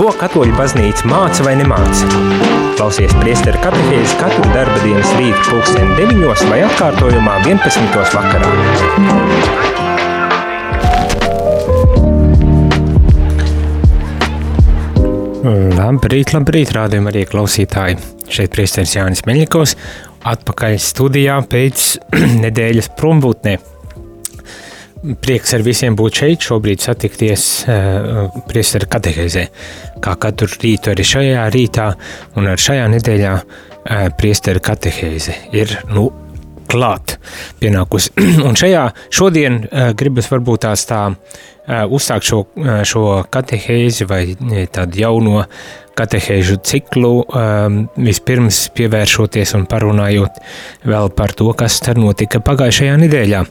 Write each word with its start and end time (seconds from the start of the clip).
Ko 0.00 0.08
katoļu 0.16 0.54
baznīca 0.56 1.04
māca 1.10 1.44
vai 1.44 1.50
nemāca? 1.60 2.06
Klausies 2.78 3.10
priesteru 3.20 3.58
katehēzi 3.60 4.14
katru 4.16 4.46
darba 4.54 4.78
dienas 4.80 5.10
rītu 5.18 5.42
pulksteni 5.50 5.92
9 5.98 6.46
vai 6.48 6.62
atkārtojumā 6.64 7.34
11. 7.44 7.98
vakarā. 8.14 8.48
Labrīt, 15.76 16.32
labrīt, 16.32 16.72
rādījumā 16.78 17.12
arī 17.12 17.26
klausītāji. 17.28 17.98
Šeit 18.32 18.56
priesteris 18.56 18.96
Jānis 18.96 19.26
Meļņikovs 19.28 19.76
atpakaļ 20.32 20.78
studijā 20.80 21.36
pēc 21.52 21.84
nedēļas 22.46 22.88
prombūtnē. 22.96 23.58
Prieks 25.00 25.54
ar 25.56 25.62
visiem 25.64 25.94
būt 25.96 26.18
šeit, 26.20 26.44
šobrīd 26.44 26.82
satikties 26.84 27.44
uh, 27.64 28.26
priesteru 28.48 28.88
katehēzē. 28.92 29.46
Kā 30.04 30.12
katru 30.20 30.48
rītu 30.60 30.92
arī 30.92 31.06
šajā 31.08 31.46
rītā 31.54 31.86
un 32.36 32.50
ar 32.52 32.60
šajā 32.60 32.88
nedēļā 32.92 33.30
uh, 33.40 34.02
priesteru 34.20 34.60
katehēze 34.64 35.38
ir, 35.56 35.72
nu, 35.94 36.10
klāt 36.70 37.16
pienākusi. 37.62 38.12
un 38.46 38.60
šajā 38.60 38.84
šodien 39.08 39.62
uh, 39.62 39.90
gribas 39.96 40.28
varbūt 40.30 40.66
tās 40.66 40.84
tā 40.90 41.06
uh, 41.08 41.40
uzsākt 41.70 42.26
šo, 42.26 42.44
uh, 42.56 42.80
šo 42.86 43.04
katehēzi 43.30 44.06
vai 44.10 44.24
tādu 44.72 45.00
jauno 45.00 45.44
katehēžu 46.00 46.56
ciklu, 46.64 47.10
um, 47.26 47.80
vispirms 48.00 48.62
pievēršoties 48.76 49.52
un 49.58 49.66
parunājot 49.68 50.38
vēl 50.88 51.10
par 51.16 51.34
to, 51.36 51.50
kas 51.58 51.80
tad 51.84 52.00
notika 52.00 52.40
pagājušajā 52.44 52.96
nedēļā. 53.02 53.42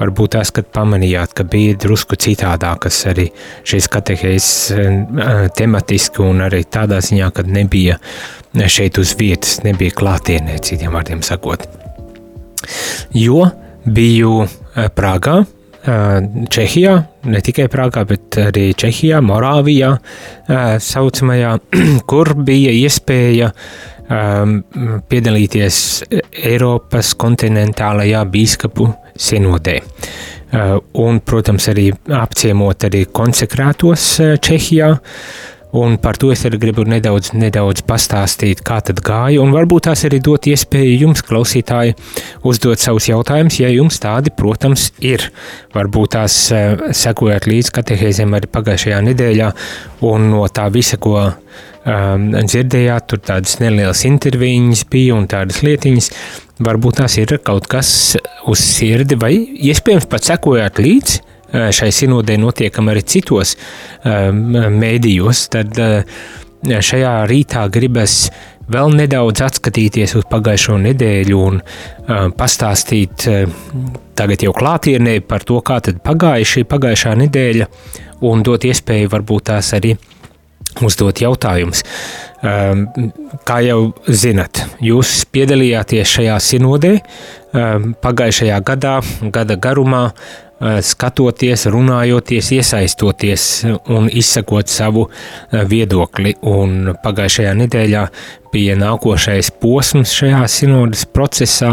Varbūt 0.00 0.34
tās, 0.36 0.50
kad 0.56 0.70
pamanījāt, 0.74 1.36
ka 1.38 1.46
bija 1.46 1.76
drusku 1.84 2.18
citādākas 2.18 2.98
arī 3.12 3.28
šīs 3.68 3.88
katehēzes 3.92 4.50
tematiski 5.58 6.24
un 6.26 6.42
arī 6.48 6.64
tādā 6.64 6.98
ziņā, 7.04 7.30
kad 7.36 7.50
nebija 7.52 8.00
šeit 8.66 8.98
uz 8.98 9.14
vietas, 9.20 9.60
nebija 9.66 9.94
klātienē, 9.96 10.58
citiem 10.64 10.96
vārdiem 10.96 11.22
sakot. 11.26 11.68
Jo 13.14 13.46
biju 13.86 14.46
Prāgā, 14.96 15.42
Čehijā, 15.82 16.92
ne 17.26 17.40
tikai 17.42 17.66
Prāgā, 17.70 18.04
bet 18.06 18.36
arī 18.38 18.68
Čehijā, 18.78 19.18
Morāvijā, 19.24 19.96
saucamajā, 20.78 21.56
kur 22.10 22.34
bija 22.38 22.74
iespēja 22.84 23.50
piedalīties 25.10 25.78
Eiropas 26.42 27.14
kontinentālajā 27.18 28.22
bīskapu 28.30 28.86
sinodē. 29.18 29.80
Un, 31.00 31.20
protams, 31.24 31.66
arī 31.72 31.88
apciemot 32.12 32.86
arī 32.86 33.06
konsekrētos 33.08 34.08
Čehijā, 34.44 34.92
Un 35.72 35.96
par 35.96 36.18
to 36.20 36.28
es 36.34 36.42
arī 36.44 36.58
gribu 36.60 36.84
nedaudz, 36.84 37.30
nedaudz 37.32 37.80
pastāstīt, 37.88 38.60
kā 38.66 38.82
tad 38.84 38.98
gāja, 39.04 39.40
un 39.40 39.54
varbūt 39.54 39.86
tās 39.88 40.04
arī 40.04 40.18
dot 40.20 40.44
iespēju 40.50 40.98
jums, 41.06 41.24
klausītāji, 41.24 41.94
uzdot 42.44 42.82
savus 42.82 43.08
jautājumus, 43.08 43.56
ja 43.62 43.70
jums 43.72 43.96
tādi, 44.02 44.34
protams, 44.36 44.90
ir. 45.00 45.30
Varbūt 45.72 46.12
tās 46.18 46.36
uh, 46.52 46.90
sekojat 46.92 47.48
līdz 47.48 47.72
katehēzēm 47.78 48.36
arī 48.36 48.52
pagājušajā 48.52 49.00
nedēļā, 49.08 49.48
un 50.12 50.28
no 50.34 50.44
tā 50.52 50.68
visa, 50.74 51.00
ko 51.00 51.16
um, 51.24 52.28
dzirdējāt, 52.36 53.08
tur 53.08 53.24
tādas 53.32 53.56
nelielas 53.64 54.04
intervijas 54.08 54.84
bija 54.92 55.16
un 55.16 55.24
tādas 55.30 55.64
lietiņas, 55.64 56.12
varbūt 56.68 57.00
tās 57.00 57.16
ir 57.22 57.38
kaut 57.40 57.72
kas 57.72 58.18
uz 58.44 58.60
sirdi, 58.60 59.16
vai 59.16 59.34
iespējams 59.72 60.10
pat 60.10 60.34
sekojāt 60.34 60.84
līdzi 60.84 61.31
šai 61.52 61.90
sinodē 61.92 62.38
notiekam 62.40 62.88
arī 62.92 63.02
citos 63.04 63.56
eh, 63.56 64.30
mēdījos, 64.32 65.46
tad 65.52 65.78
eh, 65.82 66.22
šajā 66.62 67.14
rītā 67.28 67.66
gribas 67.72 68.30
vēl 68.72 68.94
nedaudz 68.96 69.42
atskatīties 69.44 70.14
uz 70.20 70.26
pagājušo 70.30 70.76
nedēļu 70.78 71.38
un 71.42 71.56
pastāstīt 72.38 73.24
tagad 74.16 74.44
jau 74.46 74.52
klātienē 74.54 75.16
par 75.26 75.42
to, 75.42 75.58
kā 75.66 75.80
tad 75.82 75.98
pagāja 76.06 76.46
šī 76.46 76.62
pagājušā 76.70 77.16
nedēļa 77.24 77.66
un 78.30 78.46
dot 78.46 78.62
iespēju 78.70 79.10
varbūt 79.10 79.48
tās 79.50 79.72
arī 79.74 79.96
uzdot 80.86 81.24
jautājumus. 81.24 81.82
Kā 83.50 83.58
jau 83.66 83.80
zinat, 84.06 84.62
jūs 84.80 85.18
piedalījāties 85.34 86.14
šajā 86.14 86.38
sinodē 86.46 86.94
pagājušajā 87.52 88.62
gadā, 88.70 88.96
gada 89.34 89.58
garumā, 89.58 90.06
Eh, 90.12 90.51
skatoties, 90.82 91.66
runājoties, 91.66 92.52
iesaistoties 92.56 93.46
un 93.90 94.08
izsakot 94.12 94.70
savu 94.70 95.08
eh, 95.08 95.62
viedokli. 95.68 96.36
Un 96.48 96.92
pagājušajā 97.02 97.54
nedēļā 97.62 98.04
bija 98.52 98.76
nākošais 98.78 99.50
posms 99.62 100.12
šajā 100.14 100.42
sinodas 100.52 101.04
procesā, 101.10 101.72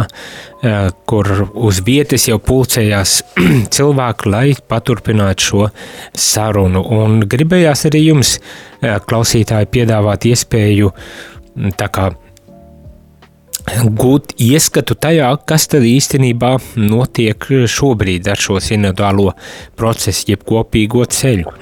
eh, 0.64 0.90
kur 1.10 1.30
uz 1.54 1.82
vietas 1.86 2.28
jau 2.30 2.40
pulcējās 2.42 3.20
cilvēki, 3.76 4.32
lai 4.34 4.46
paturpinātu 4.70 5.50
šo 5.50 5.68
sarunu. 6.14 6.84
Un 7.02 7.22
gribējās 7.30 7.86
arī 7.92 8.08
jums, 8.08 8.38
klausītāji, 8.80 9.68
piedāvāt 9.74 10.30
iespēju 10.30 10.94
tā 11.78 11.90
kā 11.92 12.10
gūt 13.68 14.34
ieskatu 14.42 14.96
tajā, 14.96 15.30
kas 15.48 15.68
tad 15.72 15.86
īstenībā 15.88 16.56
notiek 16.80 17.50
šobrīd 17.70 18.30
ar 18.32 18.40
šo 18.40 18.60
sinodālo 18.64 19.34
procesu, 19.80 20.30
jeb 20.32 20.46
kopīgo 20.48 21.06
ceļu. 21.06 21.56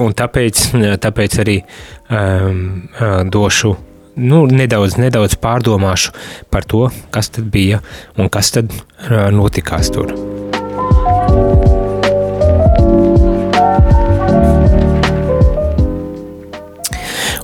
Un 0.00 0.14
tāpēc, 0.14 0.66
tāpēc 1.02 1.38
arī 1.42 1.56
um, 1.60 2.60
uh, 2.94 3.22
došu 3.26 3.74
nu, 4.20 4.44
nedaudz, 4.46 4.98
nedaudz 5.00 5.38
pārdomāšu 5.40 6.14
par 6.50 6.68
to, 6.68 6.86
kas 7.14 7.32
tad 7.34 7.50
bija 7.50 7.82
un 8.18 8.30
kas 8.30 8.54
tad 8.54 8.70
uh, 8.74 9.28
notikās 9.34 9.90
tur. 9.94 10.14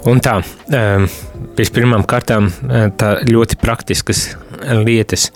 Un 0.06 0.20
tā, 0.22 0.38
Vispirmām 1.56 2.04
kārtām 2.08 2.50
eh, 2.50 2.88
tā 3.00 3.14
ļoti 3.24 3.56
praktiskas 3.60 4.26
lietas. 4.84 5.30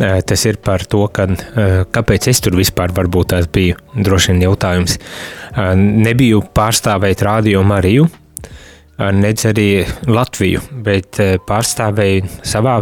Eh, 0.00 0.20
tas 0.24 0.44
ir 0.48 0.56
par 0.64 0.86
to, 0.88 1.02
ka, 1.12 1.26
eh, 1.28 1.82
kāpēc 1.92 2.30
es 2.32 2.40
tur 2.40 2.56
vispār 2.56 2.94
varbūt 2.96 3.34
tās 3.34 3.48
biju. 3.52 3.76
Droši 3.96 4.32
vien 4.32 4.46
jautājums. 4.48 4.96
Nebiju 5.76 6.44
pārstāvēt 6.54 7.24
rādio 7.26 7.64
Mariju, 7.66 8.06
nedz 9.00 9.46
arī 9.48 9.68
Latviju, 10.10 10.60
bet 10.84 11.16
pārstāvēju 11.48 12.28
savā, 12.46 12.76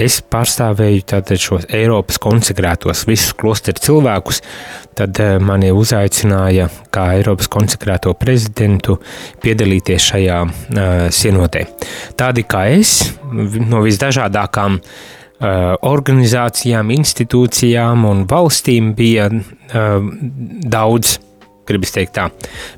es 0.00 0.20
pārstāvēju 0.24 1.04
tātad 1.12 1.42
šos 1.42 1.66
Eiropas 1.74 2.16
konsekrētos 2.22 3.04
visus 3.08 3.34
klosteru 3.36 3.82
cilvēkus, 3.84 4.40
tad 4.98 5.20
mani 5.44 5.68
uzaicināja 5.74 6.70
kā 6.94 7.10
Eiropas 7.18 7.50
konsekrēto 7.52 8.14
prezidentu 8.18 8.96
piedalīties 9.44 10.08
šajā 10.14 10.40
sinotē. 11.14 11.66
Tādi 12.18 12.46
kā 12.48 12.64
es, 12.78 12.98
no 13.28 13.84
visdažādākām 13.84 14.80
organizācijām, 15.86 16.88
institūcijām 16.96 18.08
un 18.08 18.24
valstīm 18.30 18.94
bija 18.98 19.28
daudz 19.70 21.18
gribas 21.68 21.92
teikt 21.94 22.14
tā, 22.18 22.28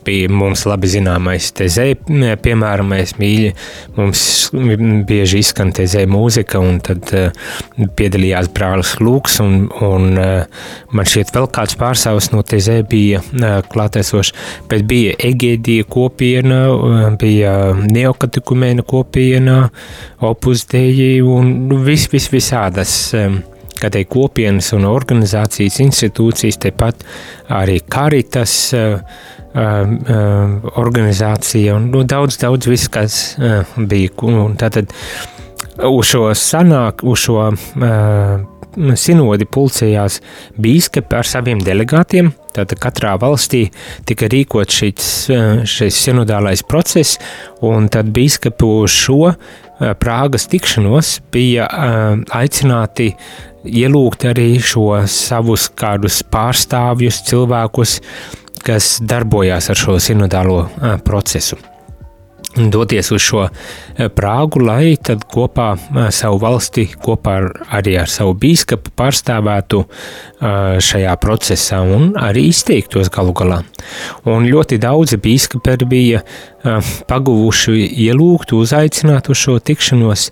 bija 0.06 0.30
mums 0.32 0.64
labi 0.68 0.90
zināmais 0.90 1.50
tezē, 1.56 1.86
piemēram, 2.42 2.90
mēs 2.94 3.16
mīļi, 3.20 3.52
mums 3.98 4.22
bieži 5.08 5.42
izskan 5.44 5.72
tezē 5.76 6.06
mūzika, 6.10 6.60
un 6.62 6.80
tad 6.84 7.12
uh, 7.16 7.30
piedalījās 7.98 8.50
brālis 8.56 8.96
Lūks, 9.00 9.40
un, 9.44 9.68
un 9.86 10.18
uh, 10.20 10.64
man 10.94 11.08
šķiet 11.08 11.32
vēl 11.36 11.48
kāds 11.54 11.78
pārstāvs 11.80 12.30
no 12.34 12.42
tezē 12.46 12.80
bija 12.90 13.22
uh, 13.22 13.60
klātesošs, 13.70 14.34
bet 14.70 14.86
bija 14.90 15.16
Egēdija 15.30 15.86
kopiena, 15.90 16.60
bija 17.20 17.54
neokatikumēna 17.80 18.84
kopiena, 18.86 19.60
opus 20.30 20.66
deji, 20.70 21.20
un 21.24 21.70
vis, 21.86 22.06
vis 22.12 22.28
visādas 22.32 22.94
um, 23.16 23.40
kādai 23.80 24.04
kopienas 24.10 24.72
un 24.76 24.86
organizācijas 24.90 25.80
institūcijas, 25.86 26.60
tepat 26.62 27.04
arī 27.60 27.80
Karitas 27.90 28.54
uh, 28.76 29.00
uh, 29.54 30.70
organizācija 30.80 31.76
un 31.78 31.90
nu, 31.94 32.04
daudz, 32.04 32.38
daudz 32.42 32.70
viss, 32.70 32.90
kas 32.92 33.20
uh, 33.38 33.76
bija. 33.76 34.14
Un 34.26 34.56
tātad 34.60 34.92
uz 35.86 36.12
šo 36.12 36.28
sanāk, 36.36 37.04
uz 37.06 37.26
šo 37.26 37.50
uh, 37.50 38.40
sinodi 38.98 39.46
pulcējās 39.50 40.20
bīskapi 40.60 41.16
ar 41.18 41.26
saviem 41.26 41.62
delegātiem. 41.64 42.32
Tātad 42.54 42.80
katrā 42.82 43.14
valstī 43.20 43.68
tika 44.06 44.28
rīkot 44.30 44.70
šis, 44.74 45.30
šis 45.70 45.98
sinodālais 46.04 46.62
process, 46.66 47.18
un 47.62 47.88
tad 47.92 48.10
bīskapi 48.14 48.70
uz 48.82 48.94
šo 48.94 49.34
Prāgas 49.80 50.44
tikšanos 50.52 51.14
bija 51.32 51.64
aicināti 52.36 53.14
ielūgt 53.64 54.26
arī 54.28 54.52
šo 54.60 55.00
savus 55.08 55.70
kādus 55.72 56.20
pārstāvjus, 56.28 57.22
cilvēkus, 57.30 57.96
kas 58.66 58.98
darbojās 59.00 59.72
ar 59.72 59.80
šo 59.80 59.96
sinodālo 60.02 60.62
procesu. 61.06 61.56
Doties 62.56 63.10
uz 63.10 63.22
šo 63.22 63.44
eh, 63.46 64.08
Prāgu, 64.10 64.62
lai 64.66 64.96
tad 65.02 65.22
kopā 65.30 65.68
eh, 65.76 66.08
savu 66.14 66.40
valsti, 66.42 66.86
kopā 67.02 67.36
ar, 67.38 67.48
arī 67.78 67.96
ar 68.00 68.10
savu 68.10 68.34
bīskapu 68.40 68.92
pārstāvētu 68.98 69.82
eh, 69.84 70.80
šajā 70.82 71.14
procesā 71.22 71.80
un 71.84 72.14
arī 72.18 72.48
izteiktos 72.50 73.12
galu 73.12 73.34
galā. 73.36 73.60
Un 74.28 74.48
ļoti 74.50 74.80
daudzi 74.82 75.20
bīskapi 75.20 75.76
bija 75.88 76.24
paguvuši 77.08 77.86
ielūgt, 78.04 78.52
uzaicināt 78.52 79.30
uz 79.32 79.38
šo 79.40 79.54
tikšanos 79.64 80.26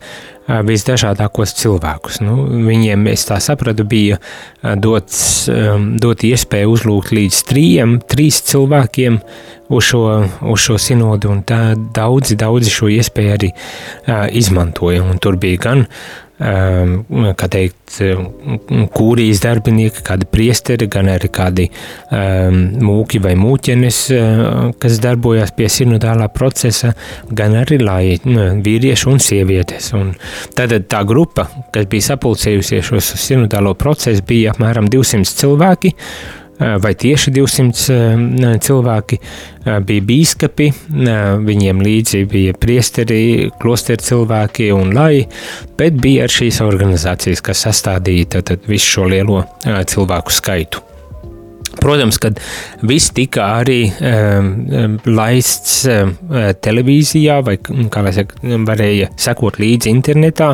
visdažādākos 0.49 1.53
cilvēkus. 1.59 2.21
Nu, 2.25 2.37
viņiem, 2.69 3.07
es 3.13 3.27
tā 3.29 3.39
sapratu, 3.45 3.85
bija 3.89 4.19
dots, 4.81 5.21
dot 6.01 6.25
iespēju 6.25 6.73
uzlūgt 6.77 7.13
līdz 7.17 7.43
trījiem, 7.51 7.99
trīs 8.09 8.41
cilvēkiem 8.49 9.21
uz 9.69 9.91
šo, 9.91 10.05
uz 10.49 10.65
šo 10.65 10.79
sinodu, 10.81 11.33
un 11.35 11.43
tā 11.49 11.75
daudzi, 11.77 12.39
daudzi 12.41 12.73
šo 12.73 12.89
iespēju 12.95 13.35
arī 13.35 13.53
uh, 13.53 14.25
izmantoja. 14.33 15.05
Un 15.05 15.21
tur 15.21 15.37
bija 15.41 15.61
gan 15.69 15.85
Ehm, 15.85 16.28
kā 16.39 17.49
teikt, 17.51 17.97
kūrijas 18.95 19.41
darbinieki, 19.43 20.05
kādi 20.07 20.29
priesteri, 20.31 20.87
gan 20.91 21.11
arī 21.11 21.31
kādi 21.35 21.67
um, 22.15 22.61
mūki 22.85 23.19
vai 23.25 23.35
mūķenes, 23.39 24.01
uh, 24.15 24.53
kas 24.79 25.01
darbojas 25.03 25.51
pie 25.57 25.67
sinodālā 25.73 26.29
procesa, 26.31 26.93
gan 27.31 27.57
arī 27.59 27.81
lai 27.83 28.03
vīrieši 28.23 29.11
un 29.11 29.23
sievietes. 29.23 29.91
Un 29.99 30.13
tad 30.55 30.77
tā 30.87 31.03
grupa, 31.09 31.49
kas 31.75 31.89
bija 31.91 32.13
sapulcējusies 32.13 32.93
uz 32.95 33.15
sinodālo 33.19 33.75
procesu, 33.79 34.23
bija 34.29 34.55
apmēram 34.55 34.91
200 34.93 35.41
cilvēki, 35.43 35.95
vai 36.59 36.95
tieši 36.95 37.33
200 37.35 37.93
eh, 37.95 38.57
cilvēki 38.65 39.19
eh, 39.19 39.79
bija 39.85 40.07
bīskapi, 40.09 40.69
viņiem 41.45 41.85
līdzi 41.85 42.25
bija 42.31 42.57
priesteri, 42.59 43.51
klosteri 43.61 44.03
cilvēki 44.03 44.73
un 44.75 44.93
lai, 44.97 45.23
bet 45.79 46.01
bija 46.03 46.27
arī 46.27 46.39
šīs 46.41 46.61
organizācijas, 46.67 47.45
kas 47.45 47.65
sastādīja 47.69 48.43
visu 48.67 48.99
šo 48.99 49.09
lielo 49.13 49.45
cilvēku 49.65 50.35
skaitu. 50.35 50.88
Protams, 51.79 52.19
ka 52.19 52.31
viss 52.87 53.13
tika 53.15 53.45
arī 53.61 53.81
um, 53.89 54.99
laists 55.07 55.81
um, 55.89 56.15
televīzijā, 56.63 57.39
vai 57.47 57.57
kā 57.63 58.03
lai 58.05 58.15
saka, 58.17 58.39
varēja 58.69 59.11
sekot 59.19 59.61
līdzi 59.63 59.93
internetā 59.93 60.51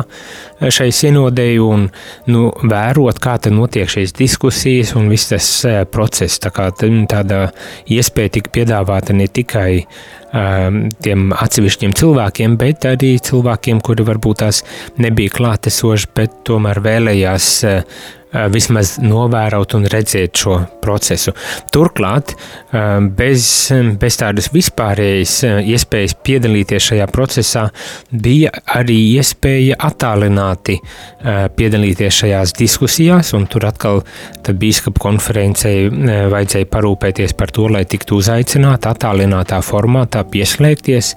šai 0.71 0.89
sinodēju 0.95 1.69
un 1.75 1.87
nu, 2.31 2.43
vērot, 2.69 3.19
kā 3.21 3.37
tad 3.41 3.55
notiek 3.57 3.89
šīs 3.91 4.15
diskusijas 4.15 4.93
un 4.99 5.09
viss 5.11 5.31
tas 5.33 5.49
uh, 5.67 5.81
process. 5.89 6.41
Tā 6.43 6.53
kā 6.55 6.69
tāda 6.75 7.47
iespēja 7.91 8.37
tika 8.37 8.53
piedāvāta 8.59 9.15
ne 9.17 9.27
tikai 9.27 9.69
um, 9.81 10.83
tiem 11.03 11.31
atsevišķiem 11.35 11.95
cilvēkiem, 11.97 12.59
bet 12.61 12.85
arī 12.89 13.15
cilvēkiem, 13.23 13.81
kuri 13.85 14.05
varbūt 14.07 14.43
tās 14.43 14.61
nebija 15.01 15.33
klātesoši, 15.39 16.11
bet 16.15 16.37
tomēr 16.47 16.83
vēlējās 16.85 17.49
uh, 17.65 18.05
vismaz 18.51 18.95
novērot 19.03 19.75
un 19.77 19.87
redzēt 19.91 20.37
šo 20.41 20.57
procesu. 20.83 21.33
Turklāt, 21.73 22.35
bez, 23.17 23.47
bez 24.01 24.19
tādas 24.19 24.51
vispārējas 24.53 25.37
iespējas 25.65 26.15
piedalīties 26.25 26.89
šajā 26.91 27.07
procesā, 27.13 27.65
bija 28.11 28.51
arī 28.75 28.97
iespēja 29.15 29.79
attālināti 29.87 30.77
piedalīties 31.57 32.21
šajās 32.21 32.55
diskusijās, 32.59 33.33
un 33.37 33.47
tur 33.51 33.67
atkal 33.69 34.03
biskupa 34.45 35.01
konferencei 35.07 35.89
vajadzēja 36.31 36.69
parūpēties 36.71 37.35
par 37.37 37.53
to, 37.55 37.69
lai 37.71 37.85
tiktu 37.89 38.19
uzaicināti 38.21 38.91
attālinātā 38.91 39.61
formātā 39.65 40.25
pieslēgties 40.29 41.15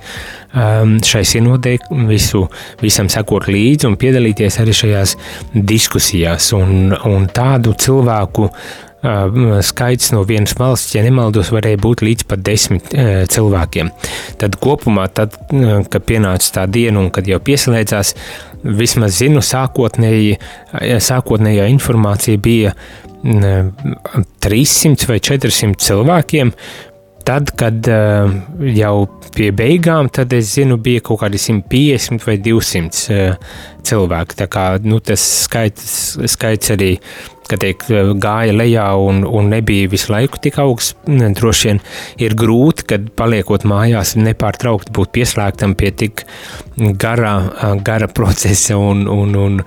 šai 1.05 1.23
sinodē, 1.29 1.75
visu, 2.09 2.47
visam 2.81 3.11
sekot 3.13 3.51
līdzi 3.53 3.87
un 3.89 3.99
piedalīties 4.01 4.57
arī 4.63 4.73
šajās 4.77 5.15
diskusijās. 5.53 6.53
Un, 6.57 6.95
un 7.09 7.27
tādu 7.33 7.75
cilvēku 7.79 8.51
skaits 9.63 10.11
no 10.11 10.25
vienas 10.27 10.57
valsts, 10.59 10.97
ja 10.97 11.05
nemaldos, 11.07 11.53
varēja 11.55 11.79
būt 11.79 12.03
līdz 12.03 12.25
pat 12.27 12.41
desmit 12.43 12.89
cilvēkiem. 13.31 13.93
Tad 14.41 14.57
kopumā, 14.59 15.07
tad, 15.15 15.37
kad 15.93 16.07
pienāca 16.09 16.51
tā 16.57 16.65
diena 16.67 17.05
un 17.05 17.13
kad 17.15 17.29
jau 17.31 17.39
pieslēdzās, 17.39 18.15
vismaz 18.67 19.21
zinu, 19.21 19.39
sākotnēji, 19.45 20.41
sākotnējā 20.99 21.69
informācija 21.71 22.43
bija 22.43 22.75
300 23.23 25.07
vai 25.11 25.21
400 25.23 25.79
cilvēkiem, 25.87 26.53
tad, 27.29 27.53
kad 27.61 27.89
uh, 27.93 28.31
jau 28.73 28.95
pie 29.37 29.51
beigām, 29.53 30.09
tad 30.13 30.33
es 30.37 30.55
zinu, 30.57 30.79
bija 30.81 31.03
kaut 31.05 31.21
kādi 31.23 31.41
150 31.43 32.25
vai 32.25 32.39
200 32.41 33.03
uh, 33.13 33.59
cilvēki. 33.85 34.39
Tā 34.39 34.49
kā 34.53 34.65
nu, 34.85 35.01
tas 35.05 35.25
skaits, 35.45 35.91
skaits 36.31 36.73
arī 36.73 36.95
teik, 37.57 37.87
gāja 38.21 38.53
lejā 38.53 38.87
un, 39.01 39.23
un 39.25 39.49
nebija 39.53 39.89
visu 39.89 40.13
laiku 40.13 40.41
tik 40.43 40.59
augsts. 40.63 40.97
Droši 41.09 41.69
vien 41.69 41.81
ir 42.21 42.37
grūti, 42.39 42.85
kad 42.93 43.09
paliekot 43.19 43.65
mājās, 43.69 44.17
nepārtraukti 44.19 44.93
būt 44.97 45.15
pieslēgtam 45.17 45.77
pie 45.79 45.93
tik 46.03 46.25
garā, 47.01 47.35
gara 47.85 48.11
procesa 48.19 48.77
un, 48.77 49.07
un, 49.09 49.35
un 49.39 49.59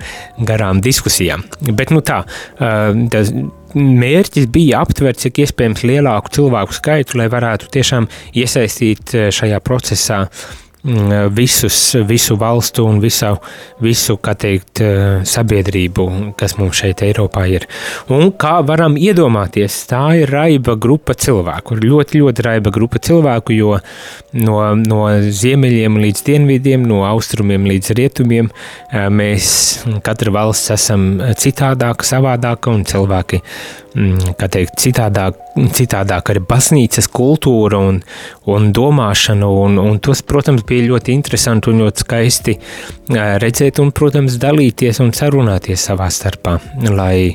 garām 0.46 0.82
diskusijām. 0.84 1.44
Bet 1.72 1.90
nu 1.94 2.04
tā, 2.06 2.22
tas 2.58 3.34
mērķis 3.72 4.50
bija 4.52 4.82
aptvert 4.84 5.22
cik 5.22 5.42
iespējams 5.46 5.86
lielāku 5.88 6.34
cilvēku 6.36 6.76
skaitu, 6.76 7.18
lai 7.20 7.30
varētu 7.32 7.70
tiešām 7.72 8.08
iesaistīt 8.36 9.16
šajā 9.32 9.62
procesā 9.64 10.26
Mm, 10.26 10.71
visus, 10.82 11.94
visu 12.06 12.36
valstu 12.36 12.84
un 12.84 12.98
visu, 13.00 13.36
visu 13.78 14.16
teikt, 14.18 14.80
eh, 14.80 15.22
sabiedrību, 15.22 16.34
kas 16.36 16.56
mums 16.58 16.80
šeit 16.80 17.02
Eiropā 17.06 17.46
ir. 17.48 17.66
Un 18.08 18.32
kā 18.32 18.64
varam 18.66 18.96
iedomāties, 18.96 19.86
tā 19.86 20.22
ir 20.22 20.28
raiba 20.28 20.76
grupa 20.76 21.14
cilvēku, 21.14 21.78
ļoti, 21.78 22.18
ļoti 22.18 22.42
raiba 22.42 22.70
grupa 22.70 22.98
cilvēku, 22.98 23.54
jo 23.54 23.78
no, 24.32 24.74
no 24.74 25.06
ziemeļiem 25.20 26.00
līdz 26.02 26.24
dienvidiem, 26.24 26.82
no 26.86 27.04
austrumiem 27.04 27.64
līdz 27.64 27.94
rietumiem 27.94 28.50
eh, 28.50 29.08
mēs 29.08 29.84
katra 30.02 30.32
valsts 30.32 30.70
esam 30.70 31.20
citādāka, 31.38 32.02
savādāka 32.02 32.74
un 32.74 32.84
cilvēki 32.84 33.42
Mm, 33.92 34.32
kā 34.40 34.46
teikt, 34.48 34.78
citādāk, 34.80 35.36
citādāk 35.52 36.32
arī 36.32 36.42
baznīcas 36.48 37.08
kultūra 37.12 37.80
un, 37.90 38.00
un 38.50 38.68
domāšana, 38.74 39.48
un, 39.64 39.78
un 39.82 39.98
tos, 40.04 40.22
protams, 40.26 40.64
bija 40.68 40.88
ļoti 40.90 41.14
interesanti 41.14 41.72
un 41.72 41.82
ļoti 41.84 42.04
skaisti 42.04 42.56
redzēt 43.42 43.82
un, 43.82 43.92
protams, 43.96 44.38
dalīties 44.42 45.02
un 45.04 45.12
sarunāties 45.16 45.88
savā 45.90 46.08
starpā, 46.12 46.58
lai 46.92 47.34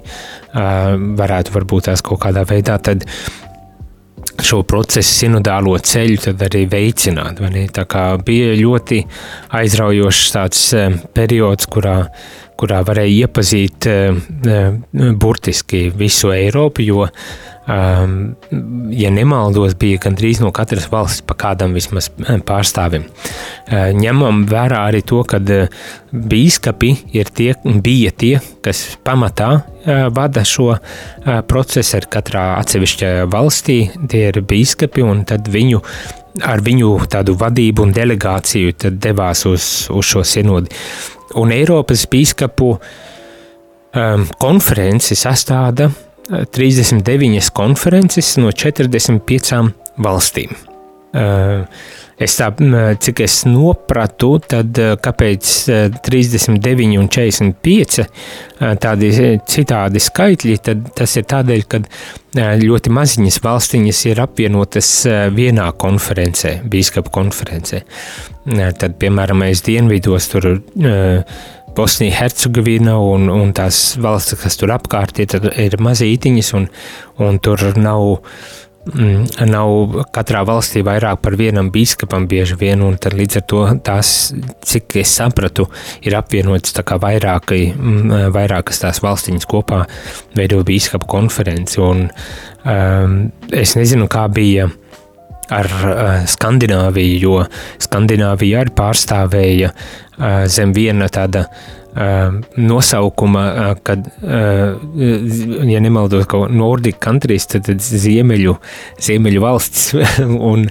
varētu 0.53 1.53
varbūt 1.57 1.91
tās 1.91 2.05
kaut 2.05 2.23
kādā 2.25 2.45
veidā 2.49 2.79
tad 2.81 3.05
šo 4.43 4.61
procesu, 4.69 5.13
sinodālo 5.23 5.73
ceļu 5.81 6.19
tad 6.27 6.41
arī 6.45 6.65
veicināt. 6.69 7.39
Tā 7.73 7.85
kā 7.89 8.03
bija 8.25 8.57
ļoti 8.59 8.99
aizraujošs 9.57 10.27
tāds 10.35 10.67
periods, 11.17 11.69
kurā 11.69 12.01
kurā 12.57 12.81
varēja 12.85 13.27
iepazīt 13.27 13.87
burtiski 15.21 15.87
visu 15.93 16.33
Eiropu, 16.33 16.85
jo, 16.87 17.05
ehm, 17.67 18.15
ja 18.95 19.11
nemaldos, 19.13 19.75
bija 19.79 20.01
gandrīz 20.07 20.41
no 20.43 20.51
katras 20.55 20.87
valsts 20.91 21.25
pa 21.27 21.37
kādam 21.37 21.75
vismaz 21.77 22.09
eh, 22.23 22.37
pārstāvim. 22.43 23.07
Ņemam 23.67 24.45
vērā 24.47 24.85
arī 24.87 25.01
to, 25.03 25.23
ka 25.27 25.41
bīskapi 25.43 26.91
ir 27.19 27.31
tie, 27.35 27.49
bija 27.83 28.13
tie, 28.15 28.37
kas 28.63 28.85
pamatā 29.03 29.49
vada 30.15 30.45
šo 30.47 30.69
procesu 31.47 31.97
ar 31.99 32.07
katrā 32.11 32.45
atsevišķajā 32.61 33.27
valstī, 33.31 33.77
tie 34.07 34.23
ir 34.29 34.39
bīskapi 34.47 35.03
un 35.03 35.25
tad 35.27 35.51
viņu 35.51 35.83
ar 36.47 36.63
viņu 36.63 36.93
tādu 37.11 37.35
vadību 37.35 37.83
un 37.83 37.93
delegāciju 37.95 38.75
devās 39.03 39.43
uz, 39.49 39.67
uz 39.91 40.07
šo 40.07 40.23
sinodi 40.23 40.71
un 41.35 41.51
Eiropas 41.51 42.05
biskupu 42.09 42.73
um, 42.77 44.25
konferenci 44.39 45.17
sastāda 45.17 45.89
39 46.29 47.37
uh, 47.37 47.53
konferences 47.55 48.35
no 48.41 48.51
45 48.51 49.63
valstīm. 50.03 50.51
Es 52.17 52.33
tā, 52.35 52.49
cik 53.01 53.21
es 53.23 53.37
nopratu, 53.47 54.33
tad 54.43 54.77
kāpēc 55.01 55.51
39 56.05 56.83
uh, 56.83 56.99
un 56.99 57.07
45 57.13 58.05
tādi 58.83 59.09
citādi 59.47 60.01
skaitļi, 60.03 60.57
tad 60.65 60.83
tas 60.97 61.15
ir 61.17 61.25
tādēļ, 61.31 61.63
ka 61.71 61.81
ļoti 62.59 62.93
maziņas 62.93 63.39
valstiņas 63.45 64.03
ir 64.11 64.21
apvienotas 64.21 64.91
vienā 65.33 65.69
konferencē, 65.79 66.57
bīskapa 66.69 67.13
konferencē. 67.13 67.81
Tad, 68.45 68.97
piemēram, 69.01 69.41
mēs 69.45 69.63
dienvidos 69.65 70.29
tur 70.33 70.51
Bosnija, 71.77 72.15
Hercegovina 72.23 72.97
un, 72.97 73.29
un 73.29 73.51
tās 73.53 73.97
valsts, 74.01 74.37
kas 74.41 74.57
tur 74.57 74.73
apkārt 74.73 75.19
ir, 75.21 75.35
ir 75.61 75.77
mazītiņas, 75.83 76.53
un, 76.57 76.65
un 77.21 77.37
tur 77.43 77.61
nav 77.77 78.07
mm, 78.93 79.45
nav 79.51 79.99
katrā 80.15 80.41
valstī 80.47 80.81
vairāk 80.85 81.21
par 81.21 81.37
vienam 81.37 81.69
biskupam 81.73 82.25
bieži 82.29 82.57
vien, 82.57 82.81
un 82.81 82.97
līdz 82.97 83.39
ar 83.41 83.45
to 83.53 83.61
tās, 83.85 84.13
cik 84.65 84.97
es 85.03 85.13
sapratu, 85.19 85.67
ir 86.01 86.17
apvienotas 86.17 86.73
vairākai, 86.73 87.61
mm, 87.75 88.17
vairākas 88.33 88.81
tās 88.81 89.03
valstiņas 89.05 89.45
kopā 89.49 89.83
veido 90.37 90.63
biskupu 90.65 91.09
konferenci, 91.13 91.81
un 91.83 92.07
um, 92.09 93.17
es 93.53 93.77
nezinu, 93.77 94.09
kā 94.09 94.25
bija 94.33 94.69
ar 95.53 95.67
uh, 95.71 96.05
Skandināviju, 96.27 97.17
jo 97.21 97.41
Skandināvija 97.83 98.63
arī 98.63 98.73
pārstāvēja 98.77 99.71
uh, 99.73 100.45
zem 100.51 100.73
viena 100.75 101.09
tāda 101.13 101.45
uh, 101.47 102.37
nosaukuma, 102.57 103.43
kad, 103.81 104.05
ja 104.21 105.79
nemaldos, 105.81 106.27
kaut 106.29 106.53
Nordic 106.53 106.99
countries, 107.01 107.47
tad, 107.49 107.65
tad 107.65 107.81
ziemeļu, 107.81 108.53
ziemeļu 109.01 109.41
valsts, 109.41 109.89
un, 110.51 110.67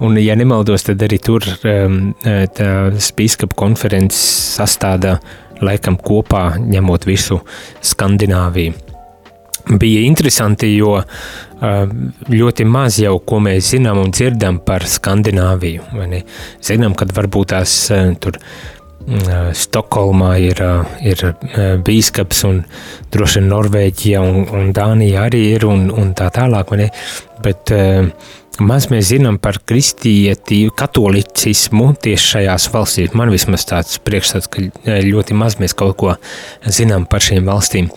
un, 0.00 0.20
ja 0.22 0.38
nemaldos, 0.40 0.88
tad 0.88 1.04
arī 1.04 1.20
tur 1.20 1.44
tās 1.60 3.12
bīskapa 3.18 3.58
konferences 3.60 4.24
sastāda 4.56 5.18
laikam 5.60 6.00
kopā, 6.00 6.54
ņemot 6.64 7.04
visu 7.08 7.42
Skandināviju. 7.84 8.89
Bija 9.70 10.02
interesanti, 10.02 10.72
jo 10.74 10.96
ļoti 11.60 12.66
maz 12.66 12.98
jau 12.98 13.14
ko 13.22 13.38
mēs 13.44 13.74
zinām 13.76 14.00
un 14.02 14.10
dzirdam 14.10 14.58
par 14.66 14.86
Skandināviju. 14.88 15.86
Zinām, 16.64 16.96
kad 16.98 17.14
varbūt 17.14 17.52
tās 17.54 17.76
tur 18.22 18.40
Mm, 19.08 19.54
Stokholmā 19.56 20.34
ir, 20.44 20.60
ir 21.00 21.22
bīskaps, 21.86 22.42
un 22.44 22.60
droši 23.12 23.40
vien 23.40 23.48
Norvēģija 23.48 24.20
un, 24.20 24.42
un 24.54 24.74
Dānija 24.76 25.24
arī 25.30 25.40
ir, 25.54 25.64
un, 25.68 25.88
un 25.88 26.12
tā 26.16 26.28
tālāk. 26.34 26.74
Bet 27.40 27.72
maz 28.60 28.90
mēs 28.92 29.08
zinām 29.08 29.40
par 29.40 29.62
kristietību, 29.64 30.76
katolicismu 30.76 31.94
tieši 32.04 32.32
šajās 32.34 32.68
valstīs. 32.74 33.16
Man 33.16 33.32
vismaz 33.32 33.64
tāds 33.70 33.96
priekšstats, 34.04 34.52
ka 34.52 34.68
ļoti 35.08 35.38
maz 35.38 35.56
mēs 35.62 35.74
kaut 35.74 35.96
ko 36.00 36.14
zinām 36.68 37.08
par 37.08 37.24
šīm 37.24 37.48
valstīm. 37.48 37.88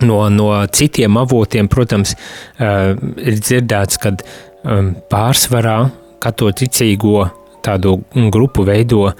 No, 0.00 0.22
no 0.32 0.52
citiem 0.72 1.18
avotiem, 1.20 1.68
protams, 1.68 2.14
ir 2.60 3.40
dzirdēts, 3.40 4.00
ka 4.00 4.14
pārsvarā 5.12 5.76
katolicīgo 6.20 7.28
tādu 7.64 7.98
grupu 8.32 8.64
veido 8.64 9.02
uh, 9.10 9.14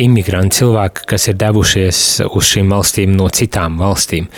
imigranti 0.00 0.60
cilvēki, 0.60 1.06
kas 1.12 1.28
ir 1.30 1.38
devušies 1.40 2.02
uz 2.28 2.48
šīm 2.48 2.72
valstīm 2.72 3.14
no 3.16 3.28
citām 3.34 3.78
valstīm. 3.80 4.30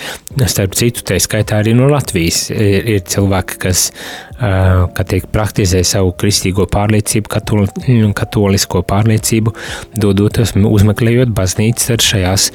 Starp 0.43 0.77
citu, 0.79 1.05
tā 1.07 1.21
skaitā 1.23 1.61
arī 1.63 1.77
no 1.79 1.89
Latvijas 1.91 2.49
ir, 2.51 2.89
ir 2.97 3.05
cilvēki, 3.07 3.61
kas 3.63 3.91
kā 4.43 5.05
tiek 5.07 5.27
praktizē 5.33 5.83
savu 5.87 6.13
kristīgo 6.19 6.67
pārliecību, 6.71 7.31
katoli, 7.31 7.69
katolisko 8.19 8.83
pārliecību, 8.89 9.55
dodoties 10.03 10.55
uzmeklējot 10.59 11.31
baznīcas 11.37 12.03
šajās, 12.03 12.49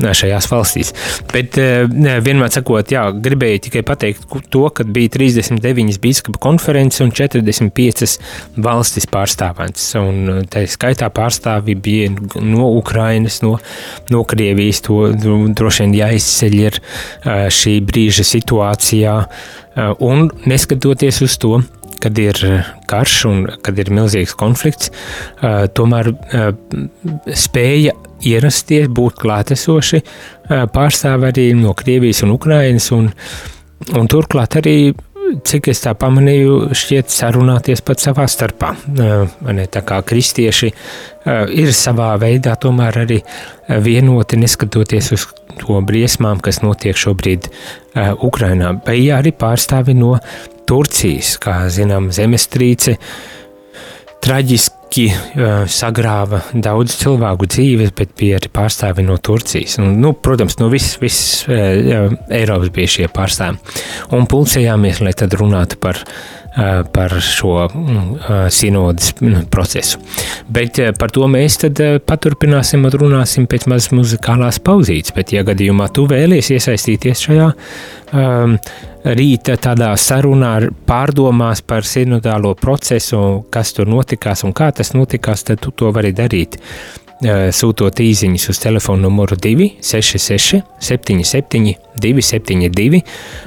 šajās 0.00 0.48
valstīs. 0.50 0.92
Bet 1.32 1.58
vienmēr 1.58 2.52
sakot, 2.54 2.94
jā, 2.94 3.04
gribēju 3.12 3.64
tikai 3.68 3.84
pateikt 3.86 4.24
to, 4.52 4.64
ka 4.74 4.86
bija 4.88 5.12
39 5.18 6.00
biskupa 6.02 6.40
konferences 6.48 7.04
un 7.04 7.12
45 7.14 8.16
valstis 8.64 9.08
pārstāvētas, 9.10 9.90
un 10.00 10.46
tā 10.50 10.64
skaitā 10.70 11.10
pārstāvi 11.14 11.76
bija 11.76 12.12
no 12.40 12.70
Ukrainas, 12.78 13.42
no, 13.44 13.58
no 14.10 14.24
Krievijas, 14.28 14.80
to 14.86 15.10
droši 15.12 15.84
vien 15.84 15.98
jāizceļ 16.00 16.56
ir 16.62 16.80
šī 17.52 17.76
brīža 17.84 18.24
situācijā, 18.26 19.18
un 19.76 20.28
neskatoties 20.46 21.22
uz 21.24 21.38
to, 21.42 21.58
kad 22.02 22.18
ir 22.20 22.36
karš 22.90 23.14
un 23.30 23.44
kad 23.64 23.78
ir 23.80 23.90
milzīgs 23.94 24.34
konflikts, 24.38 24.90
tomēr 25.76 26.12
spēja 27.44 27.94
ierasties, 28.24 28.90
būt 28.92 29.18
klātesoši 29.22 30.02
pārstāv 30.74 31.28
arī 31.30 31.50
no 31.56 31.72
Krievijas 31.76 32.22
un 32.26 32.34
Ukrainas, 32.36 32.90
un, 32.94 33.10
un 33.96 34.10
turklāt 34.10 34.58
arī 34.60 34.76
cik 35.44 35.68
es 35.72 35.82
tā 35.84 35.94
pamanīju, 35.98 36.74
šķiet 36.76 37.12
sarunāties 37.12 37.82
pat 37.84 38.02
savā 38.02 38.26
starpā. 38.30 38.74
Ne, 38.94 39.66
tā 39.72 39.82
kā 39.86 40.00
kristieši 40.06 40.72
ir 41.54 41.72
savā 41.76 42.12
veidā 42.20 42.56
tomēr 42.60 43.00
arī 43.04 43.20
vienoti, 43.68 44.40
neskatoties 44.40 45.12
uz 45.16 45.28
to 45.60 45.78
briesmām, 45.86 46.42
kas 46.44 46.60
notiek 46.64 46.98
šobrīd 46.98 47.48
Ukrainā. 48.26 48.74
Bija 48.86 49.20
arī 49.22 49.34
pārstāvi 49.36 49.96
no 49.98 50.16
Turcijas, 50.68 51.36
kā 51.42 51.64
zinām, 51.72 52.10
zemestrīce 52.14 52.98
traģiski 54.24 55.08
uh, 55.10 55.64
sagrāva 55.70 56.40
daudz 56.52 56.96
cilvēku 57.02 57.48
dzīves, 57.50 57.92
bet 57.96 58.14
bija 58.18 58.38
arī 58.40 58.50
pārstāvi 58.54 59.04
no 59.04 59.18
Turcijas. 59.20 59.76
Un, 59.82 59.98
nu, 60.00 60.14
protams, 60.16 60.56
no 60.60 60.70
visas 60.72 60.96
vis, 61.02 61.18
uh, 61.48 62.14
Eiropas 62.32 62.72
bija 62.74 62.94
šie 62.96 63.10
pārstāvi. 63.12 63.60
Un 64.16 64.28
pulcējāmies, 64.30 65.02
lai 65.04 65.12
tad 65.18 65.36
runātu 65.40 65.80
par 65.82 66.00
par 66.94 67.14
šo 67.24 67.66
sinodas 68.54 69.12
procesu. 69.50 69.98
Bet 70.46 70.78
par 70.98 71.10
to 71.14 71.26
mēs 71.30 71.58
tad 71.64 71.80
paturpināsim 72.06 72.86
un 72.86 72.94
runāsim 72.94 73.48
pēc 73.50 73.66
mazas 73.70 73.90
muzikālās 73.94 74.60
pauzītes. 74.62 75.14
Bet, 75.16 75.34
ja 75.34 75.42
gadījumā 75.46 75.90
tu 75.94 76.06
vēlies 76.10 76.52
iesaistīties 76.54 77.24
šajā 77.26 77.50
um, 77.50 78.58
rīta 79.04 79.56
tādā 79.60 79.92
sarunā, 80.00 80.54
pārdomās 80.88 81.62
par 81.66 81.86
sinodālo 81.88 82.54
procesu, 82.58 83.44
kas 83.52 83.74
tur 83.76 83.90
notikās 83.90 84.44
un 84.46 84.54
kā 84.56 84.70
tas 84.72 84.94
notikās, 84.96 85.44
tad 85.48 85.62
tu 85.64 85.74
to 85.74 85.90
vari 85.94 86.14
darīt. 86.16 86.60
Eh, 87.24 87.48
sūtot 87.56 88.02
īsiņas 88.04 88.50
uz 88.52 88.58
telefona 88.60 89.06
numuru 89.06 89.38
266, 89.40 90.58
77, 90.84 91.72
272 92.02 93.00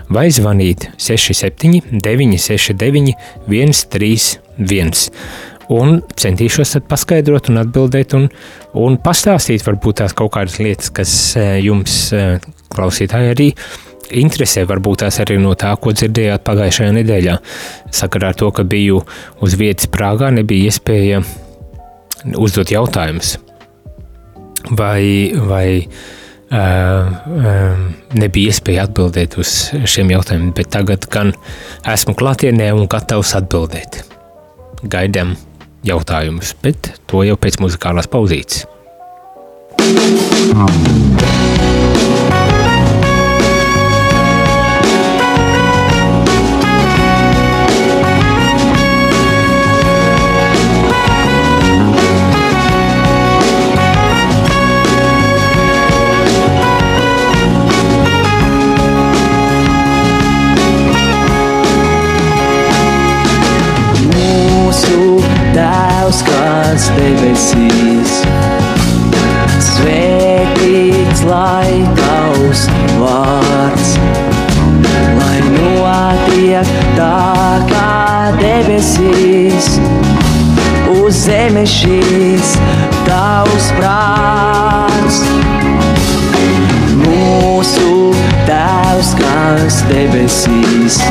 vai 0.09 0.23
zvanīt 0.33 0.87
67, 0.97 1.83
969, 1.91 3.13
131. 3.45 5.05
Un 5.77 5.99
centīšos 6.17 6.77
paskaidrot, 6.89 7.51
un 7.51 7.61
atbildēt, 7.61 8.15
un, 8.17 8.29
un 8.81 8.97
pastāstīt 9.03 9.65
varbūt 9.67 10.01
tās 10.01 10.15
kaut 10.17 10.33
kādas 10.33 10.57
lietas, 10.63 10.89
kas 10.89 11.13
eh, 11.37 11.59
jums, 11.61 11.99
eh, 12.17 12.39
klausītāji, 12.73 13.33
arī 13.35 13.51
interesē, 14.23 14.65
varbūt 14.65 15.03
tās 15.03 15.21
arī 15.21 15.37
no 15.43 15.53
tā, 15.59 15.75
ko 15.77 15.93
dzirdējāt 15.93 16.47
pagājušajā 16.47 16.95
nedēļā. 16.97 17.41
Sakarā 17.93 18.33
ar 18.33 18.39
to, 18.41 18.49
ka 18.49 18.65
biju 18.65 19.03
uz 19.45 19.57
vietas 19.59 19.91
Prāgā, 19.91 20.31
nebija 20.33 20.71
iespēja 20.71 21.21
uzdot 22.33 22.73
jautājumus 22.73 23.37
vai, 24.71 25.33
vai 25.47 25.67
uh, 25.81 26.57
uh, 26.57 27.81
nebija 28.17 28.53
iespēja 28.53 28.87
atbildēt 28.87 29.37
uz 29.41 29.55
šiem 29.87 30.13
jautājumiem, 30.15 30.53
bet 30.57 30.71
tagad 30.75 31.09
gan 31.13 31.33
esmu 31.87 32.15
klātienē 32.17 32.71
un 32.75 32.87
gatavs 32.91 33.35
atbildēt. 33.39 34.03
Gaidām 34.87 35.35
jautājumus, 35.87 36.55
bet 36.63 36.93
to 37.09 37.23
jau 37.27 37.37
pēc 37.39 37.61
muzikālās 37.63 38.09
pauzītes. 38.11 38.65
Tēvs 66.07 66.85
debesīs. 66.95 68.11
Svētīts 69.59 71.23
lai 71.27 71.81
tavs 71.97 72.61
vārds, 73.01 73.89
lai 75.17 75.41
notiek 75.49 76.71
tā 76.95 77.09
kā 77.73 77.91
debesīs, 78.39 79.67
uz 80.95 81.19
zemes 81.25 81.75
šīs 81.75 82.55
tavs 83.09 83.67
prāts. 83.75 85.19
Mūsu 87.03 88.15
Tēvs, 88.47 89.09
kas 89.19 89.81
debesīs, 89.89 91.01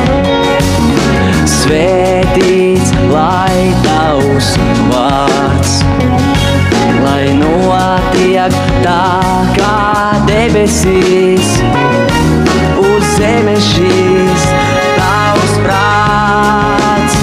svētīts 1.52 2.94
lai 3.10 3.74
tavs 3.84 4.54
vārds, 4.88 5.74
lai 7.02 7.26
notiek 7.36 8.56
tā 8.86 9.04
kā 9.58 9.76
debesīs, 10.30 11.52
uz 12.80 13.14
zemes 13.18 13.68
šīs 13.74 14.48
tavs 14.96 15.60
prāts 15.60 17.20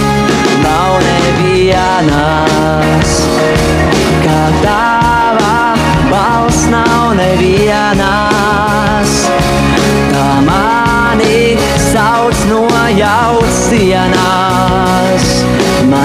nav 0.62 1.01
nevienā. 1.10 2.42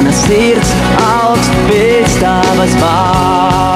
Mana 0.09 0.17
sirds 0.25 0.71
augst 1.05 1.53
pēc 1.69 2.15
tavas 2.23 2.73
balss, 2.81 3.68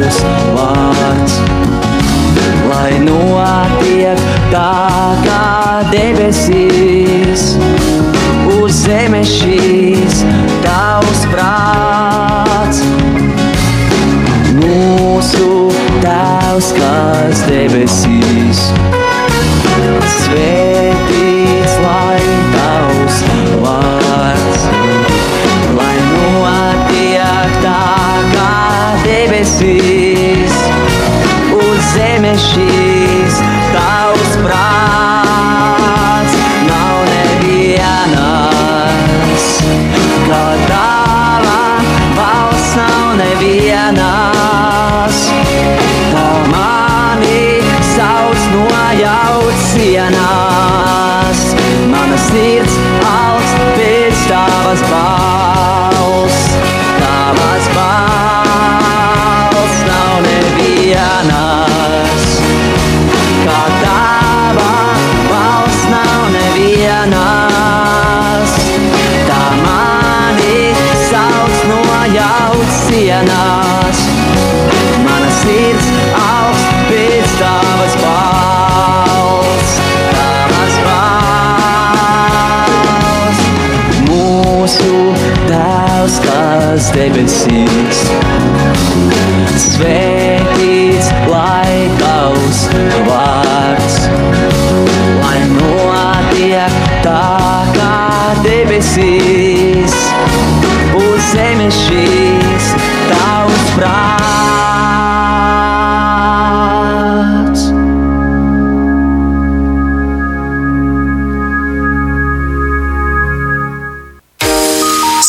tavs 0.00 0.20
vārds, 0.56 1.34
lai 2.70 2.92
notiek 3.04 4.20
tā 4.52 4.70
kā 5.26 5.42
debesīs, 5.90 7.44
uz 8.56 8.78
zemes 8.86 9.34
šīs 9.42 10.22
tavs 10.64 11.26
prāts. 11.34 12.80
Mūsu 14.62 15.68
Tēvs, 16.00 16.72
kas 16.80 17.44
debesīs. 17.50 18.64
Svētīts 20.16 21.49
uz 32.20 32.26
zemes 32.26 32.42
šīs 32.52 33.36
tavs 33.72 34.34
prāts 34.44 36.34
nav 36.68 36.98
nevienas, 37.08 38.18
kā 40.28 40.44
tava 40.68 41.58
valsts 42.18 42.76
nav 42.76 43.16
nevienas. 43.16 44.19
Debesīs, 86.94 88.00
svētīts 89.62 91.08
lai 91.30 91.88
tavs 92.00 92.60
vārds, 93.06 93.96
lai 95.22 95.40
notiek 95.52 96.72
tā 97.04 97.26
kā 97.76 97.98
debesīs, 98.46 99.94
uz 101.00 101.20
zemes 101.34 101.76
šīs 101.88 102.72
tavs 103.10 103.68
prāts. 103.76 104.08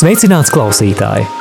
Sveicināts 0.01 0.49
klausītāji! 0.49 1.40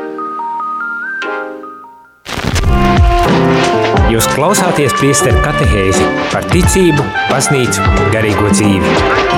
Klausāties 4.41 4.95
priesteru 4.97 5.37
katehēzi 5.45 6.07
par 6.31 6.47
ticību, 6.49 7.05
baznīcu, 7.29 7.85
garīgo 8.15 8.49
dzīvi. 8.49 9.30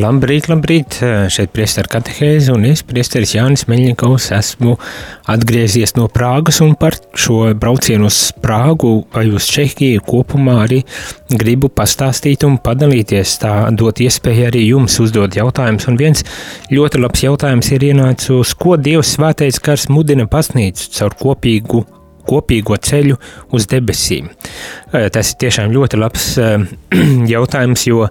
Labrīt, 0.00 0.46
labrīt! 0.48 0.96
Šeit 1.34 1.50
priesteru 1.52 1.90
katehēzi 1.92 2.52
un 2.54 2.62
es, 2.70 2.80
priesteris 2.86 3.34
Jānis 3.34 3.66
Meļņikovs, 3.68 4.30
esmu 4.32 4.76
atgriezies 5.28 5.92
no 5.98 6.06
Prāgas 6.08 6.62
un 6.64 6.72
par 6.80 6.96
šo 7.18 7.50
braucienu 7.60 8.08
uz 8.08 8.20
Prāgu 8.40 8.94
vai 9.12 9.26
uz 9.34 9.50
Čehiju 9.50 10.00
kopumā 10.06 10.56
arī 10.62 10.80
gribu 11.42 11.68
pastāstīt 11.68 12.48
un 12.48 12.56
padalīties, 12.64 13.36
tā 13.44 13.54
dot 13.76 14.00
iespēju 14.00 14.48
arī 14.48 14.64
jums 14.70 14.96
uzdot 15.04 15.36
jautājumus. 15.36 15.90
Un 15.92 16.00
viens 16.00 16.24
ļoti 16.72 17.04
labs 17.04 17.26
jautājums 17.26 17.72
ir 17.74 17.90
ienācis 17.92 18.32
uz, 18.38 18.56
ko 18.56 18.80
Dievs 18.80 19.18
svētais 19.18 19.60
kars 19.60 19.90
mudina 19.92 20.30
pasnīcu 20.30 20.94
caur 20.96 21.18
kopīgu 21.26 21.84
kopīgo 22.30 22.78
ceļu 22.78 23.18
uz 23.56 23.66
debesīm. 23.70 24.30
Tas 24.90 25.32
ir 25.32 25.38
tiešām 25.44 25.74
ļoti 25.74 26.00
labs 26.00 26.32
jautājums, 27.34 27.86
jo 27.90 28.08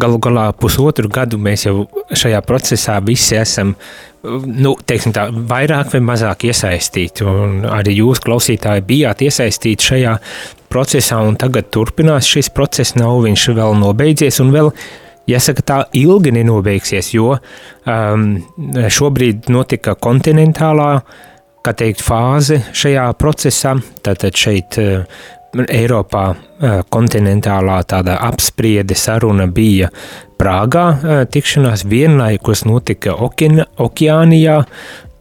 galu 0.00 0.22
galā 0.22 0.46
pusotru 0.56 1.10
gadu 1.12 1.40
mēs 1.40 1.66
jau 1.68 1.86
šajā 2.12 2.40
procesā 2.46 2.98
visi 3.04 3.36
esam 3.40 3.74
nu, 4.22 4.74
tā, 4.86 5.28
vairāk 5.52 5.92
vai 5.94 6.02
mazāk 6.12 6.46
iesaistīti. 6.48 7.26
Arī 7.72 7.96
jūs, 7.98 8.22
klausītāji, 8.24 8.86
bijāt 8.88 9.24
iesaistīti 9.26 9.92
šajā 9.92 10.16
procesā, 10.72 11.20
un 11.26 11.38
tagad 11.40 11.72
turpinās 11.74 12.28
šis 12.28 12.52
process. 12.54 12.96
Nav 12.96 13.22
viņš 13.26 13.48
vēl 13.58 13.80
nobeidzies, 13.80 14.40
un 14.44 14.52
vēl 14.54 14.74
Jāsaka, 15.30 15.62
tā 15.62 15.74
ilgi 15.94 16.32
nenobeigsies, 16.34 17.12
jo 17.14 17.36
um, 17.36 18.24
šobrīd 18.90 19.46
notika 19.54 19.94
kontinentālā 19.94 20.88
uh, 20.98 21.20
kā 21.62 21.74
teikt, 21.78 22.02
fāze 22.04 22.60
šajā 22.76 23.06
procesā. 23.20 23.76
Tātad 24.02 24.36
šeit 24.38 24.78
Eiropā 25.52 26.24
kontinentālā 26.92 27.82
tāda 27.88 28.16
apspriede 28.24 28.96
saruna 28.96 29.46
bija 29.46 29.90
Prāgā 30.40 30.86
tikšanās 31.30 31.84
vienlaikus 31.86 32.64
notika 32.66 33.14
Okeana, 33.14 33.68
Okeānijā, 33.78 34.62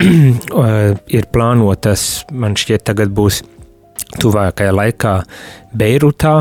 ir 1.18 1.28
plānotas, 1.34 2.06
man 2.32 2.56
šķiet 2.58 2.88
tagad 2.90 3.12
būs 3.14 3.44
tuvākajā 4.20 4.74
laikā 4.76 5.16
Beirutā, 5.72 6.34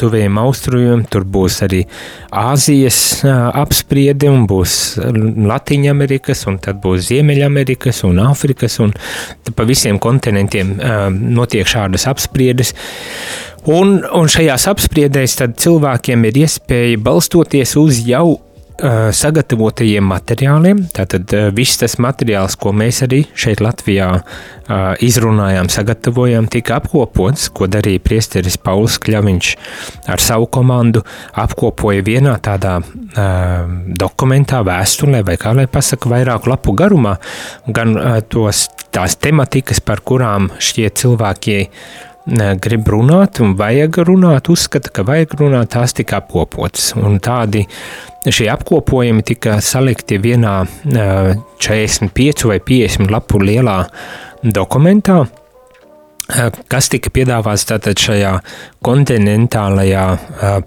tuvējiem 0.00 0.38
austrumiem, 0.40 1.02
tur 1.12 1.26
būs 1.28 1.58
arī 1.66 1.82
Āzijas 2.32 3.20
apspriede, 3.28 4.30
un 4.32 4.46
būs 4.48 4.76
Latvijas-Amerikas, 4.96 6.46
un 6.48 6.56
tad 6.64 6.80
būs 6.84 7.10
Ziemeļamerikas 7.10 8.00
un 8.08 8.22
Āfrikas, 8.24 8.78
un 8.84 8.94
pa 9.52 9.66
visiem 9.68 10.00
kontinentiem 10.00 10.78
notiek 11.36 11.68
šādas 11.68 12.08
apspriedes. 12.08 12.72
Un, 13.68 14.00
un 14.00 14.32
šajās 14.32 14.64
apspriedēs 14.72 15.36
cilvēkiem 15.62 16.24
ir 16.30 16.40
iespēja 16.46 17.04
balstoties 17.04 17.76
uz 17.78 18.00
jau 18.08 18.40
sagatavotajiem 18.80 20.06
materiāliem. 20.08 20.84
Tātad 20.94 21.32
viss 21.56 21.78
tas 21.80 21.98
materiāls, 22.02 22.56
ko 22.58 22.72
mēs 22.76 23.02
arī 23.06 23.22
šeit 23.38 23.62
Latvijā 23.62 24.08
izrunājām, 25.02 25.68
sagatavojām, 25.72 26.48
tika 26.52 26.78
apkopots, 26.80 27.48
ko 27.54 27.68
darīja 27.70 28.02
priesteris 28.02 28.56
Pauls 28.56 28.98
Kļaviņš 29.02 29.50
ar 30.12 30.22
savu 30.22 30.48
komandu, 30.52 31.02
apkopoja 31.42 32.04
vienā 32.06 32.36
tādā 32.42 32.78
dokumentā, 34.02 34.62
vēstulē, 34.66 35.24
vai 35.26 35.36
kā 35.40 35.52
lai 35.56 35.66
pasaka, 35.70 36.10
vairāku 36.12 36.52
lapu 36.52 36.76
garumā, 36.78 37.18
gan 37.68 37.94
tos, 38.32 38.68
tās 38.94 39.18
tematikas, 39.20 39.82
par 39.84 40.02
kurām 40.06 40.50
šķiet 40.58 41.04
cilvēkiem 41.04 42.10
grib 42.26 42.88
runāt 42.88 43.40
un 43.42 43.56
vajag 43.58 43.98
runāt, 44.06 44.48
uzskata, 44.52 44.92
ka 44.94 45.04
vajag 45.06 45.34
runāt, 45.40 45.72
tās 45.74 45.94
tika 45.96 46.20
apkopotas. 46.22 46.92
Un 46.96 47.18
tādi 47.22 47.66
šie 48.30 48.48
apkopojumi 48.52 49.24
tika 49.26 49.60
salikti 49.60 50.20
vienā 50.22 50.62
45 50.86 52.48
vai 52.48 52.58
50 52.62 53.10
lapu 53.10 53.42
lielā 53.42 53.82
dokumentā, 54.42 55.24
kas 56.70 56.88
tika 56.92 57.10
piedāvāts 57.12 57.66
tātad 57.68 57.98
šajā 57.98 58.36
kontinentālajā 58.86 60.06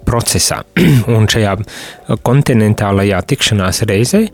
procesā. 0.05 0.61
Un 1.15 1.29
šajā 1.31 1.55
kontinentālajā 2.27 3.21
tikšanās 3.31 3.85
reizē 3.87 4.25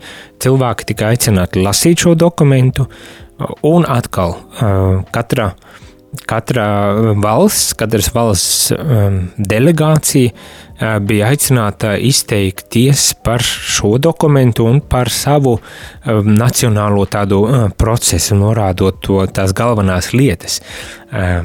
cilvēki 0.42 0.90
tika 0.90 1.12
aicināti 1.12 1.62
lasīt 1.62 2.02
šo 2.02 2.16
dokumentu, 2.18 2.88
un 3.66 3.86
atkal 3.88 4.36
katra 5.14 5.52
katra 6.26 6.66
valsts, 7.22 7.72
katras 7.78 8.10
valsts 8.14 8.72
um, 8.76 9.18
delegācija 9.36 10.32
uh, 10.32 10.98
bija 11.00 11.30
aicināta 11.32 11.94
izteikties 11.96 13.12
par 13.24 13.44
šo 13.44 13.96
dokumentu 14.02 14.66
un 14.68 14.82
par 14.84 15.10
savu 15.12 15.56
um, 15.56 16.32
nacionālo 16.36 17.06
tādu 17.10 17.42
uh, 17.46 17.68
procesu, 17.76 18.36
norādot 18.38 19.00
to 19.04 19.22
tās 19.32 19.54
galvenās 19.56 20.12
lietas, 20.12 20.60
uh, 21.12 21.40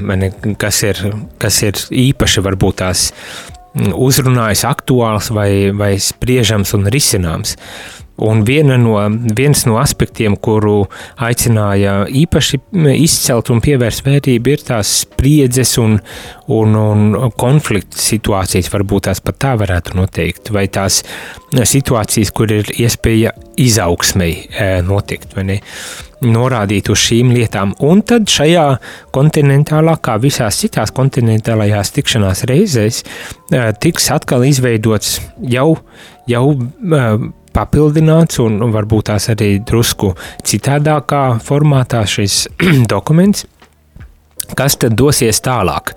kas, 0.60 0.84
ir, 0.84 1.04
kas 1.40 1.62
ir 1.64 1.80
īpaši 2.08 2.44
varbūt 2.50 2.82
tās 2.84 3.08
mm, 3.14 3.94
uzrunājas 3.96 4.66
aktuāls 4.68 5.32
vai, 5.32 5.72
vai 5.72 5.96
spriežams 6.02 6.76
un 6.76 6.92
risināms. 6.92 7.56
Un 8.18 8.42
no, 8.82 8.96
viens 9.38 9.66
no 9.70 9.76
aspektiem, 9.78 10.36
kuru 10.42 10.88
aicināja 11.22 12.08
īpaši 12.10 12.60
izcelt 12.98 13.52
un 13.54 13.62
pievērst 13.62 14.02
vērtību, 14.08 14.50
ir 14.56 14.64
tās 14.66 14.94
spriedzes 15.04 15.76
un, 15.78 16.00
un, 16.50 16.74
un 16.82 17.32
konflikta 17.38 18.02
situācijas, 18.02 18.72
varbūt 18.74 19.06
tās 19.10 19.22
pat 19.22 19.38
tā 19.46 19.54
varētu 19.62 20.00
noteikt, 20.00 20.50
vai 20.50 20.66
tās 20.66 21.04
situācijas, 21.54 22.34
kur 22.34 22.52
ir 22.58 22.74
iespēja 22.74 23.36
izaugsmei 23.58 24.34
e, 24.50 24.68
notikt, 24.86 25.38
vai 25.38 25.48
ne? 25.54 25.62
norādīt 26.26 26.90
uz 26.90 26.98
šīm 26.98 27.30
lietām. 27.36 27.76
Un 27.86 28.02
tad 28.02 28.26
šajā 28.34 28.66
kontinentālā, 29.14 30.00
kā 30.02 30.18
visās 30.18 30.58
citās 30.64 30.90
kontinentālajās 30.98 31.94
tikšanās 31.94 32.48
reizēs, 32.50 33.04
e, 33.54 33.68
tiks 33.78 34.10
atkal 34.16 34.48
izveidots 34.50 35.20
jau, 35.54 35.76
jau 36.26 36.48
papildināts 37.58 38.42
un, 38.44 38.62
un 38.62 38.74
varbūt 38.76 39.10
tās 39.12 39.30
arī 39.34 39.58
drusku 39.66 40.14
citādākā 40.46 41.24
formātā 41.44 42.04
šis 42.08 42.46
dokuments, 42.94 43.48
kas 44.58 44.78
tad 44.80 44.96
dosies 45.00 45.42
tālāk. 45.44 45.96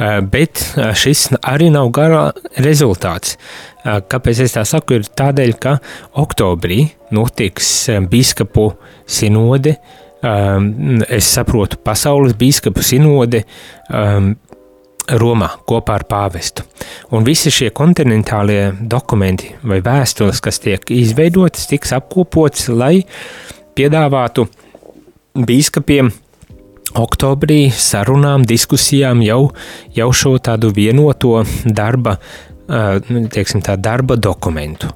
Eh, 0.00 0.20
bet 0.24 0.62
eh, 0.76 0.92
šis 0.96 1.28
arī 1.44 1.68
nav 1.72 1.90
gara 1.94 2.22
rezultāts. 2.64 3.36
Eh, 3.84 3.98
kāpēc 4.08 4.44
es 4.46 4.56
tā 4.56 4.64
saku? 4.68 4.96
Ir 4.98 5.10
tādēļ, 5.20 5.52
ka 5.60 5.76
oktobrī 6.22 6.86
notiks 7.12 7.90
biskupu 8.10 8.70
sinode, 9.06 9.76
es 10.22 11.26
saprotu, 11.34 11.80
pasaules 11.82 12.36
biskupu 12.38 12.84
sinode 12.86 13.40
Romā 15.20 15.48
kopā 15.68 15.98
ar 16.00 16.06
pāvestu. 16.08 16.64
Un 17.12 17.26
visi 17.26 17.52
šie 17.52 17.70
kontinentālie 17.76 18.72
dokumenti 18.80 19.52
vai 19.62 19.82
vēstules, 19.84 20.40
kas 20.44 20.60
tiek 20.62 20.90
izveidotas, 20.94 21.68
tiks 21.70 21.92
apkopots, 21.96 22.68
lai 22.72 23.02
piedāvātu 23.76 24.46
biskupiem 25.36 26.12
oktobrī 26.98 27.66
sarunām, 27.72 28.46
diskusijām 28.48 29.22
jau, 29.24 29.42
jau 29.96 30.08
šo 30.12 30.36
tādu 30.44 30.72
vienoto 30.76 31.42
darba, 31.64 32.18
teiksim 32.68 33.62
tā, 33.64 33.76
darba 33.80 34.16
dokumentu. 34.16 34.92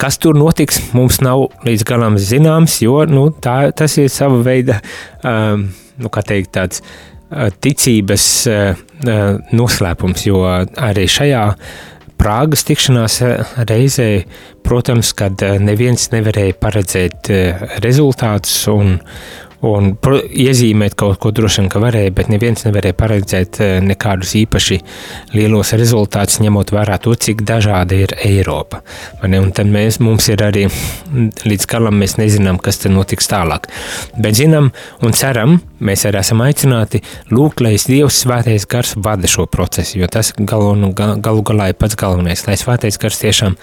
Kas 0.00 0.18
tur 0.20 0.36
notiks, 0.38 0.80
mums 0.96 1.20
nav 1.24 1.48
līdz 1.66 1.84
galam 1.88 2.18
zināms, 2.20 2.80
jo 2.84 3.02
nu, 3.08 3.28
tā, 3.32 3.60
tas 3.76 3.96
ir 4.00 4.10
sava 4.12 4.40
veida, 4.44 4.80
nu, 5.24 6.12
kā 6.12 6.24
teikt, 6.26 6.52
tāds 6.56 6.84
ticības 7.60 8.24
noslēpums, 9.52 10.26
jo 10.30 10.42
arī 10.48 11.06
šajā 11.10 11.44
Prāgas 12.18 12.64
tikšanās 12.66 13.20
reizē, 13.68 14.08
protams, 14.66 15.12
kad 15.14 15.38
neviens 15.62 16.08
nevarēja 16.10 16.56
paredzēt 16.58 17.30
rezultātus 17.84 18.56
un, 18.72 18.96
un 19.66 19.90
iezīmēt 19.98 20.94
kaut 20.98 21.18
ko 21.22 21.32
droši 21.34 21.62
vien, 21.62 21.68
ka 21.72 21.80
varēja, 21.82 22.12
bet 22.14 22.30
neviens 22.30 22.62
nevarēja 22.66 22.96
paredzēt 22.98 23.60
eh, 23.64 23.72
nekādus 23.82 24.34
īpaši 24.38 24.78
lielos 25.34 25.72
rezultātus, 25.78 26.38
ņemot 26.44 26.72
vērā 26.74 26.98
to, 27.02 27.14
cik 27.14 27.42
dažāda 27.46 27.98
ir 27.98 28.14
Eiropa. 28.22 28.82
Un 29.26 29.50
tad 29.54 29.70
mēs, 29.70 29.98
mums 30.04 30.28
ir 30.30 30.44
arī 30.46 30.66
līdz 31.44 31.66
galam 31.70 31.98
mēs 31.98 32.18
nezinām, 32.20 32.60
kas 32.62 32.84
tad 32.84 32.94
notiks 32.94 33.30
tālāk. 33.30 33.66
Bet 34.18 34.38
zinām 34.38 34.70
un 35.02 35.16
ceram, 35.16 35.58
mēs 35.84 36.04
arī 36.08 36.20
esam 36.20 36.42
aicināti 36.44 37.00
lūgt, 37.32 37.62
lai 37.64 37.76
Dievs 37.78 38.22
svētais 38.24 38.66
gars 38.70 38.94
vada 38.96 39.30
šo 39.30 39.46
procesu, 39.50 39.98
jo 40.00 40.08
tas 40.10 40.32
galu, 40.38 40.74
nu, 40.78 40.92
galu 40.94 41.44
galā 41.46 41.70
ir 41.72 41.78
pats 41.78 41.98
galvenais, 41.98 42.44
lai 42.46 42.56
svētais 42.60 42.98
gars 43.00 43.20
tiešām 43.22 43.56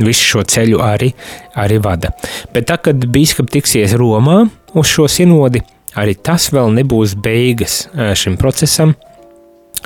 visu 0.00 0.26
šo 0.32 0.44
ceļu 0.54 0.80
arī, 0.84 1.12
arī 1.58 1.78
vada. 1.82 2.12
Bet 2.54 2.68
tā, 2.70 2.80
kad 2.82 3.06
bīskap 3.10 3.50
tiksies 3.52 3.96
Romā, 3.98 4.42
uz 4.74 4.90
šo 4.90 5.08
sinodi, 5.10 5.62
arī 5.98 6.16
tas 6.18 6.50
vēl 6.54 6.74
nebūs 6.80 7.16
beigas 7.20 7.84
šim 8.18 8.38
procesam, 8.40 8.94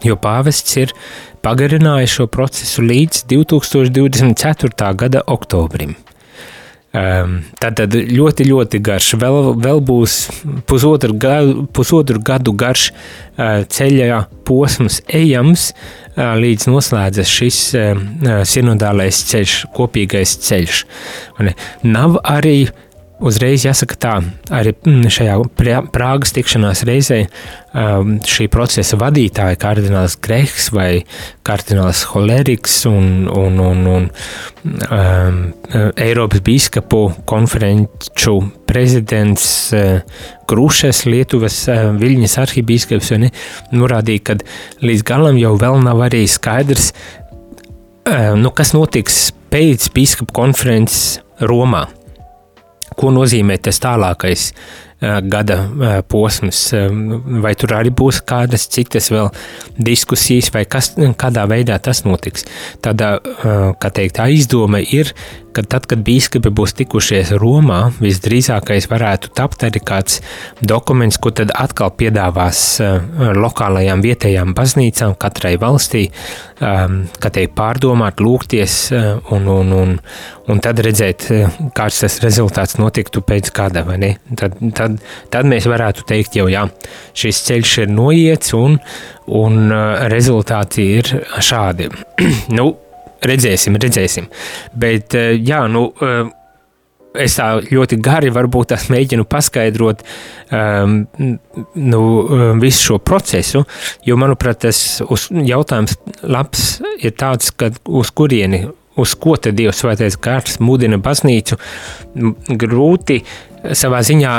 jo 0.04 0.16
pāvests 0.20 0.80
ir 0.80 0.94
pagarinājis 1.44 2.18
šo 2.18 2.28
procesu 2.32 2.84
līdz 2.84 3.26
2024. 3.30 4.90
gada 5.04 5.24
oktobrim. 5.26 5.96
Um, 6.94 7.40
tad, 7.58 7.74
tad 7.80 7.94
ļoti, 7.96 8.44
ļoti 8.46 8.78
garš. 8.86 9.16
Vēl, 9.18 9.48
vēl 9.58 9.80
būs 9.82 10.12
pusotru 10.70 11.16
gadu, 11.18 11.64
pusotru 11.74 12.20
gadu 12.22 12.52
garš 12.54 12.84
uh, 12.92 13.64
ceļā 13.66 14.20
posms 14.46 15.00
ejams, 15.10 15.72
uh, 15.72 16.36
līdz 16.38 16.68
noslēdzas 16.70 17.32
šis 17.34 17.58
uh, 17.74 17.98
sinodālais 18.46 19.24
ceļš, 19.26 19.56
kopīgais 19.74 20.36
ceļš. 20.46 20.84
Nav 21.82 22.20
arī 22.22 22.60
Uzreiz 23.24 23.62
jāsaka 23.64 23.96
tā, 23.96 24.14
arī 24.52 24.74
mm, 24.74 25.08
šajā 25.12 25.36
Prāgas 25.94 26.34
tikšanās 26.36 26.82
reizē 26.84 27.22
um, 27.24 28.18
šī 28.20 28.50
procesa 28.52 28.98
vadītāja, 29.00 29.56
kardināls 29.62 30.18
Grehs 30.20 30.66
vai 30.74 31.06
kardināls 31.46 32.02
Holeriks 32.10 32.82
un, 32.90 33.24
un, 33.32 33.56
un, 33.64 33.80
un 33.94 34.10
um, 34.90 35.40
Eiropas 35.96 36.44
bīskapu 36.44 37.00
konferenču 37.30 38.36
prezidents 38.68 39.48
Krušes, 40.50 41.06
Lietuvas 41.08 41.62
uh, 41.72 41.88
Viļņas 41.96 42.38
arhibīskaps, 42.44 43.12
norādīja, 43.72 44.26
ka 44.28 44.40
līdz 44.84 45.08
galam 45.08 45.40
jau 45.40 45.56
vēl 45.64 45.80
nav 45.86 46.04
arī 46.10 46.26
skaidrs, 46.28 46.92
uh, 46.92 48.34
nu, 48.36 48.52
kas 48.52 48.76
notiks 48.76 49.30
pēc 49.48 49.88
bīskapu 49.96 50.42
konferences 50.44 51.22
Romā 51.40 51.86
ko 52.96 53.12
nozīmē 53.14 53.58
tas 53.62 53.80
tālākais 53.82 54.50
gada 55.28 55.58
posms, 56.08 56.66
vai 57.44 57.54
tur 57.58 57.76
arī 57.78 57.92
būs 57.94 58.22
kādas 58.26 58.66
citas 58.72 59.10
vēl 59.12 59.30
diskusijas, 59.78 60.50
vai 60.54 60.64
kas, 60.64 60.94
kādā 61.20 61.46
veidā 61.50 61.78
tas 61.82 62.04
notiks. 62.06 62.46
Tādā, 62.84 63.16
kā 63.80 63.94
teikt, 63.94 64.18
tā 64.20 64.28
izdoma 64.32 64.82
ir, 64.84 65.12
ka 65.54 65.62
tad, 65.62 65.86
kad 65.90 66.02
biskupi 66.04 66.50
būs 66.54 66.74
tikušies 66.78 67.32
Romā, 67.38 67.80
visdrīzākais 68.02 68.88
varētu 68.90 69.30
tapt 69.38 69.64
arī 69.66 69.82
kāds 69.86 70.20
dokuments, 70.64 71.20
ko 71.22 71.30
tad 71.36 71.52
atkal 71.54 71.92
piedāvās 71.94 72.62
lokālajām 73.38 74.02
vietējām 74.04 74.54
baznīcām 74.56 75.14
katrai 75.20 75.54
valstī, 75.62 76.08
kā 76.58 77.30
teikt, 77.30 77.54
pārdomāt, 77.58 78.22
lūgties 78.24 78.78
un, 79.34 79.46
un, 79.50 79.72
un, 79.78 79.94
un 80.50 80.62
tad 80.64 80.82
redzēt, 80.84 81.28
kāds 81.76 82.02
tas 82.02 82.18
rezultāts 82.24 82.78
notiktu 82.80 83.22
pēc 83.26 83.52
gada, 83.54 83.84
vai 83.86 84.00
ne? 84.02 84.12
Tad, 84.38 84.58
tad, 84.74 84.93
tad 85.32 85.48
mēs 85.50 85.68
varētu 85.70 86.06
teikt 86.08 86.38
jau, 86.38 86.48
jā, 86.52 86.66
šis 87.16 87.42
ceļš 87.48 87.74
ir 87.84 87.92
noiets 87.94 88.54
un, 88.58 88.78
un 89.40 89.74
rezultāti 90.12 90.88
ir 91.00 91.10
šādi. 91.42 91.90
nu, 92.58 92.70
redzēsim, 93.24 93.78
redzēsim. 93.80 94.30
Bet, 94.78 95.16
jā, 95.40 95.64
nu, 95.70 95.88
es 97.14 97.36
tā 97.38 97.48
ļoti 97.62 97.98
gari 98.02 98.32
varbūt 98.34 98.72
tās 98.72 98.88
mēģinu 98.92 99.26
paskaidrot 99.30 100.02
um, 100.50 100.96
nu, 101.78 102.02
visu 102.62 102.88
šo 102.90 102.98
procesu, 102.98 103.64
jo, 104.06 104.18
manuprāt, 104.20 104.64
tas 104.66 104.80
jautājums 105.30 105.98
labs 106.26 106.78
ir 106.98 107.14
tāds, 107.18 107.52
ka 107.54 107.70
uz 107.86 108.10
kurieni 108.14 108.64
uz 108.96 109.14
ko 109.18 109.36
tad 109.40 109.56
Dievs 109.58 109.82
svētais 109.82 110.16
gars 110.22 110.60
mudina 110.62 110.98
baznīcu, 111.02 111.58
grūti 112.64 113.20
savā 113.74 114.02
ziņā 114.04 114.32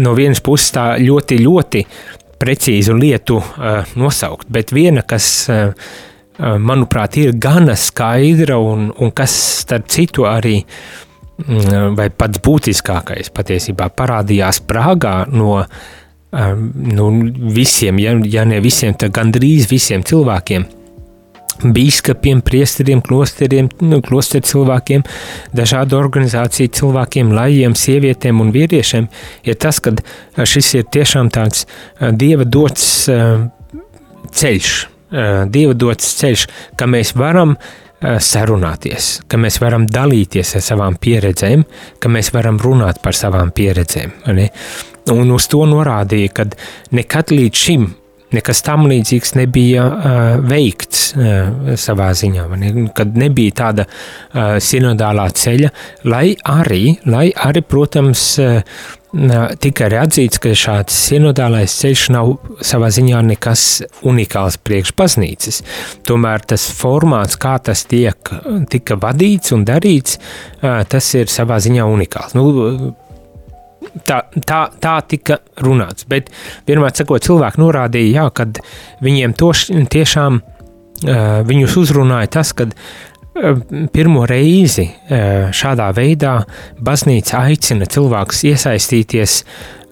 no 0.00 0.14
vienas 0.16 0.42
puses 0.44 0.72
tā 0.74 0.86
ļoti, 1.00 1.40
ļoti 1.44 1.84
precīzu 2.40 2.96
lietu 2.98 3.40
nosaukt, 4.00 4.48
bet 4.52 4.72
viena, 4.74 5.04
kas, 5.06 5.46
manuprāt, 6.38 7.18
ir 7.22 7.34
gana 7.38 7.76
skaidra 7.78 8.58
un, 8.58 8.88
un 8.98 9.12
kas, 9.14 9.34
starp 9.64 9.90
citu, 9.92 10.26
arī 10.28 10.60
vai 11.98 12.08
pats 12.14 12.38
būtiskākais 12.42 13.32
patiesībā 13.34 13.88
parādījās 13.98 14.60
Prāgā 14.68 15.24
no 15.34 15.64
nu, 16.34 17.08
visiem, 17.54 17.98
ja, 18.02 18.14
ja 18.26 18.44
ne 18.46 18.60
visiem, 18.62 18.94
tad 18.98 19.14
gandrīz 19.14 19.68
visiem 19.70 20.02
cilvēkiem– 20.06 20.66
biskupiem, 21.62 22.40
priesteriem, 22.44 23.02
klosteriem, 23.04 23.68
nu, 23.86 24.00
klosteru 24.04 24.46
cilvēkiem, 24.48 25.04
dažādu 25.56 25.98
organizāciju 25.98 26.72
cilvēkiem, 26.78 27.32
lajiem, 27.36 27.76
sievietēm 27.78 28.42
un 28.42 28.50
vīriešiem, 28.54 29.08
ir 29.46 29.60
tas, 29.60 29.80
ka 29.84 29.94
šis 30.36 30.74
ir 30.80 30.90
tiešām 30.94 31.30
tāds 31.34 31.66
dieva 32.00 32.44
dots 32.44 33.06
ceļš, 34.34 34.74
dieva 35.54 35.78
dots 35.78 36.12
ceļš, 36.20 36.46
ka 36.78 36.90
mēs 36.90 37.14
varam 37.18 37.56
sarunāties, 38.02 39.22
ka 39.30 39.38
mēs 39.40 39.60
varam 39.62 39.86
dalīties 39.88 40.56
ar 40.58 40.64
savām 40.64 40.98
pieredzēm, 41.00 41.64
ka 42.02 42.10
mēs 42.12 42.34
varam 42.34 42.58
runāt 42.60 43.00
par 43.04 43.16
savām 43.16 43.54
pieredzēm. 43.54 44.12
Ne? 44.36 44.50
Un 45.12 45.30
uz 45.32 45.46
to 45.52 45.62
norādīja, 45.68 46.32
ka 46.36 46.48
nekad 46.96 47.32
līdz 47.32 47.62
šim 47.66 47.86
nekas 48.34 48.62
tam 48.66 48.88
līdzīgs 48.90 49.34
nebija 49.38 49.86
veikts 50.44 51.06
savā 51.80 52.10
ziņā, 52.16 52.48
ne? 52.60 52.74
kad 52.96 53.16
nebija 53.18 53.56
tāda 53.62 53.86
sinodālā 54.62 55.28
ceļa, 55.34 55.72
lai 56.10 56.26
arī, 56.54 56.84
lai 57.10 57.28
arī 57.32 57.64
protams, 57.66 58.26
tika 59.62 59.86
arī 59.86 59.98
atzīts, 60.00 60.40
ka 60.42 60.54
šāds 60.58 60.96
sinodālais 61.08 61.74
ceļš 61.80 62.04
nav 62.14 62.32
savā 62.64 62.90
ziņā 62.94 63.20
nekas 63.28 63.66
unikāls 64.06 64.58
priekš 64.64 64.94
baznīcas. 64.98 65.62
Tomēr 66.06 66.44
tas 66.54 66.66
formāts, 66.74 67.38
kā 67.40 67.56
tas 67.62 67.84
tiek, 67.90 68.34
tika 68.70 68.98
vadīts 69.00 69.54
un 69.54 69.64
darīts, 69.68 70.18
tas 70.60 71.14
ir 71.14 71.30
savā 71.30 71.60
ziņā 71.62 71.86
unikāls. 71.86 72.34
Nu, 72.38 72.94
tā, 74.06 74.20
tā, 74.46 74.60
tā 74.80 74.94
tika 75.08 75.38
runāts. 75.64 76.08
Bet 76.10 76.30
vienmēr 76.68 76.94
sakot, 76.96 77.24
cilvēki 77.24 77.62
norādīja, 77.62 78.28
kad 78.36 78.60
viņiem 79.04 79.36
to 79.38 79.52
tiešām 79.94 80.40
uh, 80.40 81.40
viņus 81.46 81.78
uzrunāja 81.84 82.32
tas, 82.38 82.52
kad 82.56 82.74
uh, 82.74 83.62
pirmo 83.94 84.26
reizi 84.30 84.88
uh, 84.90 85.48
šādā 85.54 85.90
veidā 85.96 86.36
baznīca 86.84 87.44
aicina 87.48 87.88
cilvēkus 87.90 88.46
iesaistīties 88.52 89.42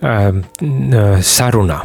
sarunā. 0.02 1.76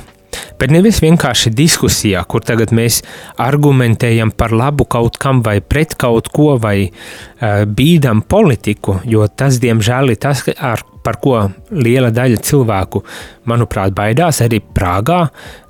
Bet 0.57 0.71
nevis 0.73 0.99
vienkārši 1.03 1.51
diskusijā, 1.53 2.23
kur 2.29 2.41
tagad 2.45 2.73
mēs 2.75 3.01
argumentējam 3.41 4.31
par 4.33 4.55
labu 4.57 4.87
kaut 4.89 5.19
kam 5.21 5.43
vai 5.45 5.59
pret 5.61 5.93
kaut 5.99 6.31
ko, 6.33 6.55
vai 6.61 6.89
uh, 6.89 7.63
bīdam 7.69 8.23
politiku, 8.25 8.99
jo 9.05 9.27
tas, 9.29 9.61
diemžēl, 9.63 10.13
ir 10.13 10.21
tas, 10.23 10.43
ar 10.57 10.83
par 11.07 11.21
ko 11.23 11.39
liela 11.71 12.11
daļa 12.11 12.41
cilvēku, 12.43 13.03
manuprāt, 13.47 13.95
baidās 13.95 14.41
arī 14.43 14.59
Prāgā. 14.59 15.23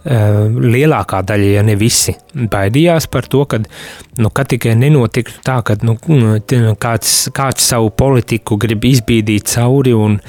Eh, 0.07 0.43
lielākā 0.47 1.19
daļa, 1.27 1.47
ja 1.57 1.63
ne 1.67 1.75
visi, 1.75 2.13
baidījās 2.33 3.09
par 3.11 3.25
to, 3.27 3.41
ka 3.49 3.59
nu, 3.59 4.29
tikai 4.31 4.77
nenotiktu 4.79 5.41
tā, 5.43 5.57
ka 5.67 5.75
nu, 5.83 5.97
kāds, 6.79 7.17
kāds 7.35 7.67
savu 7.73 7.91
politiku 7.91 8.55
grib 8.61 8.87
izbīdīt 8.87 9.51
cauri 9.55 9.97
un, 9.97 10.21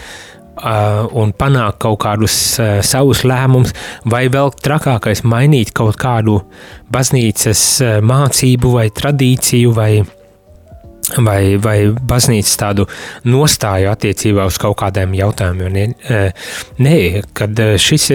Uh, 0.58 1.04
un 1.14 1.30
panākt 1.38 1.76
kaut 1.84 2.00
kādus 2.02 2.34
uh, 2.58 2.80
savus 2.82 3.20
lēmumus, 3.22 3.70
vai 4.10 4.24
vēl 4.26 4.50
trakākais, 4.58 5.20
mainīt 5.22 5.70
kaut 5.70 5.94
kādu 6.02 6.40
baznīcas 6.90 7.62
mācību 8.02 8.72
vai 8.74 8.88
tradīciju 8.90 9.76
vai 9.76 9.92
vai, 11.16 11.56
vai 11.62 11.78
baznīcas 11.92 12.58
tādu 12.60 12.86
nostāju 13.28 13.90
attiecībā 13.92 14.46
uz 14.48 14.60
kaut 14.60 14.78
kādiem 14.82 15.16
jautājumiem. 15.18 15.74
Nē, 15.74 16.20
nē 16.84 16.98
kad 17.36 17.64
šis 17.80 18.10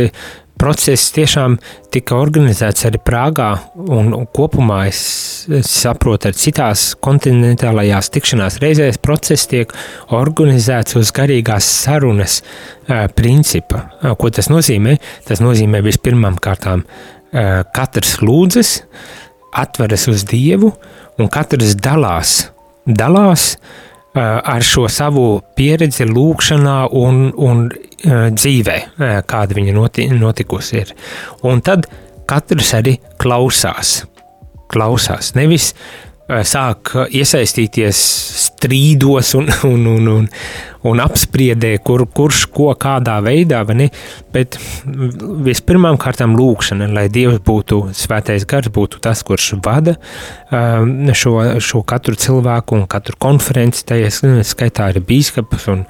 process 0.63 1.11
tiešām 1.11 1.57
tika 1.91 2.15
organizēts 2.21 2.85
arī 2.87 2.99
Prāgā, 3.03 3.49
un, 3.75 4.13
kopumā 4.35 4.83
es, 4.87 5.01
saprotu, 5.67 6.29
ar 6.29 6.37
citās 6.39 6.85
kontinentālajās 7.03 8.11
tikšanās 8.13 8.61
reizēs 8.63 9.01
process 9.03 9.49
tiek 9.51 9.73
organizēts 10.15 10.95
uz 10.99 11.11
garīgās 11.15 11.67
sarunas 11.83 12.39
principa. 13.17 13.87
Ko 14.19 14.31
tas 14.31 14.47
nozīmē? 14.53 14.95
Tas 15.27 15.43
nozīmē 15.43 15.83
vispirmām 15.83 16.39
kārtām 16.43 16.85
katrs 17.75 18.19
lūdzas, 18.21 18.77
atveras 19.57 20.07
uz 20.09 20.23
Dievu, 20.29 20.71
un 21.19 21.29
katrs 21.33 21.75
dalās 21.81 22.52
dalās 22.85 23.57
ar 24.13 24.61
šo 24.61 24.85
savu 24.91 25.41
pieredzi, 25.57 26.05
lūkšanā 26.05 26.77
un, 26.93 27.25
un 27.33 27.65
dzīvē, 28.37 28.77
kāda 29.29 29.57
viņa 29.57 29.73
noti, 29.73 30.07
notikusi 30.13 30.81
ir. 30.83 30.91
Un 31.49 31.63
tad 31.65 31.87
katrs 32.29 32.73
arī 32.77 32.97
klausās. 33.21 34.03
Klausās. 34.73 35.33
Nevis 35.37 35.71
sāk 36.23 36.93
iesaistīties 37.11 37.99
strīdos 38.45 39.33
un, 39.35 39.49
un, 39.67 39.87
un, 39.91 40.07
un, 40.07 40.27
un 40.87 41.01
apspriedē, 41.03 41.73
kur, 41.83 42.05
kurš 42.07 42.45
ko 42.53 42.69
kādā 42.79 43.17
veidā, 43.25 43.59
ne, 43.75 43.89
bet 44.33 44.55
vispirmām 45.43 45.99
kārtām 45.99 46.37
lūkšana, 46.39 46.87
lai 46.95 47.09
Dievs 47.11 47.41
būtu, 47.43 47.81
svētais 47.97 48.47
gars 48.47 48.71
būtu 48.73 49.01
tas, 49.03 49.23
kurš 49.27 49.49
vada 49.65 49.97
šo, 50.49 51.35
šo 51.59 51.83
katru 51.87 52.15
cilvēku 52.15 52.79
un 52.79 52.85
katru 52.87 53.19
konferenci, 53.19 53.83
tajā 53.91 54.13
skaitā 54.47 54.93
arī 54.93 55.03
bīskapus 55.03 55.67
un, 55.75 55.83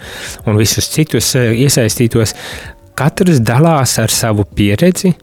un 0.47 0.57
visus 0.57 0.89
citus 0.93 1.35
iesaistītos. 1.37 2.33
Katrs 2.97 3.41
dalās 3.41 3.95
ar 4.01 4.13
savu 4.13 4.45
pieredzi, 4.49 5.13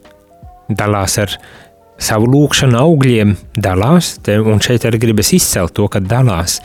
dalās 0.71 1.19
ar 1.19 1.35
savu 2.01 2.29
lūkšanu 2.31 2.79
augļiem 2.81 3.35
dalās, 3.61 4.15
te, 4.25 4.39
un 4.39 4.61
šeit 4.63 4.87
arī 4.89 5.01
gribas 5.05 5.31
izcelt 5.37 5.75
to, 5.77 5.87
ka 5.91 6.01
dalās. 6.03 6.59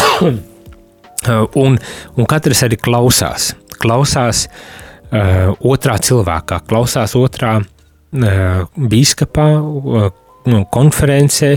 un, 1.62 1.78
un 2.16 2.30
katrs 2.30 2.64
arī 2.66 2.78
klausās. 2.80 3.52
Klausās 3.80 4.46
uh, 4.46 5.52
otrā 5.60 5.98
cilvēkā, 6.04 6.62
klausās 6.68 7.16
otrā 7.18 7.58
uh, 7.60 8.64
biskupā, 8.76 9.48
uh, 9.60 10.10
konferencē, 10.72 11.54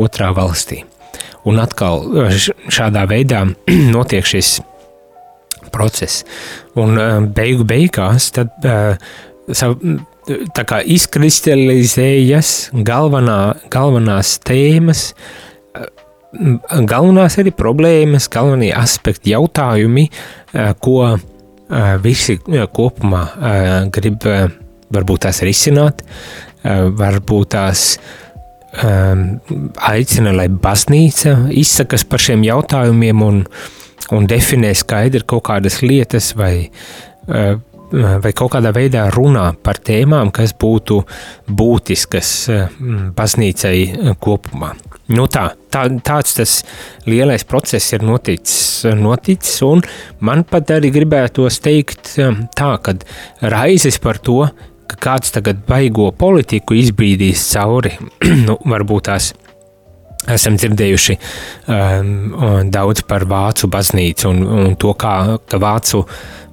otrā 0.00 0.30
valstī. 0.36 0.82
Un 1.48 1.60
atkal 1.62 2.06
uh, 2.06 2.38
šādā 2.72 3.04
veidā 3.10 3.44
notiek 3.94 4.26
šis 4.26 4.56
process. 5.74 6.24
Un 6.78 6.98
uh, 6.98 7.20
beigu 7.34 7.66
beigās 7.68 8.30
tad, 8.34 8.54
uh, 8.66 8.94
sav, 9.52 9.78
tā 10.26 10.64
kā 10.68 10.80
izkristalizējas 10.94 12.52
galvenā, 12.86 13.38
galvenās 13.72 14.38
tēmas, 14.46 15.10
galvenās 16.88 17.38
arī 17.40 17.52
problēmas, 17.54 18.28
galvenie 18.32 18.72
aspekti, 18.76 19.34
jautājumi, 19.34 20.08
ko 20.84 20.98
visi 22.04 22.38
kopumā 22.74 23.22
grib 23.94 24.26
varbūt 24.94 25.24
tās 25.26 25.42
risināt, 25.46 26.04
varbūt 26.64 27.54
tās 27.54 27.86
aicina, 28.74 30.32
lai 30.34 30.48
baznīca 30.48 31.36
izsakas 31.54 32.04
par 32.08 32.22
šiem 32.22 32.42
jautājumiem 32.46 33.22
un, 33.22 33.44
un 34.14 34.26
definē 34.30 34.72
skaidri 34.76 35.22
kaut 35.26 35.46
kādas 35.46 35.78
lietas 35.84 36.32
vai, 36.38 36.66
vai 37.94 38.32
kaut 38.36 38.54
kādā 38.54 38.72
veidā 38.74 39.06
runā 39.14 39.50
par 39.62 39.78
tēmām, 39.84 40.32
kas 40.34 40.54
būtu 40.58 41.00
būtiskas 41.46 42.32
baznīcai 43.16 44.14
kopumā. 44.22 44.74
Nu 45.12 45.26
tā, 45.28 45.50
tā, 45.68 45.84
tāds 46.00 46.36
tas 46.38 46.52
lielais 47.04 47.44
process 47.44 47.92
ir 47.92 48.04
noticis, 48.06 48.86
noticis, 48.96 49.58
un 49.66 49.82
man 50.24 50.46
pat 50.48 50.72
arī 50.78 50.88
gribētos 50.94 51.60
teikt 51.64 52.14
tā, 52.56 52.70
ka 52.80 52.96
raizes 53.52 54.00
par 54.00 54.20
to, 54.24 54.46
ka 54.88 55.00
kāds 55.10 55.34
tagad 55.34 55.60
baigo 55.68 56.08
politiku 56.16 56.76
izbīdīs 56.80 57.44
cauri, 57.52 57.92
nu, 58.48 58.56
varbūt 58.64 59.10
tās 59.10 59.34
esam 60.30 60.56
dzirdējuši 60.56 61.16
um, 61.68 62.70
daudz 62.72 63.04
par 63.08 63.26
Vācu 63.28 63.68
baznīcu 63.68 64.30
un, 64.30 64.40
un 64.46 64.78
to, 64.80 64.94
kā 64.96 65.36
Vācu 65.60 66.04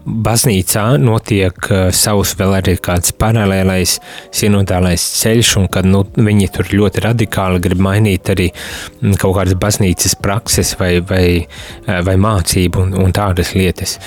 baznīcā 0.05 0.83
notiek 1.01 1.67
uh, 1.69 1.89
savs 1.95 2.33
vēl 2.39 2.55
arī 2.57 2.75
kāds 2.81 3.13
paralēlais 3.21 3.97
sinodālais 4.35 5.03
ceļš, 5.21 5.51
un 5.61 5.67
kad 5.71 5.87
nu, 5.87 6.03
viņi 6.15 6.49
tur 6.55 6.71
ļoti 6.73 7.03
radikāli 7.05 7.61
grib 7.63 7.83
mainīt 7.83 8.31
arī 8.33 8.49
mm, 8.51 9.17
kaut 9.21 9.37
kādas 9.37 9.57
baznīcas 9.61 10.17
prakses 10.21 10.73
vai, 10.79 10.93
vai, 11.05 11.25
uh, 11.41 11.99
vai 12.07 12.17
mācību 12.21 12.85
un, 12.85 12.95
un 13.03 13.13
tādas 13.15 13.53
lietas. 13.57 13.97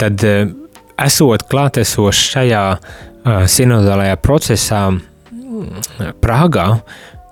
Tad, 0.00 0.26
uh, 0.26 0.44
esot 1.02 1.46
klātesošs 1.50 2.28
šajā 2.34 2.66
sinodālajā 3.22 4.16
procesā 4.18 4.88
mm, 4.90 6.14
Prāgā, 6.22 6.66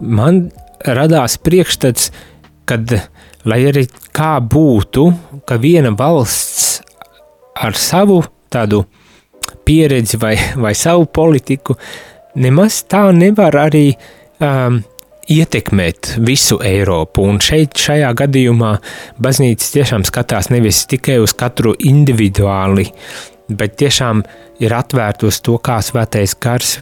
man 0.01 0.45
radās 0.87 1.37
priekšstats, 1.43 2.11
kad, 2.71 2.95
lai 3.45 3.59
arī 3.69 3.87
kā 4.17 4.37
būtu, 4.41 5.09
ka 5.49 5.59
viena 5.61 5.91
valsts 5.99 6.79
ar 7.55 7.77
savu 7.79 8.21
tādu 8.51 8.85
pieredzi 9.65 10.19
vai, 10.21 10.37
vai 10.57 10.75
savu 10.75 11.07
politiku 11.07 11.77
nemaz 12.41 12.83
tā 12.91 13.09
nevar 13.15 13.57
arī 13.59 13.91
um, 13.95 14.81
ietekmēt 15.31 16.15
visu 16.27 16.59
Eiropu. 16.65 17.25
Un 17.27 17.41
šeit, 17.43 17.77
šajā 17.79 18.11
gadījumā, 18.19 18.75
baznīca 19.23 19.73
tiešām 19.77 20.07
skatās 20.09 20.51
nevis 20.51 20.85
tikai 20.91 21.21
uz 21.23 21.35
katru 21.39 21.75
individuāli, 21.79 22.89
bet 23.51 23.77
tiešām 23.83 24.25
ir 24.63 24.75
atvērta 24.77 25.29
uz 25.31 25.41
to, 25.45 25.59
kā 25.63 25.81
svētais 25.85 26.37
gars 26.41 26.79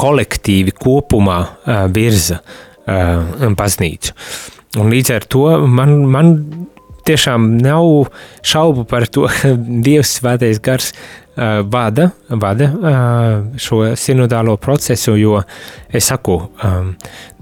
kolektīvi 0.00 0.74
kopumā 0.74 1.38
uh, 1.44 1.84
virza 1.94 2.40
uh, 2.40 3.50
baznīcu. 3.54 4.14
Un 4.82 4.90
līdz 4.90 5.12
ar 5.14 5.26
to 5.30 5.44
man, 5.70 6.00
man 6.10 6.32
tiešām 7.04 7.56
nav 7.62 8.08
šaubu 8.42 8.86
par 8.88 9.06
to, 9.06 9.28
ka 9.28 9.54
Dievs 9.56 10.16
svētais 10.18 10.60
gars 10.64 10.92
uh, 10.92 11.60
vada, 11.68 12.10
vada 12.28 12.70
uh, 12.70 13.58
šo 13.60 13.82
sinodālo 13.98 14.56
procesu, 14.60 15.16
jo 15.20 15.42
es 15.92 16.08
saku, 16.10 16.38
um, 16.64 16.94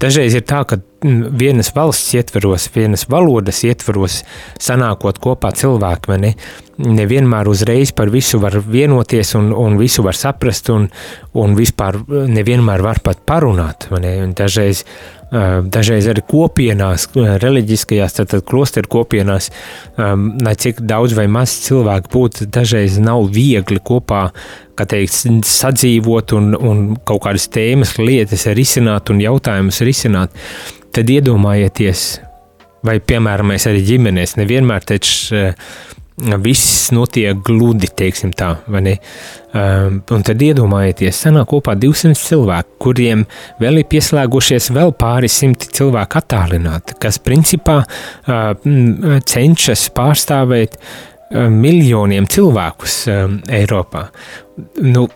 dažreiz 0.03 0.37
ir 0.39 0.47
tā, 0.49 0.65
ka 0.69 0.81
vienas 1.03 1.73
valsts 1.75 2.15
ietveros, 2.15 2.69
vienas 2.75 3.07
valodas 3.11 3.63
ietveros, 3.67 4.21
sanākot 4.63 5.19
kopā 5.23 5.51
cilvēki, 5.59 6.19
ne, 6.23 6.35
nevienmēr 6.83 7.51
uzreiz 7.51 7.93
par 7.95 8.11
visu 8.13 8.41
var 8.43 8.59
vienoties 8.63 9.35
un, 9.39 9.51
un 9.55 9.79
visu 9.81 10.05
var 10.07 10.19
saprast 10.19 10.71
un, 10.75 10.89
un 11.39 11.59
vispār 11.59 11.99
nevienmēr 12.09 12.85
var 12.85 13.03
pat 13.05 13.25
parunāt, 13.29 13.91
ne, 13.99 14.17
un 14.27 14.37
dažreiz 14.39 14.85
dažreiz 15.33 16.07
arī 16.11 16.23
kopienās, 16.29 17.07
reliģiskajās, 17.17 18.19
tātad 18.19 18.45
klosteru 18.49 18.91
kopienās, 18.93 19.49
lai 19.97 20.55
cik 20.61 20.83
daudz 20.89 21.17
vai 21.17 21.27
maz 21.33 21.55
cilvēku 21.65 22.13
būtu, 22.13 22.49
dažreiz 22.53 22.99
nav 23.03 23.31
viegli 23.33 23.81
kopā, 23.81 24.27
kā 24.77 24.87
teikt, 24.89 25.17
sadzīvot 25.49 26.37
un, 26.37 26.53
un 26.57 26.85
kaut 27.09 27.25
kādas 27.25 27.49
tēmas, 27.53 27.97
lietas 28.01 28.47
risināt 28.53 29.13
un 29.13 29.23
jautājumus 29.25 29.81
risināt, 29.89 30.37
tad 30.93 31.09
iedomājieties, 31.13 32.07
vai, 32.85 32.99
piemēram, 33.01 33.55
mēs 33.55 33.69
arī 33.71 33.85
ģimenēs 33.89 34.37
nevienmēr 34.41 34.89
taču 34.93 35.47
viss 36.17 36.91
notiek 36.93 37.39
gludi, 37.45 37.89
teiksim 37.97 38.33
tā, 38.37 38.57
vai 38.71 38.83
ne? 38.85 38.97
Um, 39.53 40.01
un 40.13 40.25
tad 40.25 40.41
iedomājieties, 40.41 41.23
sanāk 41.27 41.51
kopā 41.51 41.75
200 41.77 42.17
cilvēku, 42.17 42.77
kuriem 42.87 43.25
vēl 43.61 43.83
ir 43.83 43.89
pieslēgušies 43.91 44.71
vēl 44.73 44.95
pāri 44.97 45.29
simti 45.33 45.69
cilvēku 45.73 46.21
attālināti, 46.21 46.97
kas 47.01 47.21
principā 47.21 47.83
uh, 47.83 48.53
cenšas 49.29 49.89
pārstāvēt 49.97 50.79
uh, 50.79 51.49
miljoniem 51.53 52.29
cilvēkus 52.29 52.97
um, 53.13 53.39
Eiropā. 53.53 54.07
Nu, 54.85 55.09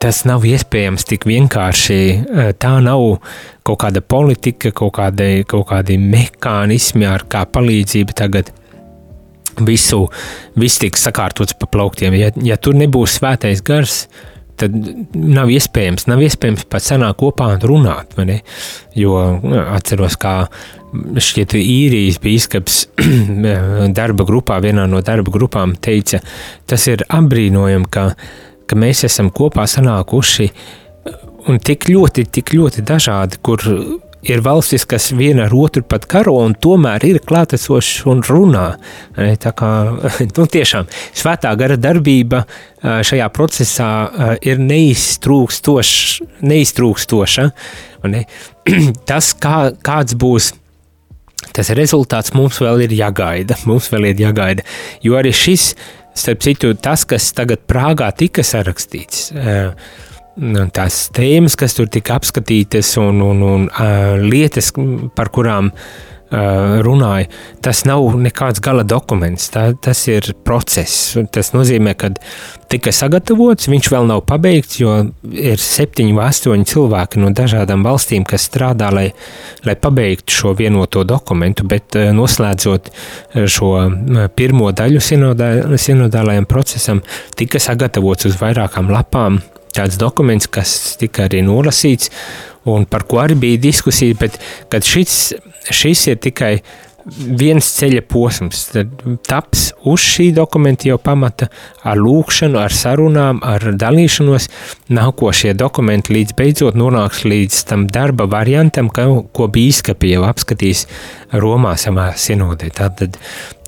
tas 0.00 0.22
nav 0.28 0.44
iespējams 0.48 1.08
tik 1.08 1.28
vienkārši. 1.28 2.00
Uh, 2.20 2.52
tā 2.56 2.76
nav 2.84 3.20
kaut 3.64 3.82
kāda 3.84 4.00
politika, 4.00 4.72
kaut 4.72 4.96
kādi, 4.96 5.44
kaut 5.48 5.68
kādi 5.72 6.00
mehānismi, 6.00 7.08
ar 7.08 7.28
kā 7.28 7.44
palīdzību 7.48 8.16
tagad 8.16 8.52
visu, 9.66 10.04
viss 10.58 10.80
tiks 10.82 11.06
sakārtots 11.06 11.56
pa 11.58 11.68
plauktiem. 11.70 12.16
Ja, 12.18 12.30
ja 12.44 12.58
tur 12.60 12.76
nebūs 12.78 13.18
svētais 13.18 13.62
gars, 13.66 14.04
tad 14.60 14.74
nav 15.14 15.50
iespējams, 15.52 16.06
nav 16.10 16.20
iespējams 16.24 16.66
pat 16.70 16.84
sanākt 16.84 17.20
kopā 17.22 17.54
un 17.54 17.64
runāt. 17.64 18.16
Jo 18.98 19.16
nu, 19.40 19.56
atceros, 19.62 20.18
kā 20.20 20.34
šķiet 20.90 21.54
īrijas 21.60 22.20
bīskaps 22.22 22.82
darba 23.98 24.26
grupā, 24.28 24.60
vienā 24.62 24.86
no 24.90 25.02
darba 25.06 25.32
grupām 25.32 25.76
teica, 25.80 26.22
tas 26.68 26.86
ir 26.90 27.06
apbrīnojami, 27.08 27.90
ka, 27.92 28.10
ka 28.66 28.78
mēs 28.78 29.04
esam 29.08 29.30
kopā 29.34 29.66
sanākuši 29.70 30.50
un 31.48 31.60
tik 31.64 31.88
ļoti, 31.88 32.26
tik 32.28 32.52
ļoti 32.56 32.84
dažādi, 32.86 33.40
kur 33.42 33.64
ir 34.26 34.42
valstis, 34.44 34.84
kas 34.88 35.10
viena 35.16 35.46
ar 35.48 35.54
otru 35.56 35.82
pat 35.86 36.06
karo 36.10 36.34
un 36.44 36.54
tomēr 36.54 37.04
ir 37.08 37.20
klātesošas 37.26 38.06
un 38.10 38.22
runā. 38.26 38.66
Tā 39.16 39.52
kā 39.56 39.70
nu, 40.36 40.46
tiešām 40.56 40.84
svētā 40.92 41.54
gara 41.60 41.76
darbība 41.80 42.44
šajā 42.82 43.28
procesā 43.34 43.90
ir 44.44 44.56
neiztrūkstoša. 44.60 46.24
ne? 48.12 48.24
Tas, 49.10 49.32
kā, 49.40 49.70
kāds 49.84 50.14
būs 50.20 50.52
tas 51.56 51.72
rezultāts, 51.76 52.34
mums 52.36 52.60
vēl 52.62 52.86
ir 52.86 52.94
jāgaida. 52.98 53.58
Mums 53.68 53.90
vēl 53.92 54.10
ir 54.12 54.22
jāgaida. 54.26 54.66
Jo 55.04 55.18
arī 55.20 55.32
šis, 55.34 55.72
starp 56.16 56.44
citu, 56.44 56.74
tas, 56.76 57.06
kas 57.08 57.30
tagad 57.36 57.64
Prāgā 57.70 58.10
tika 58.16 58.44
sarakstīts, 58.46 59.30
uh, 59.34 59.72
tās 60.74 61.08
tēmas, 61.16 61.56
kas 61.58 61.76
tur 61.76 61.90
tika 61.92 62.16
apskatītas, 62.20 62.94
un, 63.02 63.20
un, 63.24 63.42
un 63.44 63.68
lietas, 64.28 64.72
par 65.16 65.32
kurām 65.34 65.72
runāja, 66.30 67.26
tas 67.62 67.82
nav 67.88 68.04
nekāds 68.22 68.62
gala 68.62 68.84
dokuments. 68.86 69.48
Tā, 69.50 69.72
tas 69.82 69.98
ir 70.08 70.30
process. 70.46 71.16
Tas 71.34 71.50
nozīmē, 71.50 71.96
ka 71.98 72.12
tika 72.70 72.92
sagatavots, 72.94 73.66
viņš 73.70 73.90
vēl 73.90 74.06
nav 74.06 74.22
pabeigts, 74.30 74.78
jo 74.78 74.94
ir 75.26 75.58
septiņi 75.58 76.14
vai 76.14 76.28
astoņi 76.30 76.68
cilvēki 76.70 77.22
no 77.24 77.32
dažādām 77.34 77.82
valstīm, 77.86 78.24
kas 78.24 78.46
strādā, 78.46 78.92
lai, 78.94 79.08
lai 79.66 79.74
pabeigtu 79.74 80.36
šo 80.36 80.54
vienoto 80.54 81.02
dokumentu. 81.02 81.66
Bet 81.66 81.98
noslēdzot 82.14 82.92
šo 83.50 83.72
pirmo 84.38 84.70
daļu 84.70 85.02
sinodālajam 85.02 86.46
procesam, 86.46 87.02
tika 87.34 87.58
sagatavots 87.58 88.30
uz 88.30 88.38
vairākām 88.38 88.94
lapām 88.94 89.42
tāds 89.76 89.98
dokuments, 90.00 90.50
kas 90.50 90.96
tika 91.00 91.28
arī 91.28 91.42
nolasīts, 91.46 92.10
un 92.68 92.86
par 92.90 93.06
ko 93.08 93.22
arī 93.22 93.38
bija 93.40 93.64
diskusija, 93.70 94.18
bet 94.20 94.86
šis, 94.86 95.18
šis 95.70 96.06
ir 96.12 96.22
tikai 96.22 96.54
viens 97.06 97.64
ceļa 97.78 98.02
posms, 98.10 98.62
tad 98.74 98.90
taps 99.26 99.70
uz 99.88 100.02
šī 100.04 100.30
dokumenta 100.36 100.88
jau 100.88 100.98
pamata 101.02 101.48
ar 101.86 101.98
lūkšanu, 102.00 102.58
ar 102.60 102.74
sarunām, 102.74 103.40
ar 103.46 103.70
dalīšanos, 103.80 104.48
nākošie 104.92 105.54
dokumenti 105.58 106.14
līdz 106.16 106.36
beidzot 106.38 106.78
nonāks 106.78 107.24
līdz 107.24 107.62
tam 107.70 107.86
darba 107.92 108.28
variantam, 108.30 108.90
ka, 108.92 109.06
ko 109.32 109.48
bīskapi 109.52 110.14
jau 110.14 110.26
apskatīs 110.28 110.86
Romā 111.32 111.76
savā 111.80 112.10
sinodē. 112.18 112.70
Tātad 112.74 113.16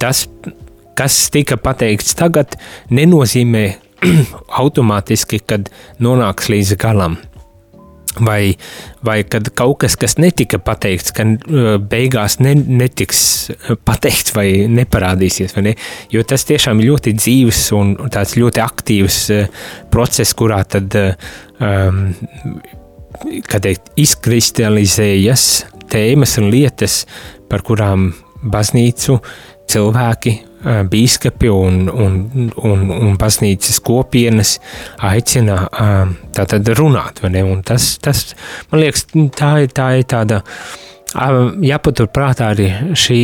tas, 0.03 0.27
kas 0.99 1.23
tika 1.33 1.59
pateikts 1.61 2.17
tagad, 2.19 2.59
nenozīmē 2.93 3.67
automātiski, 4.63 5.43
kad 5.47 5.71
nonāks 6.03 6.51
līdz 6.53 6.79
galam. 6.81 7.19
vai, 8.21 8.57
vai 9.01 9.23
kad 9.25 9.49
kaut 9.57 9.79
kas, 9.81 9.95
kas 9.97 10.19
netika 10.21 10.59
pateikts, 10.61 11.15
ka 11.17 11.25
uh, 11.25 11.79
beigās 11.81 12.39
ne, 12.45 12.53
netiks 12.55 13.23
pateikts 13.89 14.35
vai 14.37 14.67
neparādīsies, 14.69 15.55
vai 15.57 15.65
ne? 15.71 15.75
jo 16.13 16.21
tas 16.29 16.45
tiešām 16.49 16.83
ir 16.83 16.91
ļoti 16.91 17.15
dzīves 17.17 17.63
un 17.79 17.95
tāds 18.13 18.37
ļoti 18.37 18.63
aktīvs 18.65 19.19
uh, 19.33 19.65
process, 19.93 20.37
kurā 20.37 20.61
tad, 20.69 20.93
uh, 20.93 21.33
um, 21.65 22.03
kad 23.49 23.65
teikt, 23.65 23.95
izkristalizējas 24.05 25.49
tēmas 25.93 26.37
un 26.41 26.53
lietas, 26.53 27.03
par 27.49 27.65
kurām 27.65 28.11
baznīcu 28.43 29.21
cilvēki 29.73 30.39
bīskapi 30.63 31.51
un, 31.53 31.83
un, 31.91 32.21
un, 32.57 32.87
un 32.95 33.19
baznīcas 33.21 33.81
kopienas 33.85 34.57
aicina 35.03 35.67
tātad 36.37 36.73
runāt, 36.79 37.23
tas, 37.67 37.91
tas, 38.03 38.25
man 38.71 38.85
liekas, 38.85 39.07
tā 39.37 39.53
ir, 39.65 39.75
tā 39.75 39.89
ir 39.99 40.09
tāda, 40.11 40.43
jāpatur 41.13 42.09
prātā 42.09 42.53
arī 42.55 42.69
šī 42.97 43.21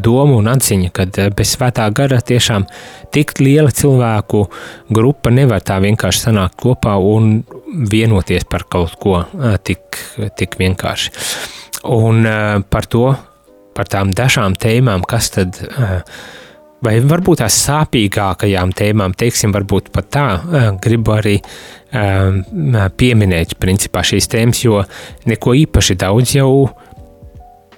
doma 0.00 0.38
un 0.38 0.48
atziņa, 0.48 0.90
ka 0.94 1.06
bez 1.36 1.56
svētā 1.56 1.88
gara 1.94 2.20
tiešām 2.20 2.64
tik 3.12 3.36
liela 3.40 3.70
cilvēku 3.70 4.46
grupa 4.88 5.30
nevar 5.30 5.60
tā 5.60 5.78
vienkārši 5.84 6.28
sanākt 6.28 6.56
kopā 6.62 6.96
un 6.96 7.44
vienoties 7.90 8.48
par 8.48 8.64
kaut 8.68 8.96
ko 9.00 9.24
tik, 9.62 10.00
tik 10.36 10.56
vienkārši. 10.58 11.12
Un 11.92 12.24
par 12.70 12.86
to, 12.90 13.12
par 13.76 13.88
tām 13.92 14.14
dažām 14.16 14.56
tēmām, 14.56 15.04
kas 15.06 15.30
tad 15.34 15.60
uh, 15.60 16.00
vai 16.84 16.96
varbūt 17.00 17.40
tās 17.42 17.56
sāpīgākajām 17.66 18.72
tēmām, 18.76 19.14
teiksim, 19.18 19.54
varbūt 19.56 19.92
pat 19.94 20.10
tā, 20.12 20.26
gribu 20.82 21.16
arī 21.16 21.38
pieminēt 23.00 23.56
principā 23.62 24.02
šīs 24.04 24.28
tēmas, 24.32 24.64
jo 24.66 24.82
neko 25.30 25.56
īpaši 25.64 25.96
daudz 26.02 26.36
jau 26.36 26.50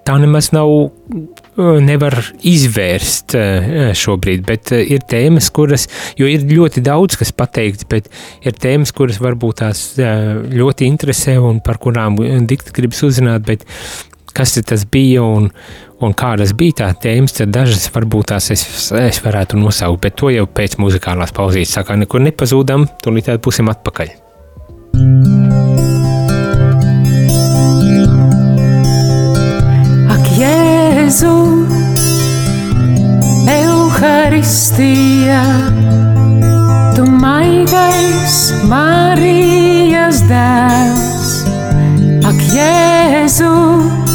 tā 0.09 0.17
nemaz 0.17 0.51
nav, 0.57 0.71
nevar 1.85 2.15
izvērst 2.49 3.35
šobrīd, 3.99 4.45
bet 4.49 4.73
ir 4.79 5.05
tēmas, 5.11 5.51
kuras, 5.53 5.85
jo 6.17 6.29
ir 6.31 6.47
ļoti 6.49 6.81
daudz, 6.87 7.19
kas 7.21 7.35
pateikts, 7.37 7.85
bet 7.91 8.09
ir 8.41 8.57
tēmas, 8.57 8.95
kuras 8.97 9.21
varbūt 9.21 9.61
tās 9.61 9.83
ļoti 9.99 10.89
interesē 10.89 11.37
un 11.45 11.61
par 11.65 11.81
kurām 11.83 12.17
dikti 12.49 12.73
gribas 12.81 13.05
uzzināt, 13.05 13.45
bet 13.49 13.69
kas 14.39 14.55
tas 14.63 14.85
bija 14.87 15.23
un, 15.27 15.49
un 16.05 16.15
kādas 16.15 16.53
bija 16.59 16.77
tā 16.83 16.89
tēmas, 17.03 17.35
tad 17.35 17.51
dažas 17.55 17.89
varbūt 17.95 18.31
tās 18.33 18.51
es, 18.55 18.63
es 18.95 19.19
varētu 19.25 19.59
nosaukt, 19.59 20.05
bet 20.05 20.19
to 20.21 20.31
jau 20.31 20.47
pēc 20.47 20.79
muzikālās 20.79 21.35
pauzītes 21.35 21.75
sakā, 21.75 21.99
nekur 21.99 22.23
nepazūdam, 22.23 22.87
tūlīt 23.03 23.33
būsim 23.43 23.71
atpakaļ. 23.73 24.15
Ak, 30.15 30.31
Jēzu, 30.39 31.35
Euharistija, 33.59 35.43
tu 36.95 37.11
maigais 37.11 38.39
Marijas 38.71 40.23
dēls. 40.31 41.33
Ak, 42.29 42.45
Jēzu, 42.55 43.51
Euharistija, 43.51 44.08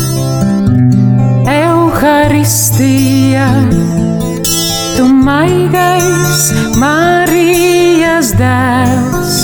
tu 4.97 5.05
maigais 5.07 6.51
Marijas 6.75 8.33
dēls. 8.35 9.37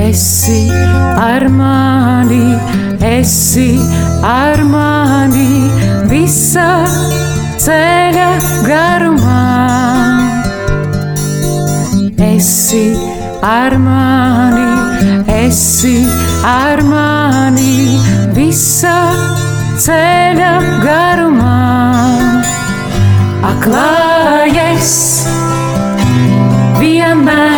Esi 0.00 0.70
ar 1.20 1.44
mani, 1.48 2.56
esi 3.04 3.68
ar 4.24 4.64
mani 4.64 5.68
visa 6.08 6.70
ceļa 7.60 8.30
garumā. 8.64 9.44
Esi 12.32 12.86
ar 13.44 13.76
mani, 13.76 14.68
esi 15.36 15.96
ar 16.56 16.82
mani 16.88 18.00
visa 18.32 18.96
ceļa 18.96 19.12
garumā. 19.12 19.33
Aklājies 23.44 24.92
vienmēr 26.80 27.53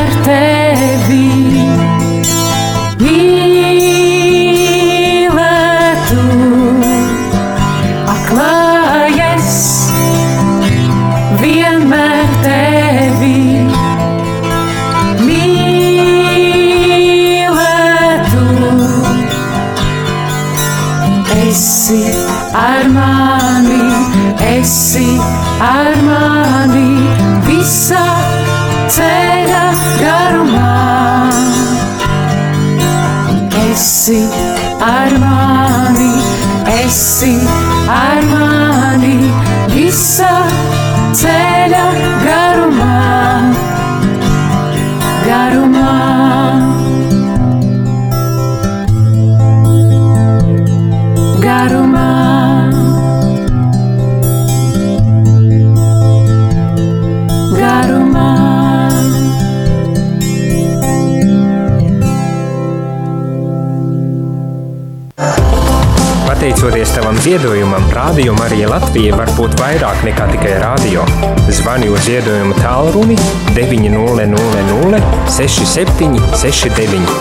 ziedojumam, 67.27 67.83
Rādio 67.91 68.35
Marija 68.39 68.69
Latvija 68.71 69.17
var 69.19 69.31
būt 69.35 69.57
vairāk 69.59 70.05
nekā 70.07 70.29
tikai 70.31 70.53
rādio. 70.63 71.03
Zvani 71.51 71.89
uz 71.91 72.05
ziedojumu 72.07 72.55
tālruni 72.61 73.17
900 73.57 75.01
67 75.35 76.21
69. 76.39 77.17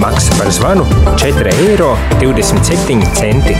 Maksa 0.00 0.38
par 0.38 0.48
zvanu 0.56 0.86
4 1.20 1.52
eiro 1.66 1.90
27 2.22 3.04
centi. 3.20 3.52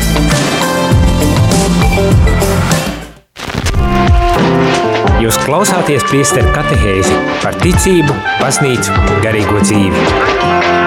Jūs 5.21 5.37
klausāties 5.45 6.09
priesteru 6.09 6.49
katehēzi 6.57 7.21
par 7.45 7.61
ticību, 7.61 8.17
baznīcu, 8.41 8.97
garīgo 9.27 9.61
dzīvi. 9.69 10.80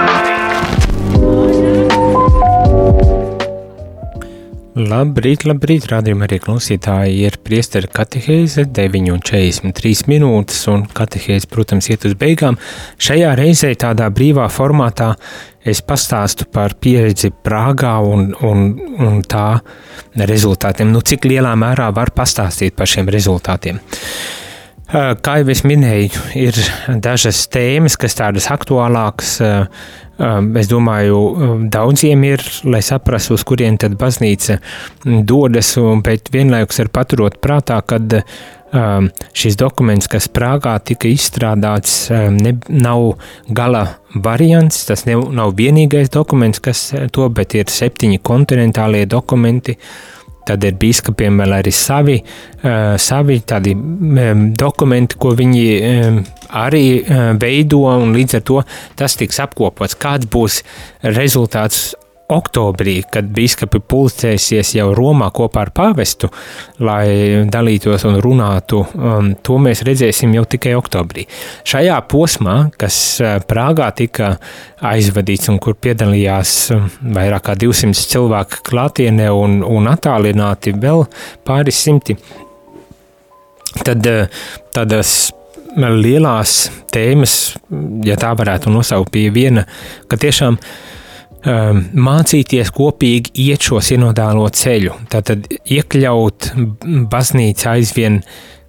Labrīt, 4.84 5.44
labrīt, 5.48 5.86
rādījumā 5.92 6.26
arī 6.26 6.40
klausītāji 6.44 7.22
ir 7.28 7.38
priestera 7.46 7.88
katehēze 7.94 8.66
9,43 8.74 10.08
minūtes 10.12 10.60
un 10.72 10.84
katehēze, 10.98 11.48
protams, 11.52 11.88
iet 11.94 12.08
uz 12.10 12.16
beigām. 12.20 12.58
Šajā 13.02 13.32
reizē 13.40 13.72
tādā 13.80 14.10
brīvā 14.14 14.50
formātā 14.52 15.14
es 15.64 15.84
pastāstu 15.86 16.50
par 16.52 16.76
pieredzi 16.82 17.32
Prāgā 17.32 17.96
un, 18.04 18.32
un, 18.44 18.66
un 19.06 19.22
tā 19.24 19.48
rezultātiem. 20.20 20.92
Nu, 20.92 21.04
cik 21.06 21.30
lielā 21.30 21.54
mērā 21.60 21.92
var 21.96 22.12
pastāstīt 22.16 22.76
par 22.76 22.90
šiem 22.90 23.12
rezultātiem. 23.14 23.80
Kā 24.94 25.39
jau 25.41 25.50
es 25.50 25.64
minēju, 25.66 26.20
ir 26.38 26.58
dažas 27.02 27.39
tēmas, 27.50 27.96
kas 27.98 28.14
tādas 28.14 28.46
aktuālākas, 28.54 29.32
es 30.62 30.70
domāju, 30.70 31.22
daudziem 31.74 32.22
ir, 32.28 32.44
lai 32.70 32.84
saprastu, 32.86 33.34
uz 33.34 33.46
kurien 33.48 33.80
tad 33.82 33.96
baznīca 33.98 34.60
dodas, 35.26 35.74
bet 36.06 36.30
vienlaikus 36.36 36.84
ir 36.84 36.94
paturot 36.94 37.39
prātā, 37.41 37.80
kad 37.82 38.22
šis 39.34 39.58
dokuments, 39.58 40.10
kas 40.10 40.30
Prāgā 40.34 40.76
tika 40.86 41.10
izstrādāts, 41.10 42.08
ne, 42.34 42.56
nav 42.70 43.16
gala 43.50 43.84
variants, 44.14 44.86
tas 44.89 45.06
ne, 45.10 45.18
nav 45.18 45.54
vienīgais 45.58 46.14
dokuments, 46.14 46.62
kas 46.62 46.91
to, 47.14 47.30
bet 47.34 47.58
ir 47.58 47.70
septiņi 47.70 48.22
kontinentālie 48.26 49.06
dokumenti, 49.10 49.78
tad 50.48 50.64
ir 50.68 50.78
biskupiem 50.80 51.39
vēl 51.41 51.58
arī 51.60 51.74
savi, 51.76 52.20
uh, 52.20 52.94
savi 53.00 53.39
tādi 53.48 53.76
um, 53.78 54.46
dokumenti, 54.60 55.20
ko 55.20 55.34
viņi 55.39 55.66
um, 55.89 56.22
arī 56.64 56.86
uh, 57.02 57.26
veido, 57.39 57.84
un 57.89 58.16
līdz 58.16 58.39
ar 58.39 58.46
to 58.48 58.62
tas 59.00 59.18
tiks 59.20 59.41
apkopots. 59.44 59.98
Kāds 60.00 60.30
būs 60.30 60.62
rezultāts 61.04 61.91
oktobrī, 62.34 62.98
kad 63.12 63.28
biskupi 63.34 63.82
pulcēsies 63.90 64.74
jau 64.78 64.90
Romā 64.96 65.30
kopā 65.36 65.64
ar 65.66 65.72
pāvestu, 65.76 66.30
lai 66.84 67.44
dalītos 67.52 68.06
un 68.10 68.20
runātu, 68.24 68.84
um, 68.94 69.32
to 69.44 69.58
mēs 69.62 69.84
redzēsim 69.88 70.34
jau 70.38 70.46
tikai 70.50 70.76
oktobrī. 70.78 71.26
Šajā 71.70 72.00
posmā, 72.12 72.58
kas 72.80 72.98
uh, 73.24 73.36
Prāgā 73.48 73.90
tika 73.98 74.34
aizvadīts 74.94 75.52
un 75.54 75.60
kur 75.64 75.78
piedalījās 75.80 76.56
um, 76.76 76.90
vairāk 77.16 77.48
kā 77.50 77.58
200 77.60 78.08
cilvēku 78.14 78.64
klātienē 78.70 79.30
un, 79.34 79.62
un 79.68 79.92
attālināti 79.92 80.76
vēl 80.76 81.06
pāris 81.48 81.84
simti, 81.86 82.18
tad 83.84 84.10
uh, 84.10 84.44
tādas 84.74 85.32
lielās 85.74 86.68
tēmas, 86.94 87.56
ja 88.06 88.18
tā 88.22 88.34
varētu 88.38 88.70
nosaukt, 88.70 89.10
pie 89.14 89.32
viena, 89.34 89.64
ka 90.08 90.20
tiešām 90.22 90.60
uh, 90.60 90.68
um, 91.46 91.84
mācīties 91.94 92.72
kopīgi 92.76 93.34
iet 93.48 93.68
šo 93.68 93.82
sinodālo 93.84 94.48
ceļu, 94.54 94.98
tātad 95.12 95.48
iekļaut 95.64 96.52
baznīcu 97.12 97.70
aizvien 97.74 98.22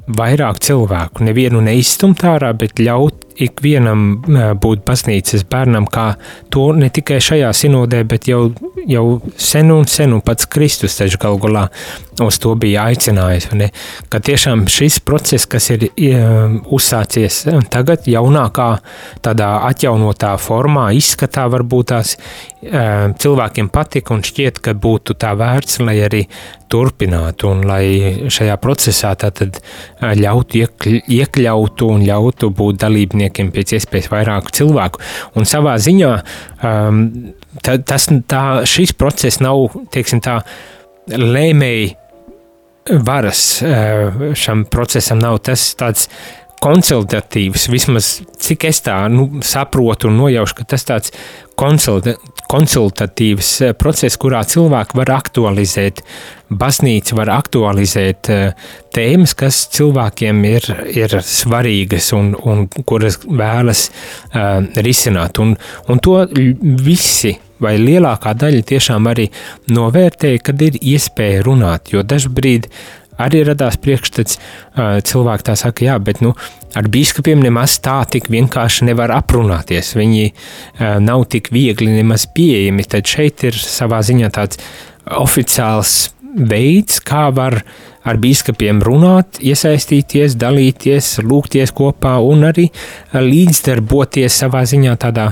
vairāk 0.05 0.61
cilvēku, 0.65 1.25
nevienu 1.25 1.63
neizstumt 1.65 2.25
ārā, 2.29 2.53
bet 2.59 2.81
ļaut 2.83 3.24
ikvienam 3.43 4.23
būt 4.63 4.85
baznīcas 4.87 5.45
bērnam, 5.51 5.89
kā 5.91 6.15
to 6.55 6.71
ne 6.77 6.91
tikai 6.95 7.21
šajā 7.25 7.51
sinodē, 7.57 8.05
bet 8.09 8.29
jau, 8.31 8.47
jau 8.89 9.05
sen 9.37 9.73
un 9.75 9.89
sen, 9.91 10.15
un 10.15 10.23
pats 10.25 10.47
Kristus 10.51 10.99
taču 11.01 11.19
galu 11.23 11.41
galā 11.43 11.65
uz 12.23 12.39
to 12.39 12.55
bija 12.59 12.87
aicinājis. 12.91 13.51
Ne? 13.59 13.71
Ka 14.13 14.21
tiešām 14.23 14.67
šis 14.71 15.01
process, 15.07 15.49
kas 15.51 15.71
ir 15.75 15.89
uzsācies 16.71 17.43
tagad, 17.75 18.07
jaunākā, 18.11 18.71
tādā 19.25 19.51
atjaunotā 19.71 20.37
formā, 20.39 20.91
izskatā, 20.95 21.49
varbūt 21.51 21.91
tās 21.91 22.17
cilvēkiem 23.21 23.69
patika 23.69 24.15
un 24.15 24.23
šķiet, 24.25 24.63
ka 24.65 24.73
būtu 24.79 25.19
tā 25.21 25.35
vērts, 25.37 25.83
lai 25.85 25.99
arī 26.07 26.23
turpinātu 26.71 27.51
un 27.51 27.61
lai 27.69 27.85
šajā 28.33 28.55
procesā 28.63 29.13
tātad 29.21 29.61
ļautu 30.01 30.65
iekļautu 31.19 31.91
un 31.93 32.07
ļautu 32.09 32.51
būt 32.57 32.81
dalībniekiem 32.83 33.24
dalībniekiem 33.25 33.53
pēc 33.53 33.75
iespējas 33.79 34.11
vairāk 34.13 34.53
cilvēku. 34.53 35.01
Un 35.37 35.45
savā 35.45 35.77
ziņā 35.79 36.13
um, 36.63 37.35
ta, 37.63 37.79
tas, 37.79 38.09
tā, 38.29 38.65
šis 38.67 38.95
process 38.97 39.41
nav, 39.41 39.73
tā, 39.93 40.43
lēmēji 41.09 41.97
varas 43.05 43.63
uh, 43.63 44.35
šam 44.37 44.67
procesam 44.69 45.19
nav 45.19 45.41
tas 45.45 45.75
tāds 45.75 46.09
konsultatīvs, 46.65 47.69
vismaz 47.69 48.23
cik 48.41 48.65
es 48.65 48.81
tā 48.85 48.97
nu, 49.13 49.43
saprotu 49.45 50.09
un 50.09 50.17
nojaušu, 50.17 50.57
ka 50.57 50.65
tas 50.65 50.85
tāds 50.85 51.13
konsulta, 51.59 52.17
konsultatīvs 52.51 53.51
eh, 53.65 53.75
process, 53.79 54.19
kurā 54.21 54.43
cilvēki 54.49 54.99
var 54.99 55.13
aktualizēt, 55.17 56.03
baznīca 56.55 57.19
var 57.19 57.33
aktualizēt 57.39 58.31
eh, 58.33 58.69
tēmas, 58.95 59.35
kas 59.39 59.65
cilvēkiem 59.75 60.45
ir, 60.51 60.69
ir 60.95 61.17
svarīgas 61.25 62.13
un, 62.17 62.35
un 62.45 62.67
kuras 62.87 63.19
vēlas 63.25 63.89
uh, 63.91 64.61
risināt. 64.87 65.41
Un, 65.43 65.57
un 65.91 66.03
to 66.05 66.21
visi 66.85 67.35
vai 67.63 67.75
lielākā 67.81 68.35
daļa 68.39 68.63
tiešām 68.71 69.09
arī 69.11 69.29
novērtēja, 69.75 70.43
kad 70.45 70.63
ir 70.63 70.79
iespēja 70.79 71.43
runāt, 71.47 71.91
jo 71.95 72.05
dažbrīd 72.07 72.69
arī 73.21 73.45
radās 73.47 73.79
priekšstats, 73.81 74.39
cilvēki 75.11 75.47
tā 75.49 75.57
saka, 75.59 75.87
jā, 75.87 75.99
bet 76.03 76.23
nu, 76.25 76.35
ar 76.75 76.89
biskupiem 76.91 77.43
nemaz 77.45 77.79
tā 77.85 78.01
tik 78.11 78.31
vienkārši 78.33 78.89
nevar 78.91 79.15
aprunāties. 79.15 79.95
Viņi 79.99 80.27
nav 81.05 81.29
tik 81.33 81.53
viegli 81.55 81.93
nemaz 81.95 82.27
pieejami. 82.35 82.87
Tad 82.91 83.09
šeit 83.09 83.47
ir 83.47 83.59
savā 83.59 84.03
ziņā 84.05 84.33
tāds 84.35 84.61
oficiāls 85.05 86.15
veids, 86.35 86.99
kā 87.05 87.29
var 87.35 87.61
ar 88.05 88.19
biskupiem 88.21 88.83
runāt, 88.85 89.39
iesaistīties, 89.41 90.37
dalīties, 90.37 91.19
lūgties 91.25 91.73
kopā 91.77 92.19
un 92.21 92.45
arī 92.51 92.67
līdzdarboties 93.15 94.41
savā 94.43 94.65
ziņā 94.69 94.97
tādā 95.01 95.31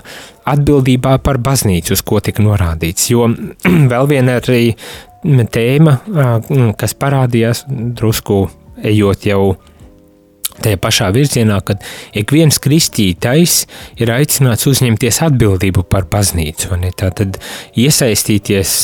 atbildībā 0.49 1.19
par 1.25 1.41
baznīcu, 1.43 1.97
uz 1.97 2.05
ko 2.07 2.23
tika 2.25 2.45
norādīts. 2.45 3.11
Jo 3.13 3.29
vēl 3.93 4.09
viena 4.15 4.39
arī 4.41 4.77
tēma, 5.23 5.99
kas 6.79 6.97
parādījās 6.99 7.67
drusku 7.69 8.47
ejot 8.83 9.29
jau 9.29 9.43
tajā 10.63 10.79
pašā 10.81 11.09
virzienā, 11.15 11.59
kad 11.67 11.83
ik 12.17 12.33
viens 12.35 12.59
kristītais 12.63 13.63
ir 14.01 14.13
aicināts 14.15 14.69
uzņemties 14.71 15.23
atbildību 15.27 15.85
par 15.91 16.07
baznīcu. 16.13 16.77
Tātad 16.99 17.39
iesaistīties 17.79 18.75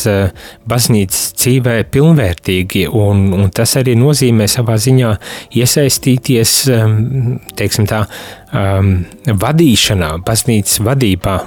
baznīcas 0.69 1.23
dzīvē 1.39 1.77
pilnvērtīgi, 1.93 2.87
un, 2.89 3.29
un 3.37 3.53
tas 3.55 3.77
arī 3.81 3.97
nozīmē 4.01 4.49
savā 4.51 4.79
ziņā 4.81 5.15
iesaistīties, 5.61 6.57
teiksim 7.59 7.89
tā, 7.91 8.05
vadīšanā, 9.45 10.15
baznīcas 10.27 10.83
vadībā, 10.89 11.39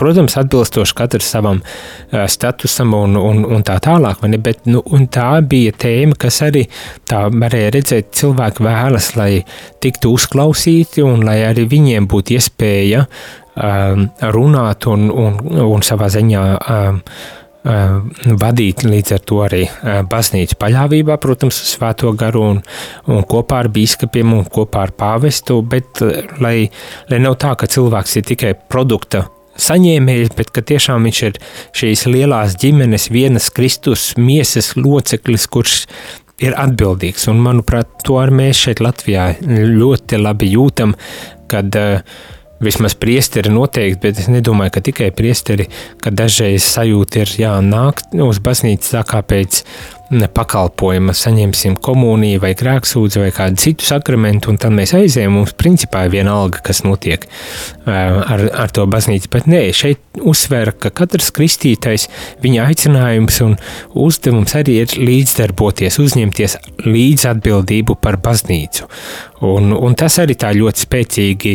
Protams, 0.00 0.36
atbilstoši 0.40 0.96
katram 0.96 1.24
savam 1.24 1.60
uh, 1.60 2.24
statusam 2.30 2.94
un, 2.96 3.18
un, 3.20 3.42
un 3.44 3.66
tā 3.66 3.76
tālāk, 3.84 4.24
bet 4.40 4.64
nu, 4.70 4.82
tā 5.12 5.28
bija 5.46 5.74
tēma, 5.76 6.16
kas 6.20 6.40
arī 6.46 6.66
tā 7.08 7.26
varēja 7.32 7.74
redzēt, 7.76 8.14
cilvēki 8.20 8.64
vēlas, 8.66 9.12
lai 9.20 9.32
tiktu 9.82 10.14
uzklausīti 10.16 11.04
un 11.04 11.26
lai 11.26 11.40
arī 11.48 11.66
viņiem 11.70 12.08
būtu 12.10 12.38
iespēja 12.38 13.04
um, 13.04 14.08
runāt 14.36 14.88
un, 14.90 15.10
un, 15.10 15.38
un 15.66 15.86
savā 15.86 16.08
ziņā 16.12 16.46
um, 16.56 17.04
vadīt 17.60 18.84
līdz 18.88 19.12
ar 19.12 19.24
to 19.28 19.40
arī 19.44 19.64
baznīcu 20.08 20.56
paļāvībā, 20.60 21.18
protams, 21.20 21.58
uz 21.60 21.74
svēto 21.76 22.12
garu 22.16 22.44
un, 22.54 22.62
un 23.12 23.26
kopā 23.28 23.60
ar 23.64 23.68
biskupiem 23.72 24.32
un 24.32 24.46
kopā 24.48 24.86
ar 24.86 24.94
pāvestu, 24.96 25.60
bet 25.60 26.00
lai, 26.40 26.70
lai 27.10 27.20
nav 27.20 27.36
tā, 27.40 27.52
ka 27.60 27.68
cilvēks 27.68 28.16
ir 28.16 28.26
tikai 28.32 28.54
produkta 28.56 29.26
saņēmējs, 29.58 30.34
bet 30.38 30.50
ka 30.54 30.64
tiešām 30.66 31.06
viņš 31.08 31.22
ir 31.28 31.38
šīs 31.76 32.06
lielās 32.10 32.56
ģimenes, 32.60 33.10
vienas 33.12 33.50
Kristus 33.54 34.12
miesas 34.18 34.74
loceklis, 34.78 35.46
kurš 35.50 35.84
ir 36.40 36.56
atbildīgs. 36.56 37.28
Un, 37.32 37.40
manuprāt, 37.44 37.90
to 38.06 38.20
arī 38.22 38.38
mēs 38.44 38.64
šeit 38.66 38.82
Latvijā 38.84 39.32
ļoti 39.40 40.20
labi 40.20 40.52
jūtam, 40.54 40.94
kad 41.50 41.76
uh, 41.76 42.00
vismaz 42.60 42.94
priesteri 42.94 43.52
noteikti, 43.52 44.00
bet 44.02 44.20
es 44.20 44.28
nedomāju, 44.32 44.74
ka 44.74 44.84
tikai 44.84 45.10
priesteri, 45.16 45.66
ka 46.02 46.12
dažreiz 46.12 46.66
sajūta 46.68 47.24
ir 47.24 47.34
jānāk 47.44 48.04
uz 48.26 48.40
baznīcu 48.44 48.94
tā 48.96 49.04
kā 49.08 49.22
pēc 49.24 49.62
pakalpojuma, 50.10 51.14
saņemsim 51.14 51.76
komuniju 51.78 52.40
vai 52.42 52.50
grēksūdzi 52.58 53.20
vai 53.22 53.30
kādu 53.34 53.60
citu 53.62 53.86
sakramentu, 53.86 54.50
un 54.50 54.58
tad 54.58 54.74
mēs 54.74 54.94
aizējām. 54.98 55.36
Mums 55.38 55.54
principā 55.58 56.06
ir 56.06 56.14
viena 56.16 56.34
alga, 56.34 56.58
kas 56.66 56.82
notiek 56.82 57.26
ar, 57.86 58.42
ar 58.50 58.74
to 58.74 58.86
baznīcu. 58.90 59.30
Bet 59.30 59.46
nē, 59.50 59.62
šeit 59.76 60.02
uzsver, 60.18 60.72
ka 60.82 60.90
katrs 60.90 61.30
kristītais, 61.36 62.08
viņa 62.42 62.66
aicinājums 62.72 63.38
un 63.46 63.56
uzdevums 63.94 64.56
arī 64.58 64.80
ir 64.82 64.96
līdzdarboties, 64.98 66.00
uzņemties 66.02 66.58
līdzatbildību 66.88 68.00
par 68.02 68.18
baznīcu. 68.24 68.90
Un, 69.46 69.70
un 69.72 69.94
tas 69.96 70.18
arī 70.20 70.34
tā 70.36 70.50
ļoti 70.56 70.86
spēcīgi 70.88 71.54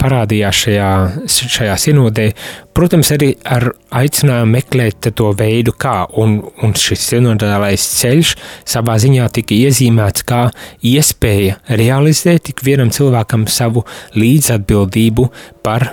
parādījās 0.00 0.64
šajā, 0.64 0.90
šajā 1.28 1.76
sinodē. 1.78 2.30
Protams, 2.76 3.10
arī 3.14 3.32
ar 3.44 3.72
aicinājumu 3.98 4.54
meklēt 4.54 5.08
to 5.18 5.30
veidu, 5.36 5.74
kā, 5.74 6.04
un, 6.22 6.38
un 6.62 6.74
šis 6.78 7.08
sinodālais 7.10 7.82
ceļš 7.98 8.34
savā 8.68 8.94
ziņā 9.02 9.26
tika 9.34 9.56
iezīmēts 9.56 10.26
kā 10.28 10.44
iespēja 10.86 11.58
realizēt 11.80 12.52
ik 12.52 12.62
vienam 12.66 12.92
cilvēkam 12.94 13.48
savu 13.50 13.82
līdzatbildību 14.14 15.26
par, 15.66 15.88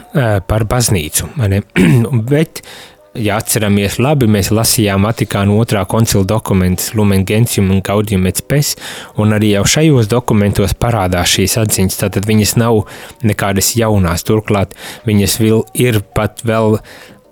par 0.47 0.67
baznīcu. 0.69 1.31
Bet 2.31 2.61
ja 3.21 3.37
atceramies 3.41 3.97
labi, 4.01 4.27
mēs 4.31 4.51
lasījām 4.53 5.07
Vatikāna 5.07 5.55
otrā 5.57 5.83
koncila 5.89 6.25
dokumentus 6.27 6.93
Lumen 6.97 7.25
Gentium 7.27 7.71
un 7.73 7.81
Gaudium 7.85 8.27
et 8.29 8.41
Spes, 8.41 8.75
un 9.17 9.35
arī 9.35 9.53
jau 9.55 9.65
šajos 9.77 10.09
dokumentos 10.11 10.75
parādās 10.77 11.35
šīs 11.35 11.57
atziņas, 11.63 11.99
tātad 12.03 12.29
viņas 12.29 12.55
nav 12.61 12.83
nekādas 13.27 13.73
jaunās, 13.79 14.25
turklāt 14.27 14.75
viņas 15.07 15.37
vil, 15.43 15.63
ir 15.77 16.01
pat 16.15 16.43
vēl 16.47 16.79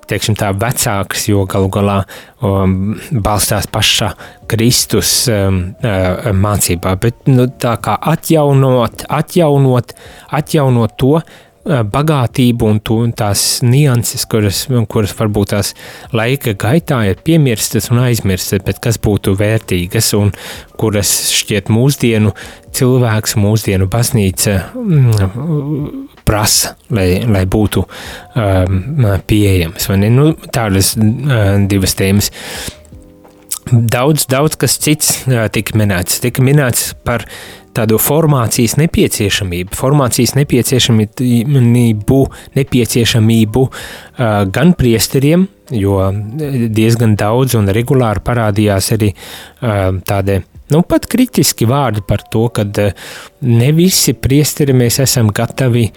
teiksim, 0.10 0.36
tā 0.38 0.52
vecāks, 0.54 1.28
jo 1.32 1.46
galu 1.50 1.70
galā 1.74 1.98
um, 2.46 2.96
balstās 3.26 3.68
pašā 3.72 4.12
Kristus 4.52 5.26
um, 5.32 5.62
uh, 5.82 6.30
mācībā. 6.36 6.96
Bet 7.02 7.26
nu, 7.32 7.48
tā 7.50 7.76
kā 7.84 7.98
atjaunot, 8.14 9.08
atjaunot, 9.10 9.96
atjaunot 10.40 10.98
to, 11.02 11.16
bagātību 11.66 12.68
un 12.70 12.80
to, 12.86 13.00
tās 13.18 13.64
nianses, 13.66 14.26
kuras, 14.30 14.66
kuras 14.92 15.16
varbūt 15.18 15.54
tās 15.56 15.74
laika 16.14 16.54
gaitā 16.62 17.02
ir 17.10 17.22
piemirstas 17.26 17.90
un 17.94 18.04
aizmirstas, 18.04 18.62
bet 18.66 18.82
kas 18.84 19.00
būtu 19.02 19.34
vērtīgas 19.40 20.12
un 20.20 20.32
kuras 20.78 21.12
šķiet 21.34 21.72
mūsdienu 21.74 22.36
cilvēks, 22.76 23.36
mūsdienu 23.42 23.90
baznīca 23.90 24.56
mm, 24.76 26.08
prasa, 26.28 26.76
lai, 26.94 27.10
lai 27.26 27.46
būtu 27.50 27.86
um, 27.86 29.06
pieejams. 29.28 29.90
Nu, 30.06 30.32
tādas 30.54 30.96
uh, 31.00 31.56
divas 31.70 31.98
tēmas. 31.98 32.32
Daudz, 33.66 34.28
daudz 34.30 34.60
kas 34.62 34.78
cits 34.78 35.24
uh, 35.26 35.48
tika 35.50 35.78
minēts. 35.80 36.20
Tika 36.22 36.44
minēts 36.46 36.92
par 37.08 37.26
tādu 37.76 38.00
formācijas 38.02 38.78
nepieciešamību, 38.80 39.76
formācijas 39.76 40.36
nepieciešamību, 40.40 42.20
nepieciešamību 42.60 43.64
gan 44.58 44.74
priesteriem, 44.80 45.48
jo 45.76 46.02
diezgan 46.80 47.16
daudz 47.20 47.58
un 47.60 47.72
regulāri 47.76 48.24
parādījās 48.26 48.92
arī 48.96 49.12
tādi 50.06 50.40
nu, 50.74 50.82
pat 50.88 51.10
kritiski 51.12 51.68
vārdi 51.70 52.06
par 52.08 52.24
to, 52.32 52.48
ka 52.54 52.66
ne 52.66 53.72
visi 53.76 54.16
priesteri 54.18 54.74
mēs 54.78 55.02
esam 55.04 55.34
gatavi 55.36 55.90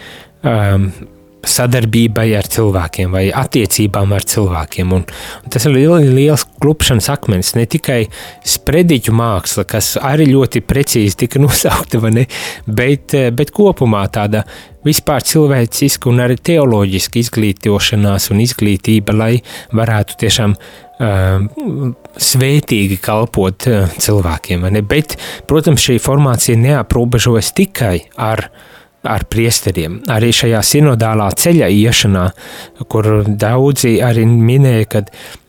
sadarbībai 1.47 2.27
ar 2.39 2.49
cilvēkiem 2.51 3.13
vai 3.15 3.25
attiecībām 3.35 4.13
ar 4.17 4.25
cilvēkiem. 4.29 4.95
Un, 4.95 5.05
un 5.45 5.53
tas 5.53 5.67
ir 5.69 5.75
liels, 5.77 6.09
liels 6.15 6.45
klupšanas 6.59 7.11
akmens, 7.15 7.55
ne 7.59 7.67
tikai 7.71 8.01
sprediķu 8.47 9.15
māksla, 9.17 9.67
kas 9.69 9.95
arī 10.03 10.29
ļoti 10.33 10.63
precīzi 10.67 11.23
tika 11.25 11.43
nosaukta, 11.45 12.03
ne, 12.15 12.27
bet, 12.67 13.17
bet 13.35 13.55
kopumā 13.55 14.05
tāda 14.15 14.45
vispār 14.87 15.25
cilvēciska 15.27 16.11
un 16.11 16.23
arī 16.25 16.39
teoloģiska 16.51 17.21
izglītošanās 17.23 18.31
un 18.33 18.43
izglītība, 18.43 19.15
lai 19.17 19.33
varētu 19.77 20.17
tiešām 20.23 20.55
uh, 20.55 21.93
svētīgi 22.31 22.99
kalpot 23.05 23.69
uh, 23.69 24.01
cilvēkiem. 24.01 24.67
Bet, 24.89 25.19
protams, 25.51 25.85
šī 25.85 25.99
formācija 26.03 26.59
neaprobežojas 26.63 27.53
tikai 27.59 27.97
ar 28.17 28.49
uh, 28.49 28.67
ar 29.07 29.25
priesteriem. 29.31 30.01
Arī 30.11 30.31
šajā 30.35 30.59
sinodālā 30.67 31.29
ceļa 31.39 31.69
iešanā, 31.71 32.25
kur 32.91 33.09
daudzi 33.29 33.99
arī 34.05 34.25
minēja, 34.27 34.89
ka 34.91 35.03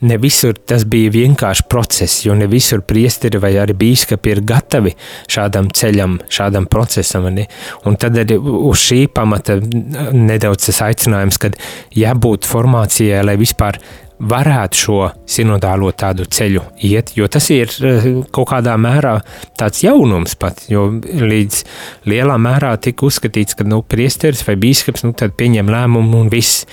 ne 0.06 0.18
visur 0.22 0.58
tas 0.70 0.86
bija 0.90 1.12
vienkārši 1.16 1.66
process, 1.72 2.24
jo 2.28 2.36
ne 2.38 2.48
visur 2.52 2.84
priesteri 2.86 3.42
vai 3.42 3.56
arī 3.62 3.76
bīskapi 3.80 4.36
ir 4.36 4.44
gatavi 4.48 4.94
šādam 5.32 5.72
ceļam, 5.74 6.20
šādam 6.30 6.70
procesam. 6.70 7.26
Ne? 7.34 7.48
Un 7.90 7.98
tad 8.00 8.20
arī 8.22 8.38
uz 8.40 8.86
šī 8.86 9.08
pamata 9.14 9.58
nedaudz 9.60 10.70
tas 10.70 10.84
aicinājums, 10.90 11.42
kad 11.42 11.58
jābūt 11.98 12.48
formācijai, 12.50 13.26
lai 13.26 13.40
vispār 13.40 13.82
varētu 14.20 14.80
šo 14.80 14.98
sinodālo 15.30 15.92
tādu 15.96 16.26
ceļu 16.28 16.64
iet, 16.86 17.14
jo 17.18 17.28
tas 17.32 17.50
ir 17.56 17.72
eh, 17.88 18.08
kaut 18.36 18.50
kādā 18.52 18.76
mērā 18.80 19.16
tāds 19.60 19.84
jaunums 19.86 20.36
pat, 20.40 20.66
jo 20.72 20.88
līdz 21.00 21.62
lielā 22.10 22.36
mērā 22.42 22.76
tika 22.84 23.08
uzskatīts, 23.08 23.56
ka, 23.60 23.68
nu, 23.68 23.82
priesteris 23.84 24.44
vai 24.48 24.58
bīskaps, 24.60 25.06
nu, 25.08 25.16
pieņem 25.16 25.72
lēmumu 25.72 26.26
un 26.26 26.34
viss. 26.34 26.66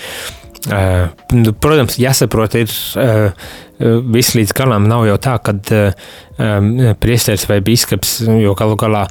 Uh, 0.67 1.13
protams, 1.63 1.95
jāsaprot, 2.01 2.57
ir 2.59 2.71
uh, 2.99 3.45
viss 4.11 4.33
līdz 4.35 4.51
galam 4.57 4.87
nav 4.89 5.05
jau 5.07 5.15
tā, 5.21 5.37
ka 5.39 5.53
uh, 5.55 6.07
priesteris 6.99 7.45
vai 7.47 7.61
bīskaps, 7.63 8.17
jo 8.41 8.55
galu 8.57 8.75
galā 8.81 9.05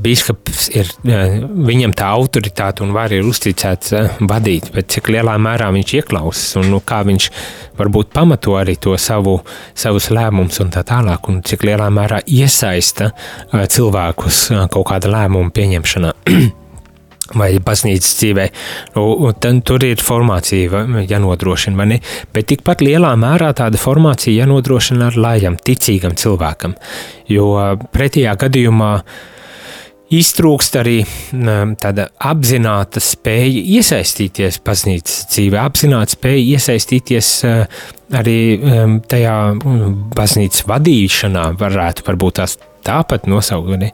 Bīskaps 0.00 0.68
ir, 0.72 0.88
viņam 1.04 1.92
tā 1.96 2.08
autoritāte 2.16 2.84
un 2.84 2.94
var 2.96 3.12
ir 3.12 3.26
uzticēts 3.28 3.92
vadīt, 4.24 4.70
bet 4.72 4.88
cik 4.94 5.10
lielā 5.12 5.34
mērā 5.42 5.68
viņš 5.74 5.94
ieklausās 5.98 6.56
un 6.60 6.70
nu, 6.72 6.78
kā 6.80 7.02
viņš 7.04 7.26
varbūt 7.76 8.12
pamato 8.14 8.54
arī 8.56 8.78
to 8.80 8.94
savu, 9.00 9.40
savus 9.76 10.08
lēmumus 10.14 10.62
un 10.64 10.70
tā 10.72 10.84
tālāk, 10.88 11.28
un 11.28 11.42
cik 11.44 11.66
lielā 11.68 11.90
mērā 11.92 12.22
iesaista 12.24 13.10
cilvēkus 13.52 14.46
kaut 14.72 14.88
kāda 14.92 15.12
lēmuma 15.12 15.52
pieņemšanā. 15.56 16.14
vai 17.40 17.50
baznīcas 17.62 18.14
dzīvē. 18.18 18.46
Nu, 18.96 19.30
tad, 19.38 19.60
tur 19.68 19.84
ir 19.86 20.00
formācija 20.02 20.80
jānodrošina, 21.06 21.78
vai 21.78 21.86
ne? 21.92 21.98
Bet 22.34 22.48
tikpat 22.50 22.82
lielā 22.82 23.12
mērā 23.20 23.52
tāda 23.58 23.78
formācija 23.78 24.42
jānodrošina 24.42 25.10
ar 25.12 25.18
lājam, 25.28 25.58
ticīgam 25.60 26.16
cilvēkam. 26.18 26.74
Jo 27.30 27.52
pretējā 27.94 28.34
gadījumā 28.40 28.94
uh, 28.98 29.36
iztrūkst 30.10 30.78
arī 30.80 30.98
tāda 31.80 32.08
apzināta 32.30 33.02
spēja 33.02 33.62
iesaistīties 33.78 34.60
baznīcas 34.66 35.20
dzīvē, 35.30 35.60
apzināta 35.62 36.16
spēja 36.16 36.42
iesaistīties 36.56 37.30
eh, 37.48 37.80
arī 38.20 38.38
tajā 39.10 39.36
baznīcas 40.16 40.66
vadīšanā, 40.66 41.46
varētu 41.60 42.06
varbūt 42.08 42.40
tās 42.40 42.56
tāpat 42.84 43.28
nosaukt, 43.28 43.84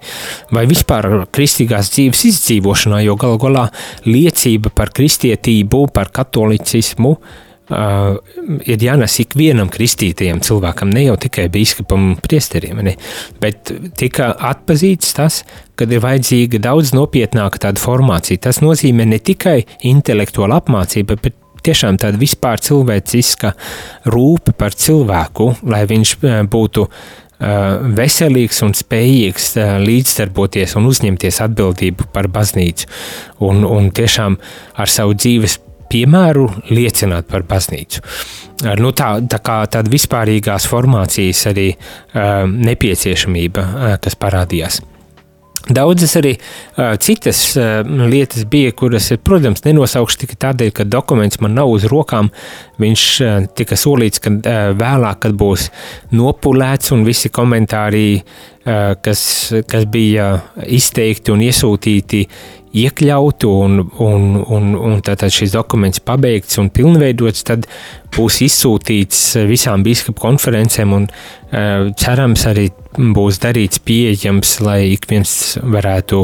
vai 0.55 0.62
vispār 0.71 1.27
kristīgās 1.35 1.91
dzīves 1.93 2.23
izdzīvošanā, 2.31 3.03
jo 3.05 3.17
galu 3.21 3.41
galā 3.43 3.67
liecība 4.07 4.71
par 4.73 4.95
kristietību, 4.95 5.89
par 5.93 6.12
katolicismu 6.14 7.17
Uh, 7.17 7.45
ir 7.71 8.85
jānes 8.87 9.17
ikvienam 9.23 9.71
kristītajam 9.73 10.39
cilvēkam, 10.45 10.93
ne 10.95 11.07
jau 11.09 11.17
tikai 11.27 11.49
biskupam 11.53 12.12
un 12.12 12.21
priesteriem, 12.23 12.79
ne, 12.87 12.95
bet 13.43 13.73
tika 13.99 14.31
atpazīts 14.53 15.17
tas, 15.17 15.41
kad 15.77 15.91
ir 15.93 16.05
vajadzīga 16.05 16.61
daudz 16.62 16.95
nopietnāka 16.97 17.67
tāda 17.67 17.83
formācija. 17.83 18.45
Tas 18.47 18.62
nozīmē 18.62 19.09
ne 19.11 19.19
tikai 19.19 19.59
intelektuāla 19.91 20.61
apmācība, 20.62 21.19
bet 21.23 21.37
tiešām 21.67 21.99
tāda 21.99 22.21
vispār 22.21 22.62
cilvēciska 22.62 23.53
rūpe 24.14 24.55
par 24.55 24.77
cilvēku, 24.79 25.57
lai 25.67 25.83
viņš 25.91 26.17
būtu 26.53 26.87
veselīgs 27.99 28.62
un 28.64 28.73
spējīgs 28.73 29.51
līdzdarboties 29.83 30.73
un 30.79 30.87
uzņemties 30.89 31.43
atbildību 31.45 32.09
par 32.14 32.31
baznīcu 32.33 32.89
un, 33.45 33.61
un 33.69 33.91
tiešām 33.93 34.39
ar 34.81 34.89
savu 34.89 35.19
dzīves 35.19 35.59
piemēru 35.93 36.49
liecināt 36.70 37.30
par 37.30 37.47
baznīcu. 37.49 38.03
Nu, 38.80 38.93
tā, 38.97 39.16
tā 39.28 39.41
kā 39.45 39.61
tāda 39.70 39.93
vispārīgās 39.93 40.68
formācijas 40.70 41.47
arī 41.53 41.70
uh, 41.76 42.45
nepieciešamība, 42.49 43.66
kas 44.03 44.16
parādījās. 44.20 44.82
Daudzas 45.66 46.12
arī 46.20 46.37
uh, 46.37 46.95
citas 47.03 47.41
uh, 47.59 47.80
lietas 48.07 48.45
bija, 48.47 48.70
kuras, 48.70 49.09
protams, 49.26 49.64
nenosaukšu 49.64 50.20
tikai 50.20 50.37
tādēļ, 50.45 50.70
ka 50.70 50.87
dokuments 50.87 51.41
man 51.43 51.57
nav 51.59 51.72
uz 51.74 51.89
rokām. 51.91 52.30
Viņš 52.78 53.07
uh, 53.24 53.49
tika 53.59 53.78
solīts, 53.78 54.22
ka 54.22 54.30
uh, 54.30 54.61
vēlāk, 54.78 55.24
kad 55.24 55.34
būs 55.34 55.66
nopulēts 56.14 56.95
un 56.95 57.03
visi 57.09 57.32
komentāri, 57.34 58.20
uh, 58.20 58.95
kas, 59.03 59.24
kas 59.66 59.89
bija 59.91 60.28
izteikti 60.78 61.34
un 61.34 61.43
iesūtīti, 61.49 62.22
iekļautu 62.77 63.51
un, 63.51 63.79
un, 64.03 64.27
un, 64.43 64.72
un 64.77 64.99
tātad 65.05 65.33
šis 65.33 65.55
dokuments 65.55 66.03
pabeigts 66.05 66.59
un 66.61 66.70
pilnveidots, 66.74 67.45
tad 67.49 67.68
būs 68.16 68.41
izsūtīts 68.47 69.22
visām 69.49 69.85
biskupu 69.87 70.22
konferencēm 70.22 70.93
un 70.97 71.07
uh, 71.09 71.89
cerams 72.01 72.47
arī 72.49 72.68
būs 72.97 73.41
darīts 73.43 73.81
pieejams, 73.85 74.55
lai 74.64 74.79
ik 74.95 75.05
viens 75.11 75.31
varētu 75.61 76.20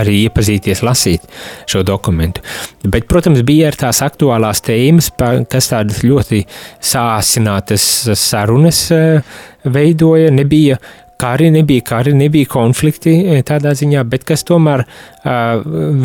arī 0.00 0.22
iepazīties, 0.24 0.80
lasīt 0.86 1.26
šo 1.68 1.82
dokumentu. 1.84 2.44
Bet, 2.84 3.08
protams, 3.10 3.44
bija 3.46 3.68
arī 3.70 3.82
tās 3.84 4.00
aktuālās 4.04 4.64
tēmas, 4.64 5.10
kas 5.52 5.72
tādas 5.72 6.00
ļoti 6.06 6.46
sāsinātas 6.80 7.88
sarunas 8.16 8.86
uh, 8.96 9.36
veidoja, 9.66 10.32
nebija 10.32 10.80
kari, 11.20 11.50
nebija 11.54 11.84
kari, 11.86 12.14
nebija 12.16 12.48
konflikti 12.50 13.14
e, 13.36 13.40
tādā 13.46 13.72
ziņā, 13.76 14.04
bet 14.10 14.26
kas 14.28 14.44
tomēr 14.46 14.84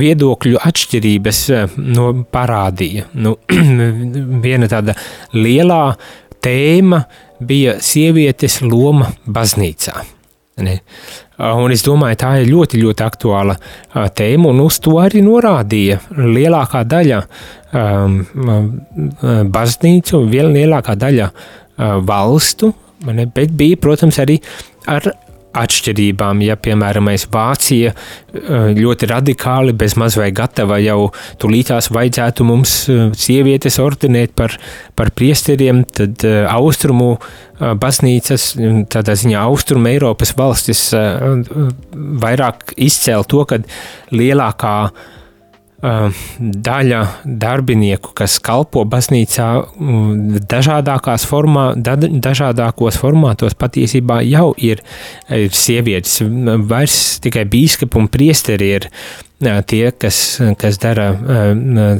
viedokļu 0.01 0.61
atšķirības 0.65 1.41
uh, 1.53 1.75
no, 1.77 2.07
parādīja. 2.33 3.09
Nu, 3.21 3.35
viena 4.45 4.69
tāda 4.71 4.95
lielā 5.35 5.83
tēma 6.41 7.03
bija 7.41 7.77
sievietes 7.83 8.61
loma 8.65 9.11
baznīcā. 9.25 10.01
Ne? 10.61 10.77
Un 11.41 11.73
es 11.73 11.81
domāju, 11.85 12.19
tā 12.21 12.35
ir 12.41 12.51
ļoti, 12.51 12.81
ļoti 12.83 13.05
aktuāla 13.05 13.55
tēma, 14.13 14.51
un 14.51 14.59
uz 14.61 14.77
to 14.83 14.97
arī 15.01 15.23
norādīja 15.25 15.97
lielākā 16.19 16.83
daļa 16.85 17.21
um, 17.81 18.19
baznīcu, 19.49 20.21
vēl 20.29 20.51
lielākā 20.59 20.97
daļa 21.01 21.31
valstu? 22.05 22.69
Bet 23.05 23.57
bija, 23.57 23.79
protams, 23.81 24.21
arī 24.21 24.39
ar 24.89 25.11
atšķirībām. 25.57 26.41
Ja, 26.45 26.55
piemēram, 26.59 27.09
Vācija 27.31 27.91
eh, 27.91 28.71
ļoti 28.77 29.09
radikāli, 29.11 29.75
bez 29.77 29.97
maz 29.99 30.17
vai 30.19 30.29
gatava 30.35 30.79
jau 30.81 31.11
tulītās 31.41 31.91
vajadzētu 31.93 32.47
mums 32.47 32.75
eh, 32.89 33.03
sievietes 33.17 33.79
ordinēt 33.83 34.35
par, 34.37 34.55
par 34.95 35.11
priesteriem, 35.15 35.83
tad 35.91 36.25
eh, 36.27 36.43
austrumu 36.49 37.15
baznīcas, 37.61 38.55
tādā 38.89 39.13
ziņā 39.21 39.37
austrumu 39.45 39.91
Eiropas 39.91 40.31
valstis 40.33 40.79
vairāk 42.23 42.71
izcēl 42.73 43.27
to, 43.29 43.43
ka 43.45 43.59
lielākā 44.09 44.73
daļa 45.81 47.01
darbinieku, 47.25 48.13
kas 48.17 48.37
kalpo 48.43 48.83
baznīcā 48.89 49.47
dažādākās 50.51 51.25
formā, 51.29 51.71
dažādākos 51.77 52.99
formātos 53.01 53.57
patiesībā 53.57 54.21
jau 54.27 54.51
ir, 54.61 54.83
ir 55.33 55.49
sievietes. 55.57 56.21
Vairs 56.69 57.19
tikai 57.23 57.47
bīskapi 57.49 57.97
un 57.97 58.09
priesteri 58.13 58.71
ir 58.77 58.89
tie, 59.41 59.83
kas, 59.97 60.39
kas 60.61 60.77
dara 60.81 61.11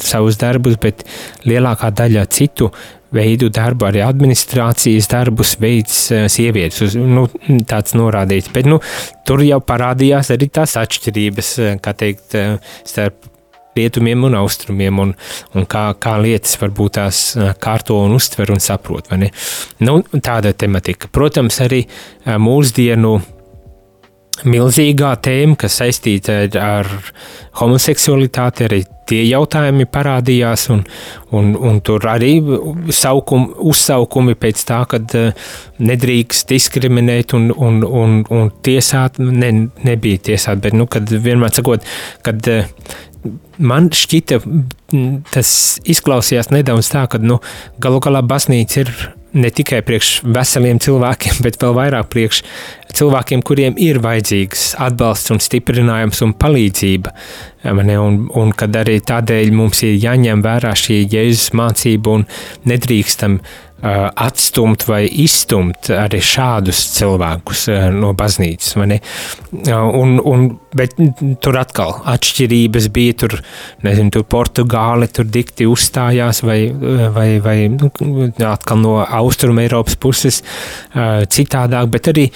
savus 0.03 0.37
darbus, 0.41 0.77
bet 0.81 1.05
lielākā 1.49 1.89
daļa 1.97 2.27
citu 2.29 2.69
veidu 3.11 3.49
darbu, 3.51 3.89
arī 3.89 4.05
administrācijas 4.05 5.09
darbus 5.11 5.57
veids 5.59 6.05
sievietes. 6.31 6.95
Nu, 6.95 7.25
tāds 7.67 7.97
norādīts, 7.97 8.53
bet 8.53 8.69
nu, 8.69 8.77
tur 9.27 9.43
jau 9.43 9.59
parādījās 9.65 10.31
arī 10.37 10.47
tās 10.53 10.77
atšķirības, 10.79 11.51
kā 11.83 11.97
teikt, 11.97 12.37
starp 12.87 13.30
rietumiem 13.77 14.23
un 14.27 14.37
austrumiem, 14.41 15.01
un, 15.03 15.13
un 15.55 15.67
kā, 15.69 15.85
kā 16.01 16.15
lietas 16.21 16.57
varbūt 16.61 16.97
tās 16.99 17.21
kārto 17.63 17.99
un 18.05 18.15
uztver 18.17 18.53
un 18.53 18.63
saprot. 18.63 19.11
Nu, 19.83 19.99
tāda 20.19 20.53
tematika. 20.53 21.11
Protams, 21.11 21.61
arī 21.63 21.85
mūsdienu 22.25 23.19
milzīgā 24.47 25.11
tēma, 25.21 25.57
kas 25.59 25.77
saistīta 25.81 26.39
ar 26.57 26.87
homoseksualitāti, 27.59 28.65
arī 28.65 28.79
tie 29.09 29.21
jautājumi 29.27 29.85
parādījās, 29.91 30.67
un, 30.73 30.83
un, 31.35 31.51
un 31.57 31.79
tur 31.85 32.07
arī 32.09 32.33
saukum, 32.95 33.49
uzsaukumi 33.71 34.37
pēc 34.39 34.63
tā, 34.69 34.81
ka 34.89 35.01
nedrīkst 35.83 36.53
diskriminēt 36.53 37.35
un, 37.37 37.51
un, 37.51 37.81
un, 37.85 38.19
un 38.31 38.51
tiesāt, 38.63 39.19
ne, 39.21 39.51
nebija 39.85 40.25
tiesāt, 40.31 40.63
bet, 40.63 40.77
nu, 40.77 40.87
kad 40.91 41.11
vienmēr 41.11 41.53
sakot, 41.57 41.85
kad 42.25 42.53
man 43.61 43.89
šķita, 43.95 44.41
tas 45.33 45.55
izklausījās 45.89 46.51
nedaudz 46.53 46.91
tā, 46.93 47.05
ka 47.11 47.21
nu, 47.21 47.39
galu 47.81 48.01
galā 48.03 48.23
baznīca 48.25 48.85
ir 48.85 48.93
ne 49.31 49.51
tikai 49.53 49.79
priekš 49.85 50.21
veseliem 50.27 50.81
cilvēkiem, 50.83 51.39
bet 51.45 51.59
vēl 51.61 51.75
vairāk 51.77 52.11
priekš 52.11 52.43
cilvēkiem, 52.97 53.41
kuriem 53.45 53.79
ir 53.81 54.01
vajadzīgs 54.03 54.71
atbalsts 54.81 55.33
un 55.33 55.41
stiprinājums 55.43 56.21
un 56.25 56.35
palīdzība. 56.39 57.15
Ne, 57.77 57.97
un, 58.01 58.23
un 58.37 58.53
kad 58.57 58.75
arī 58.79 58.97
tādēļ 59.05 59.51
mums 59.53 59.83
ir 59.85 59.99
jāņem 60.01 60.41
vērā 60.45 60.71
šī 60.77 61.03
jēzus 61.11 61.51
mācība 61.57 62.15
un 62.17 62.25
nedrīkstam 62.69 63.37
uh, 63.37 63.51
Uh, 63.81 64.11
atstumt 64.13 64.83
vai 64.85 65.07
izstumt 65.23 65.87
arī 65.89 66.19
šādus 66.21 66.83
cilvēkus 66.99 67.63
uh, 67.71 67.87
no 67.89 68.11
baznīcas. 68.13 68.75
Uh, 68.77 68.91
un, 69.97 70.19
un, 70.21 70.43
bet 70.77 70.93
tur 71.41 71.57
atkal 71.57 71.95
atšķirības 72.13 72.91
bija. 72.93 73.15
Tur, 73.23 73.39
nezinu, 73.81 74.13
tur 74.13 74.27
Portugāli 74.29 75.09
tur 75.09 75.25
dikti 75.25 75.65
uzstājās, 75.65 76.43
vai, 76.45 76.59
vai, 77.15 77.25
vai 77.41 77.55
nu, 77.73 77.89
atkal 78.51 78.83
no 78.83 78.99
Austrum 79.01 79.63
Eiropas 79.65 79.97
puses 79.97 80.43
citādāk, 80.93 81.89
bet 81.89 82.13
arī 82.13 82.27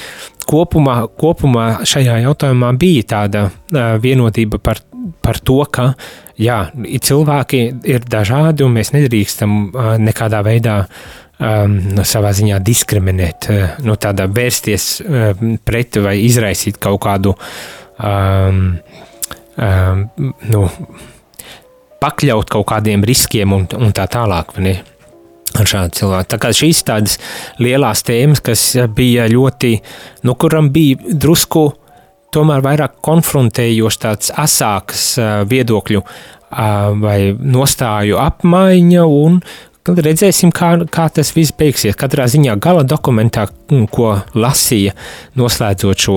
kopumā, 0.47 0.97
kopumā 1.19 1.67
šajā 1.87 2.19
jautājumā 2.25 2.71
bija 2.79 3.05
tāda 3.15 3.45
vienotība 4.01 4.59
par, 4.63 4.81
par 5.23 5.39
to, 5.45 5.59
ka 5.71 5.91
jā, 6.41 6.59
cilvēki 6.75 7.61
ir 7.91 8.05
dažādi 8.09 8.65
un 8.65 8.75
mēs 8.77 8.93
nedrīkstam 8.95 9.57
nekādā 10.03 10.41
veidā 10.45 10.77
um, 10.85 11.79
savā 12.03 12.33
ziņā 12.35 12.59
diskriminēt, 12.65 13.49
no 13.85 13.97
tādā 14.01 14.29
vērsties 14.31 14.87
pret 15.65 15.99
vai 16.03 16.17
izraisīt 16.25 16.79
kaut 16.81 17.03
kādu 17.05 17.35
um, 17.35 18.63
um, 19.57 20.07
nu, 20.51 20.63
pakļaut 22.01 22.51
kaut 22.51 22.67
kādiem 22.69 23.05
riskiem 23.07 23.53
un, 23.55 23.67
un 23.79 23.95
tā 23.95 24.07
tālāk. 24.11 24.53
Ar 25.55 25.69
šādu 25.69 25.99
cilvēku. 26.01 26.29
Tā 26.33 26.39
kā 26.41 26.51
šīs 26.55 26.83
tādas 26.87 27.17
lielās 27.63 28.03
tēmas, 28.07 28.43
kas 28.43 28.63
bija 28.95 29.29
ļoti, 29.31 29.75
nu, 30.27 30.35
kuram 30.39 30.71
bija 30.75 31.15
drusku 31.15 31.69
tomēr 32.35 32.65
vairāk 32.65 32.97
konfrontējošs, 33.05 34.01
tāds 34.03 34.33
asāks 34.35 35.05
uh, 35.21 35.45
viedokļu 35.47 36.01
uh, 36.01 36.91
vai 36.99 37.19
nostāju 37.39 38.19
apmaiņa 38.19 39.07
un 39.07 39.39
Tad 39.85 39.99
redzēsim, 40.01 40.49
kā, 40.49 40.71
kā 40.89 41.03
tas 41.13 41.29
viss 41.35 41.53
beigsies. 41.53 41.93
Katrā 41.99 42.25
ziņā 42.31 42.55
gala 42.57 42.81
dokumentā, 42.89 43.43
mm, 43.69 43.83
ko 43.93 44.15
lasīja 44.33 44.95
noslēdzot 45.37 46.01
šo, 46.01 46.15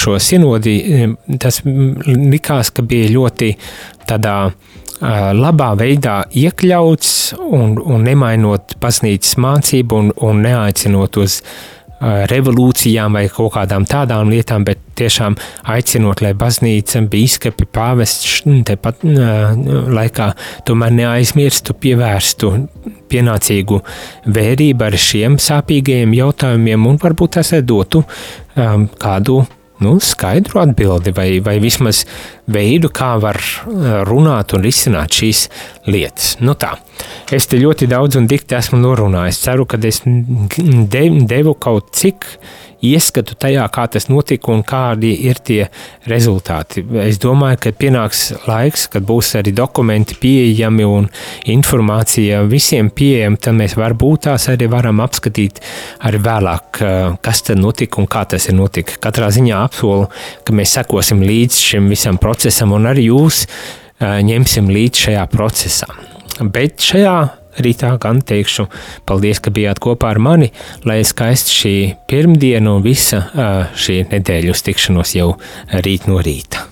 šo 0.00 0.14
sinodi, 0.16 0.78
tas 1.36 1.60
likās, 1.66 2.70
ka 2.72 2.86
bija 2.88 3.10
ļoti 3.12 3.50
tādā 4.08 4.38
labā 5.00 5.72
veidā 5.78 6.20
iekļauts 6.34 7.10
un, 7.38 7.76
un 7.78 8.06
nemainot 8.06 8.76
baznīcas 8.82 9.36
mācību 9.38 9.98
un, 10.02 10.14
un 10.26 10.46
neaicinot 10.46 11.20
uz 11.22 11.42
revolūcijām 12.00 13.16
vai 13.18 13.24
kaut 13.32 13.56
kādām 13.56 13.82
tādām 13.88 14.30
lietām, 14.30 14.62
bet 14.64 14.78
tiešām 14.98 15.34
aicinot, 15.74 16.22
lai 16.22 16.30
baznīca, 16.38 17.02
biskupi, 17.10 17.66
pāvests 17.74 18.44
tepat 18.66 19.02
laikā 19.98 20.28
tomēr 20.68 20.94
neaizmirstu, 20.94 21.74
pievērstu 21.74 22.52
pienācīgu 23.10 23.82
vērību 24.30 24.88
ar 24.88 24.98
šiem 25.08 25.38
sāpīgajiem 25.42 26.14
jautājumiem 26.20 26.86
un 26.86 27.02
varbūt 27.02 27.38
tas 27.40 27.54
dotu 27.66 28.04
um, 28.06 28.86
kādu 28.98 29.42
nu, 29.84 29.96
skaidru 30.02 30.62
atbildi 30.62 31.12
vai, 31.16 31.28
vai 31.44 31.58
vismaz 31.62 32.04
veidu, 32.50 32.90
kā 32.94 33.14
var 33.22 33.38
eh, 33.38 33.88
runāt 34.08 34.54
un 34.56 34.64
risināt 34.66 35.18
šīs 35.20 35.46
lietas. 35.88 36.36
Nu 36.44 36.56
tā, 36.58 36.74
es 37.34 37.48
te 37.50 37.60
ļoti 37.60 37.90
daudz 37.90 38.18
un 38.20 38.28
dikti 38.30 38.58
esmu 38.58 38.80
norunājis. 38.82 39.42
Ceru, 39.44 39.68
ka 39.68 39.80
es 39.86 40.02
devu 40.04 41.54
kaut 41.60 41.92
cik 41.96 42.26
ieskatu 42.84 43.34
tajā, 43.38 43.64
kā 43.72 43.86
tas 43.90 44.08
notika 44.10 44.52
un 44.54 44.62
kādi 44.66 45.10
ir 45.28 45.40
tie 45.44 45.60
rezultāti. 46.08 46.84
Es 47.02 47.18
domāju, 47.22 47.60
ka 47.64 47.72
pienāks 47.78 48.22
laiks, 48.46 48.86
kad 48.92 49.06
būs 49.08 49.34
arī 49.40 49.52
dokumenti 49.56 50.18
pieejami 50.20 50.86
un 50.86 51.08
informācija 51.50 52.44
visiem 52.48 52.90
pieejama, 52.90 53.40
tad 53.42 53.58
mēs 53.58 53.76
varbūt 53.78 54.26
tās 54.28 54.48
arī 54.52 54.68
varam 54.70 55.02
apskatīt 55.04 55.62
arī 56.06 56.22
vēlāk, 56.22 56.82
kas 57.24 57.42
tad 57.48 57.62
notika 57.62 58.02
un 58.02 58.08
kā 58.10 58.24
tas 58.30 58.48
ir 58.50 58.58
notika. 58.58 58.98
Katrā 59.08 59.30
ziņā 59.34 59.64
apsolu, 59.64 60.08
ka 60.44 60.54
mēs 60.54 60.76
sekosim 60.78 61.24
līdz 61.26 61.58
šim 61.70 61.90
visam 61.90 62.20
procesam 62.20 62.76
un 62.76 62.88
arī 62.90 63.08
jūs 63.08 63.44
ņemsim 63.98 64.70
līdz 64.70 65.04
šajā 65.08 65.26
procesā. 65.32 65.90
Bet 66.38 66.78
šajā 66.84 67.16
rītā 67.64 67.92
gan 68.02 68.22
teikšu 68.24 68.68
paldies, 69.08 69.42
ka 69.42 69.52
bijāt 69.54 69.82
kopā 69.82 70.12
ar 70.14 70.22
mani, 70.22 70.52
lai 70.88 71.00
skaisti 71.06 71.58
šī 71.60 71.76
pirmdiena 72.10 72.76
un 72.76 72.84
visa 72.86 73.24
šī 73.78 74.02
nedēļa 74.12 74.54
uz 74.54 74.64
tikšanos 74.66 75.14
jau 75.18 75.32
rīt 75.84 76.08
no 76.10 76.22
rīta. 76.24 76.68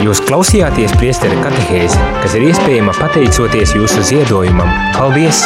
Jūs 0.00 0.22
klausījāties 0.26 0.94
priesteru 0.98 1.36
katehēzi, 1.44 2.00
kas 2.22 2.34
ir 2.38 2.48
iespējama 2.48 2.96
pateicoties 2.96 3.76
jūsu 3.76 4.06
ziedojumam. 4.10 4.72
Paldies! 4.96 5.44